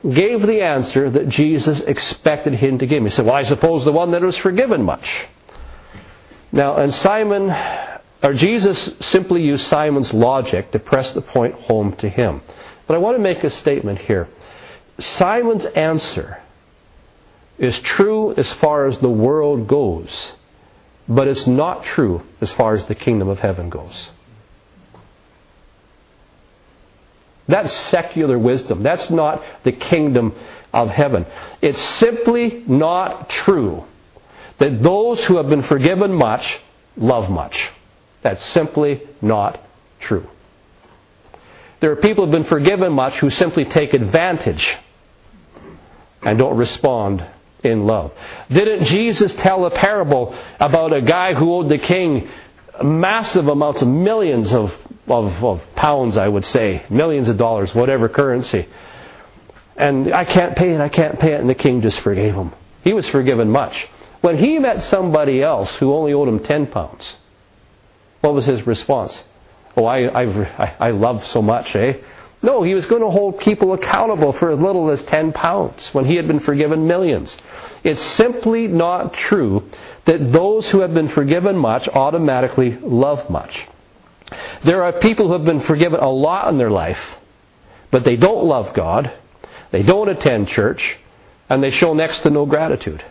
gave 0.03 0.41
the 0.41 0.61
answer 0.61 1.09
that 1.09 1.29
Jesus 1.29 1.79
expected 1.81 2.55
him 2.55 2.79
to 2.79 2.87
give. 2.87 3.03
He 3.03 3.09
said, 3.09 3.25
Well, 3.25 3.35
I 3.35 3.43
suppose 3.43 3.85
the 3.85 3.91
one 3.91 4.11
that 4.11 4.21
was 4.21 4.37
forgiven 4.37 4.83
much. 4.83 5.27
Now, 6.51 6.77
and 6.77 6.93
Simon, 6.93 7.49
or 8.23 8.33
Jesus 8.33 8.89
simply 9.01 9.43
used 9.43 9.67
Simon's 9.67 10.13
logic 10.13 10.71
to 10.71 10.79
press 10.79 11.11
the 11.11 11.21
point 11.21 11.53
home 11.55 11.93
to 11.97 12.07
him. 12.07 12.41
But 12.87 12.95
I 12.95 12.97
want 12.97 13.17
to 13.17 13.21
make 13.21 13.43
a 13.43 13.49
statement 13.49 13.99
here. 13.99 14.29
Simon's 14.97 15.65
answer 15.65 16.41
is 17.57 17.77
true 17.81 18.33
as 18.33 18.51
far 18.53 18.87
as 18.87 18.97
the 18.99 19.09
world 19.09 19.67
goes, 19.67 20.33
but 21.07 21.27
it's 21.27 21.45
not 21.45 21.83
true 21.83 22.23
as 22.39 22.49
far 22.51 22.75
as 22.75 22.85
the 22.87 22.95
kingdom 22.95 23.27
of 23.27 23.39
heaven 23.39 23.69
goes. 23.69 24.07
That's 27.47 27.73
secular 27.89 28.39
wisdom. 28.39 28.83
That's 28.83 29.09
not 29.09 29.43
the 29.65 29.73
kingdom 29.73 30.33
of 30.71 30.89
heaven. 30.89 31.25
It's 31.61 31.81
simply 31.81 32.63
not 32.67 33.29
true 33.29 33.83
that 34.59 34.81
those 34.81 35.23
who 35.25 35.37
have 35.37 35.49
been 35.49 35.63
forgiven 35.63 36.13
much 36.13 36.59
love 36.95 37.29
much. 37.29 37.55
That's 38.23 38.43
simply 38.51 39.01
not 39.21 39.61
true. 39.99 40.27
There 41.81 41.91
are 41.91 41.97
people 41.97 42.25
who 42.25 42.31
have 42.31 42.41
been 42.43 42.49
forgiven 42.49 42.93
much 42.93 43.15
who 43.19 43.29
simply 43.29 43.65
take 43.65 43.93
advantage 43.93 44.73
and 46.21 46.39
don't 46.39 46.55
respond 46.55 47.25
in 47.63 47.85
love. 47.85 48.13
Didn't 48.49 48.85
Jesus 48.85 49.33
tell 49.33 49.65
a 49.65 49.71
parable 49.71 50.37
about 50.59 50.93
a 50.93 51.01
guy 51.01 51.33
who 51.33 51.53
owed 51.53 51.69
the 51.69 51.77
king 51.77 52.29
massive 52.81 53.47
amounts 53.47 53.81
of 53.81 53.87
millions 53.87 54.53
of, 54.53 54.71
of, 55.07 55.43
of 55.43 55.61
pounds, 55.75 56.17
I 56.17 56.27
would 56.27 56.45
say, 56.45 56.85
millions 56.89 57.27
of 57.29 57.37
dollars, 57.37 57.73
whatever 57.75 58.07
currency? 58.07 58.67
And 59.75 60.13
I 60.13 60.23
can't 60.23 60.55
pay 60.55 60.73
it, 60.73 60.79
I 60.79 60.89
can't 60.89 61.19
pay 61.19 61.33
it, 61.33 61.41
and 61.41 61.49
the 61.49 61.55
king 61.55 61.81
just 61.81 61.99
forgave 62.01 62.33
him. 62.33 62.53
He 62.83 62.93
was 62.93 63.07
forgiven 63.09 63.49
much. 63.49 63.75
When 64.21 64.37
he 64.37 64.59
met 64.59 64.83
somebody 64.85 65.41
else 65.41 65.75
who 65.75 65.93
only 65.93 66.13
owed 66.13 66.29
him 66.29 66.39
10 66.39 66.67
pounds, 66.67 67.03
what 68.23 68.33
was 68.33 68.45
his 68.45 68.65
response? 68.65 69.21
Oh, 69.75 69.83
I, 69.83 70.23
I, 70.23 70.75
I 70.79 70.91
love 70.91 71.21
so 71.33 71.41
much, 71.41 71.75
eh? 71.75 71.95
No, 72.41 72.63
he 72.63 72.73
was 72.73 72.85
going 72.85 73.01
to 73.01 73.09
hold 73.09 73.41
people 73.41 73.73
accountable 73.73 74.31
for 74.31 74.49
as 74.51 74.59
little 74.59 74.89
as 74.91 75.03
10 75.03 75.33
pounds 75.33 75.89
when 75.93 76.05
he 76.05 76.15
had 76.15 76.25
been 76.25 76.39
forgiven 76.39 76.87
millions. 76.87 77.35
It's 77.83 78.01
simply 78.01 78.67
not 78.69 79.13
true 79.13 79.69
that 80.05 80.31
those 80.31 80.69
who 80.69 80.79
have 80.79 80.93
been 80.93 81.09
forgiven 81.09 81.57
much 81.57 81.85
automatically 81.89 82.77
love 82.81 83.29
much. 83.29 83.67
There 84.63 84.83
are 84.83 84.93
people 84.93 85.27
who 85.27 85.33
have 85.33 85.45
been 85.45 85.63
forgiven 85.63 85.99
a 85.99 86.09
lot 86.09 86.47
in 86.47 86.57
their 86.57 86.71
life, 86.71 86.99
but 87.91 88.05
they 88.05 88.15
don't 88.15 88.45
love 88.45 88.73
God, 88.73 89.11
they 89.71 89.83
don't 89.83 90.07
attend 90.07 90.47
church, 90.47 90.97
and 91.49 91.61
they 91.61 91.71
show 91.71 91.93
next 91.93 92.19
to 92.19 92.29
no 92.29 92.45
gratitude, 92.45 93.03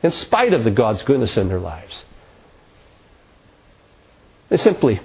in 0.00 0.12
spite 0.12 0.52
of 0.52 0.62
the 0.62 0.70
God's 0.70 1.02
goodness 1.02 1.36
in 1.36 1.48
their 1.48 1.58
lives. 1.58 2.04
They 4.48 4.56
simply 4.56 5.00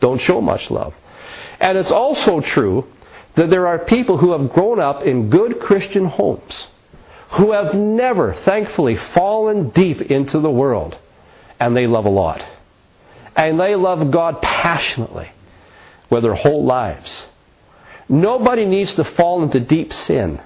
don't 0.00 0.20
show 0.20 0.40
much 0.40 0.70
love. 0.70 0.94
And 1.60 1.76
it's 1.78 1.90
also 1.90 2.40
true 2.40 2.86
that 3.36 3.50
there 3.50 3.66
are 3.66 3.78
people 3.78 4.18
who 4.18 4.32
have 4.32 4.52
grown 4.52 4.80
up 4.80 5.02
in 5.02 5.30
good 5.30 5.60
Christian 5.60 6.06
homes 6.06 6.68
who 7.32 7.52
have 7.52 7.74
never, 7.74 8.34
thankfully, 8.44 8.96
fallen 9.14 9.70
deep 9.70 10.00
into 10.00 10.40
the 10.40 10.50
world. 10.50 10.96
And 11.60 11.76
they 11.76 11.86
love 11.86 12.06
a 12.06 12.10
lot. 12.10 12.42
And 13.36 13.60
they 13.60 13.74
love 13.74 14.10
God 14.10 14.40
passionately 14.40 15.30
with 16.10 16.22
their 16.22 16.34
whole 16.34 16.64
lives. 16.64 17.26
Nobody 18.08 18.64
needs 18.64 18.94
to 18.94 19.04
fall 19.04 19.42
into 19.42 19.60
deep 19.60 19.92
sin 19.92 20.40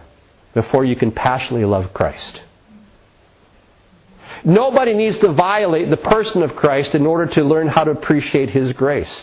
before 0.54 0.84
you 0.84 0.96
can 0.96 1.12
passionately 1.12 1.64
love 1.64 1.94
Christ. 1.94 2.42
Nobody 4.44 4.94
needs 4.94 5.18
to 5.18 5.32
violate 5.32 5.88
the 5.90 5.96
person 5.96 6.42
of 6.42 6.56
Christ 6.56 6.94
in 6.94 7.06
order 7.06 7.26
to 7.34 7.44
learn 7.44 7.68
how 7.68 7.84
to 7.84 7.92
appreciate 7.92 8.50
His 8.50 8.72
grace. 8.72 9.22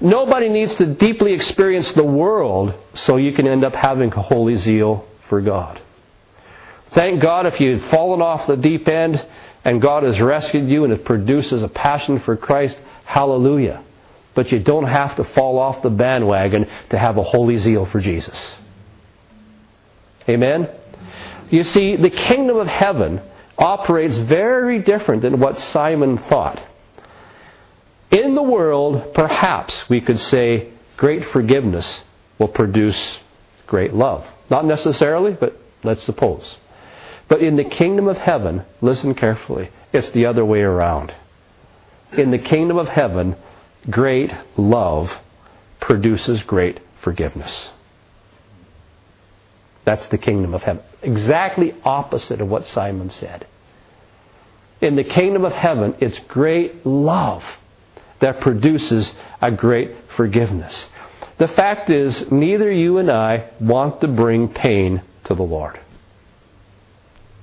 Nobody 0.00 0.48
needs 0.48 0.74
to 0.76 0.86
deeply 0.86 1.32
experience 1.32 1.92
the 1.92 2.04
world 2.04 2.74
so 2.94 3.16
you 3.16 3.32
can 3.32 3.46
end 3.46 3.64
up 3.64 3.74
having 3.74 4.12
a 4.12 4.22
holy 4.22 4.56
zeal 4.56 5.06
for 5.28 5.40
God. 5.40 5.80
Thank 6.94 7.22
God 7.22 7.46
if 7.46 7.60
you've 7.60 7.84
fallen 7.90 8.20
off 8.20 8.46
the 8.46 8.56
deep 8.56 8.88
end 8.88 9.24
and 9.64 9.80
God 9.80 10.02
has 10.02 10.20
rescued 10.20 10.68
you 10.68 10.84
and 10.84 10.92
it 10.92 11.04
produces 11.04 11.62
a 11.62 11.68
passion 11.68 12.20
for 12.20 12.36
Christ. 12.36 12.78
Hallelujah. 13.04 13.84
But 14.34 14.50
you 14.50 14.58
don't 14.58 14.86
have 14.86 15.16
to 15.16 15.24
fall 15.24 15.58
off 15.58 15.82
the 15.82 15.90
bandwagon 15.90 16.66
to 16.90 16.98
have 16.98 17.16
a 17.16 17.22
holy 17.22 17.58
zeal 17.58 17.86
for 17.86 18.00
Jesus. 18.00 18.54
Amen? 20.28 20.68
You 21.50 21.64
see, 21.64 21.96
the 21.96 22.10
kingdom 22.10 22.56
of 22.56 22.68
heaven 22.68 23.20
operates 23.60 24.16
very 24.16 24.80
different 24.80 25.22
than 25.22 25.38
what 25.38 25.60
Simon 25.60 26.18
thought. 26.28 26.60
In 28.10 28.34
the 28.34 28.42
world, 28.42 29.14
perhaps 29.14 29.88
we 29.88 30.00
could 30.00 30.18
say 30.18 30.72
great 30.96 31.26
forgiveness 31.28 32.02
will 32.38 32.48
produce 32.48 33.18
great 33.66 33.94
love. 33.94 34.26
Not 34.48 34.64
necessarily, 34.64 35.32
but 35.32 35.60
let's 35.84 36.02
suppose. 36.02 36.56
But 37.28 37.42
in 37.42 37.54
the 37.56 37.64
kingdom 37.64 38.08
of 38.08 38.16
heaven, 38.16 38.64
listen 38.80 39.14
carefully, 39.14 39.70
it's 39.92 40.10
the 40.10 40.26
other 40.26 40.44
way 40.44 40.62
around. 40.62 41.14
In 42.16 42.32
the 42.32 42.38
kingdom 42.38 42.78
of 42.78 42.88
heaven, 42.88 43.36
great 43.88 44.32
love 44.56 45.12
produces 45.80 46.42
great 46.42 46.80
forgiveness. 47.02 47.68
That's 49.84 50.06
the 50.08 50.18
kingdom 50.18 50.54
of 50.54 50.62
heaven. 50.62 50.82
Exactly 51.02 51.74
opposite 51.84 52.40
of 52.40 52.48
what 52.48 52.66
Simon 52.66 53.10
said. 53.10 53.46
In 54.80 54.96
the 54.96 55.04
kingdom 55.04 55.44
of 55.44 55.52
heaven, 55.52 55.94
it's 56.00 56.18
great 56.28 56.86
love 56.86 57.42
that 58.20 58.40
produces 58.40 59.10
a 59.40 59.50
great 59.50 59.94
forgiveness. 60.16 60.88
The 61.38 61.48
fact 61.48 61.90
is, 61.90 62.30
neither 62.30 62.70
you 62.70 62.98
and 62.98 63.10
I 63.10 63.50
want 63.60 64.00
to 64.02 64.08
bring 64.08 64.48
pain 64.48 65.02
to 65.24 65.34
the 65.34 65.42
Lord. 65.42 65.80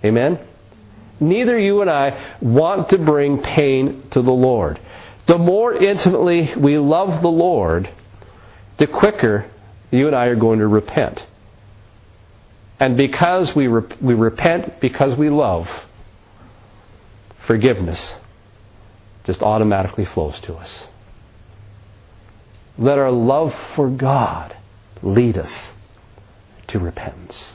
Amen? 0.04 0.40
Neither 1.20 1.58
you 1.58 1.82
and 1.82 1.90
I 1.90 2.38
want 2.42 2.90
to 2.90 3.00
bring 3.00 3.42
pain 3.42 4.08
to 4.12 4.22
the 4.22 4.32
Lord. 4.32 4.80
The 5.28 5.38
more 5.38 5.74
intimately 5.74 6.54
we 6.56 6.78
love 6.78 7.22
the 7.22 7.28
Lord, 7.28 7.90
the 8.78 8.88
quicker 8.88 9.50
you 9.90 10.08
and 10.08 10.16
I 10.16 10.26
are 10.26 10.36
going 10.36 10.60
to 10.60 10.68
repent. 10.68 11.20
And 12.80 12.96
because 12.96 13.56
we, 13.56 13.68
re- 13.68 13.96
we 14.02 14.14
repent 14.14 14.80
because 14.80 15.18
we 15.18 15.30
love, 15.30 15.68
forgiveness 17.48 18.16
just 19.26 19.42
automatically 19.42 20.06
flows 20.06 20.40
to 20.42 20.54
us. 20.54 20.70
Let 22.78 22.98
our 22.98 23.12
love 23.12 23.54
for 23.76 23.90
God 23.90 24.56
lead 25.02 25.38
us 25.38 25.70
to 26.68 26.80
repentance. 26.80 27.54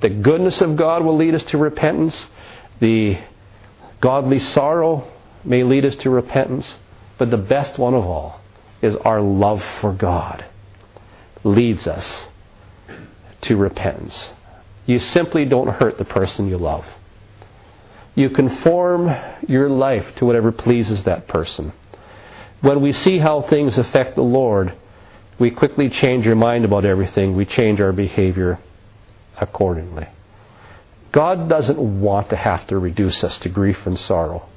The 0.00 0.10
goodness 0.10 0.60
of 0.60 0.76
God 0.76 1.04
will 1.04 1.16
lead 1.16 1.34
us 1.34 1.44
to 1.44 1.58
repentance. 1.58 2.26
The 2.80 3.18
godly 4.00 4.38
sorrow 4.38 5.10
may 5.44 5.64
lead 5.64 5.84
us 5.84 5.96
to 5.96 6.10
repentance. 6.10 6.74
But 7.18 7.30
the 7.30 7.36
best 7.36 7.78
one 7.78 7.94
of 7.94 8.04
all 8.04 8.40
is 8.82 8.96
our 8.96 9.20
love 9.20 9.62
for 9.80 9.92
God 9.92 10.44
leads 11.44 11.86
us 11.86 12.24
to 13.42 13.56
repentance. 13.56 14.30
You 14.86 14.98
simply 14.98 15.44
don't 15.44 15.68
hurt 15.68 15.98
the 15.98 16.04
person 16.04 16.48
you 16.48 16.58
love. 16.58 16.84
You 18.14 18.30
conform 18.30 19.14
your 19.48 19.70
life 19.70 20.06
to 20.16 20.26
whatever 20.26 20.52
pleases 20.52 21.04
that 21.04 21.28
person. 21.28 21.72
When 22.60 22.82
we 22.82 22.92
see 22.92 23.18
how 23.18 23.42
things 23.42 23.78
affect 23.78 24.16
the 24.16 24.22
Lord, 24.22 24.74
we 25.38 25.50
quickly 25.50 25.88
change 25.88 26.26
our 26.26 26.34
mind 26.34 26.64
about 26.64 26.84
everything. 26.84 27.34
We 27.34 27.46
change 27.46 27.80
our 27.80 27.92
behavior 27.92 28.58
accordingly. 29.36 30.08
God 31.10 31.48
doesn't 31.48 32.00
want 32.00 32.30
to 32.30 32.36
have 32.36 32.66
to 32.68 32.78
reduce 32.78 33.22
us 33.24 33.38
to 33.38 33.48
grief 33.48 33.78
and 33.86 33.98
sorrow. 33.98 34.48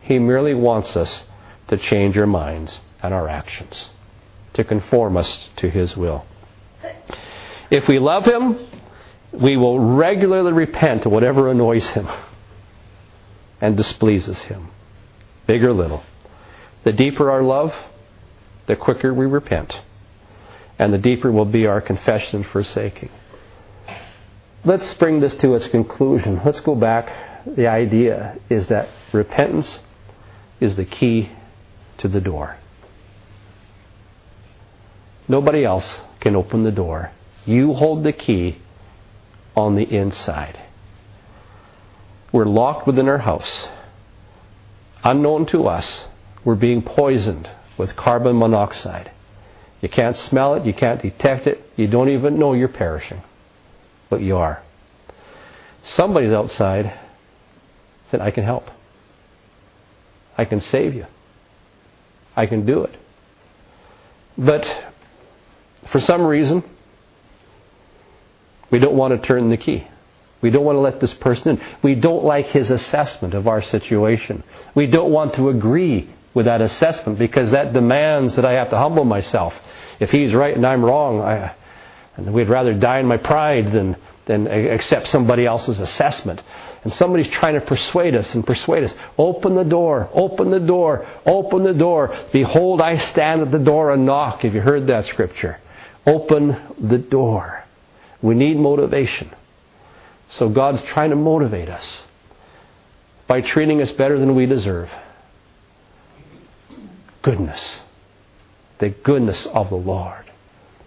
He 0.00 0.18
merely 0.18 0.54
wants 0.54 0.96
us 0.96 1.24
to 1.68 1.76
change 1.76 2.16
our 2.16 2.26
minds 2.26 2.80
and 3.02 3.12
our 3.12 3.28
actions, 3.28 3.86
to 4.54 4.64
conform 4.64 5.16
us 5.16 5.48
to 5.56 5.68
His 5.68 5.96
will. 5.96 6.24
If 7.70 7.86
we 7.86 7.98
love 7.98 8.24
Him, 8.24 8.67
we 9.32 9.56
will 9.56 9.78
regularly 9.78 10.52
repent 10.52 11.06
of 11.06 11.12
whatever 11.12 11.50
annoys 11.50 11.86
Him 11.88 12.08
and 13.60 13.76
displeases 13.76 14.40
Him, 14.42 14.68
big 15.46 15.64
or 15.64 15.72
little. 15.72 16.02
The 16.84 16.92
deeper 16.92 17.30
our 17.30 17.42
love, 17.42 17.72
the 18.66 18.76
quicker 18.76 19.12
we 19.12 19.26
repent, 19.26 19.80
and 20.78 20.92
the 20.92 20.98
deeper 20.98 21.30
will 21.30 21.44
be 21.44 21.66
our 21.66 21.80
confession 21.80 22.42
and 22.42 22.46
forsaking 22.46 23.10
let's 24.64 24.92
bring 24.94 25.20
this 25.20 25.34
to 25.36 25.54
its 25.54 25.66
conclusion. 25.68 26.40
Let's 26.44 26.60
go 26.60 26.74
back 26.74 27.46
the 27.46 27.66
idea 27.66 28.38
is 28.50 28.66
that 28.66 28.88
repentance 29.12 29.78
is 30.60 30.76
the 30.76 30.84
key 30.84 31.30
to 31.98 32.08
the 32.08 32.20
door. 32.20 32.56
Nobody 35.26 35.64
else 35.64 35.98
can 36.20 36.36
open 36.36 36.62
the 36.62 36.70
door. 36.70 37.12
You 37.46 37.74
hold 37.74 38.04
the 38.04 38.12
key 38.12 38.60
on 39.58 39.74
the 39.74 39.82
inside. 39.82 40.56
We're 42.30 42.44
locked 42.44 42.86
within 42.86 43.08
our 43.08 43.18
house. 43.18 43.66
Unknown 45.02 45.46
to 45.46 45.66
us, 45.66 46.06
we're 46.44 46.54
being 46.54 46.82
poisoned 46.82 47.50
with 47.76 47.96
carbon 47.96 48.38
monoxide. 48.38 49.10
You 49.80 49.88
can't 49.88 50.16
smell 50.16 50.54
it, 50.54 50.64
you 50.64 50.72
can't 50.72 51.02
detect 51.02 51.46
it, 51.46 51.60
you 51.76 51.88
don't 51.88 52.08
even 52.08 52.38
know 52.38 52.52
you're 52.52 52.68
perishing. 52.68 53.22
But 54.08 54.22
you 54.22 54.36
are. 54.36 54.62
Somebody's 55.84 56.32
outside 56.32 56.98
said, 58.10 58.20
I 58.20 58.30
can 58.30 58.44
help. 58.44 58.70
I 60.36 60.44
can 60.44 60.60
save 60.60 60.94
you. 60.94 61.06
I 62.36 62.46
can 62.46 62.64
do 62.64 62.84
it. 62.84 62.96
But 64.36 64.92
for 65.90 65.98
some 65.98 66.22
reason, 66.22 66.62
we 68.70 68.78
don't 68.78 68.94
want 68.94 69.20
to 69.20 69.26
turn 69.26 69.48
the 69.48 69.56
key. 69.56 69.86
We 70.40 70.50
don't 70.50 70.64
want 70.64 70.76
to 70.76 70.80
let 70.80 71.00
this 71.00 71.14
person 71.14 71.58
in. 71.58 71.66
We 71.82 71.94
don't 71.94 72.24
like 72.24 72.46
his 72.46 72.70
assessment 72.70 73.34
of 73.34 73.48
our 73.48 73.62
situation. 73.62 74.44
We 74.74 74.86
don't 74.86 75.10
want 75.10 75.34
to 75.34 75.48
agree 75.48 76.14
with 76.34 76.46
that 76.46 76.60
assessment 76.60 77.18
because 77.18 77.50
that 77.50 77.72
demands 77.72 78.36
that 78.36 78.44
I 78.44 78.52
have 78.52 78.70
to 78.70 78.78
humble 78.78 79.04
myself. 79.04 79.54
If 79.98 80.10
he's 80.10 80.32
right 80.32 80.54
and 80.54 80.64
I'm 80.64 80.84
wrong, 80.84 81.20
I, 81.20 81.54
and 82.16 82.32
we'd 82.32 82.48
rather 82.48 82.74
die 82.74 83.00
in 83.00 83.06
my 83.06 83.16
pride 83.16 83.72
than, 83.72 83.96
than 84.26 84.46
accept 84.46 85.08
somebody 85.08 85.46
else's 85.46 85.80
assessment. 85.80 86.40
And 86.84 86.94
somebody's 86.94 87.28
trying 87.28 87.54
to 87.54 87.60
persuade 87.60 88.14
us 88.14 88.32
and 88.34 88.46
persuade 88.46 88.84
us. 88.84 88.92
Open 89.18 89.56
the 89.56 89.64
door, 89.64 90.08
open 90.12 90.52
the 90.52 90.60
door, 90.60 91.06
open 91.26 91.64
the 91.64 91.74
door. 91.74 92.16
Behold, 92.32 92.80
I 92.80 92.98
stand 92.98 93.42
at 93.42 93.50
the 93.50 93.58
door 93.58 93.92
and 93.92 94.06
knock. 94.06 94.42
Have 94.42 94.54
you 94.54 94.60
heard 94.60 94.86
that 94.86 95.06
scripture? 95.06 95.58
Open 96.06 96.56
the 96.80 96.98
door. 96.98 97.57
We 98.22 98.34
need 98.34 98.58
motivation. 98.58 99.30
So 100.30 100.48
God's 100.48 100.82
trying 100.88 101.10
to 101.10 101.16
motivate 101.16 101.68
us 101.68 102.02
by 103.26 103.40
treating 103.40 103.80
us 103.80 103.90
better 103.92 104.18
than 104.18 104.34
we 104.34 104.46
deserve. 104.46 104.90
Goodness. 107.22 107.62
The 108.78 108.90
goodness 108.90 109.46
of 109.46 109.70
the 109.70 109.76
Lord 109.76 110.24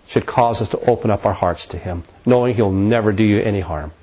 should 0.09 0.25
cause 0.25 0.61
us 0.61 0.69
to 0.69 0.79
open 0.89 1.09
up 1.09 1.25
our 1.25 1.33
hearts 1.33 1.65
to 1.67 1.77
Him, 1.77 2.03
knowing 2.25 2.55
He'll 2.55 2.71
never 2.71 3.11
do 3.11 3.23
you 3.23 3.41
any 3.41 3.61
harm, 3.61 3.93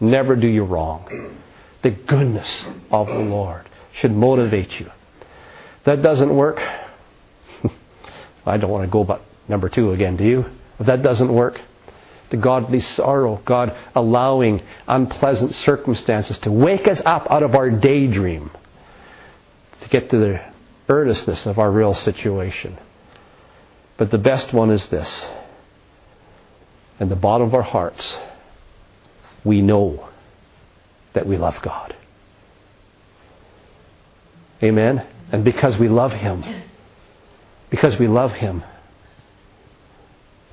never 0.00 0.36
do 0.36 0.46
you 0.46 0.62
wrong. 0.64 1.38
The 1.82 1.90
goodness 1.90 2.66
of 2.90 3.06
the 3.06 3.18
Lord 3.18 3.68
should 4.00 4.12
motivate 4.12 4.78
you. 4.78 4.90
That 5.84 6.02
doesn't 6.02 6.34
work. 6.34 6.58
I 8.46 8.56
don't 8.56 8.70
want 8.70 8.84
to 8.84 8.90
go 8.90 9.00
about 9.00 9.22
number 9.48 9.68
two 9.68 9.92
again, 9.92 10.16
do 10.16 10.24
you? 10.24 10.44
If 10.78 10.86
that 10.86 11.02
doesn't 11.02 11.32
work, 11.32 11.60
the 12.30 12.36
godly 12.36 12.80
sorrow, 12.80 13.40
God 13.44 13.76
allowing 13.94 14.62
unpleasant 14.88 15.54
circumstances 15.54 16.38
to 16.38 16.50
wake 16.50 16.88
us 16.88 17.00
up 17.04 17.26
out 17.30 17.42
of 17.42 17.54
our 17.54 17.70
daydream 17.70 18.50
to 19.82 19.88
get 19.88 20.10
to 20.10 20.18
the 20.18 20.40
earnestness 20.88 21.46
of 21.46 21.58
our 21.58 21.70
real 21.70 21.94
situation. 21.94 22.78
But 23.96 24.10
the 24.10 24.18
best 24.18 24.52
one 24.52 24.70
is 24.70 24.86
this. 24.88 25.26
In 26.98 27.08
the 27.08 27.16
bottom 27.16 27.46
of 27.46 27.54
our 27.54 27.62
hearts, 27.62 28.16
we 29.44 29.62
know 29.62 30.08
that 31.12 31.26
we 31.26 31.36
love 31.36 31.56
God. 31.62 31.94
Amen? 34.62 35.06
And 35.30 35.44
because 35.44 35.76
we 35.78 35.88
love 35.88 36.12
Him, 36.12 36.44
because 37.70 37.98
we 37.98 38.08
love 38.08 38.32
Him, 38.32 38.64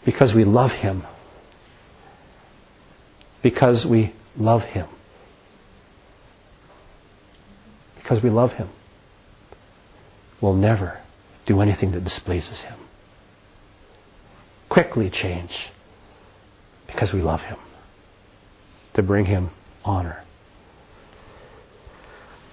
because 0.06 0.34
we 0.34 0.44
love 0.44 0.72
Him, 0.72 1.04
because 3.44 3.86
we 3.86 4.16
love 4.38 4.64
Him. 4.64 4.88
Because 7.98 8.24
we 8.24 8.32
love 8.32 8.54
Him. 8.54 8.70
We'll 10.42 10.56
never 10.56 11.00
do 11.46 11.62
anything 11.62 11.92
that 11.92 12.04
displeases 12.04 12.60
Him. 12.62 12.78
Quickly 14.70 15.10
change 15.10 15.52
because 16.88 17.14
we 17.14 17.22
love 17.22 17.42
Him. 17.42 17.58
To 18.96 19.04
bring 19.04 19.26
Him 19.26 19.52
honor. 19.86 20.24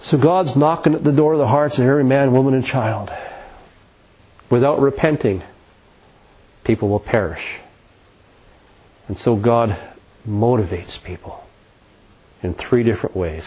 So 0.02 0.18
God's 0.18 0.56
knocking 0.56 0.94
at 0.94 1.04
the 1.04 1.12
door 1.12 1.34
of 1.34 1.38
the 1.38 1.46
hearts 1.46 1.78
of 1.78 1.84
every 1.84 2.04
man, 2.04 2.32
woman, 2.32 2.54
and 2.54 2.66
child. 2.66 3.10
Without 4.50 4.80
repenting, 4.80 5.42
people 6.64 6.88
will 6.88 7.00
perish. 7.00 7.44
And 9.08 9.18
so 9.18 9.36
God 9.36 9.89
motivates 10.28 11.02
people 11.02 11.44
in 12.42 12.54
three 12.54 12.82
different 12.82 13.16
ways. 13.16 13.44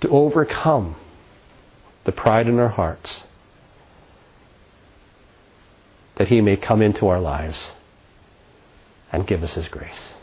To 0.00 0.08
overcome 0.08 0.96
the 2.04 2.12
pride 2.12 2.48
in 2.48 2.58
our 2.58 2.68
hearts, 2.68 3.22
that 6.16 6.28
He 6.28 6.40
may 6.40 6.56
come 6.56 6.82
into 6.82 7.06
our 7.06 7.20
lives 7.20 7.70
and 9.12 9.26
give 9.26 9.42
us 9.42 9.54
His 9.54 9.68
grace. 9.68 10.14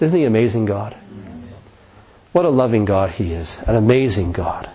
Isn't 0.00 0.16
He 0.16 0.24
amazing 0.24 0.66
God? 0.66 0.96
What 2.32 2.44
a 2.44 2.50
loving 2.50 2.84
God 2.84 3.10
He 3.10 3.32
is, 3.32 3.58
an 3.66 3.76
amazing 3.76 4.32
God. 4.32 4.70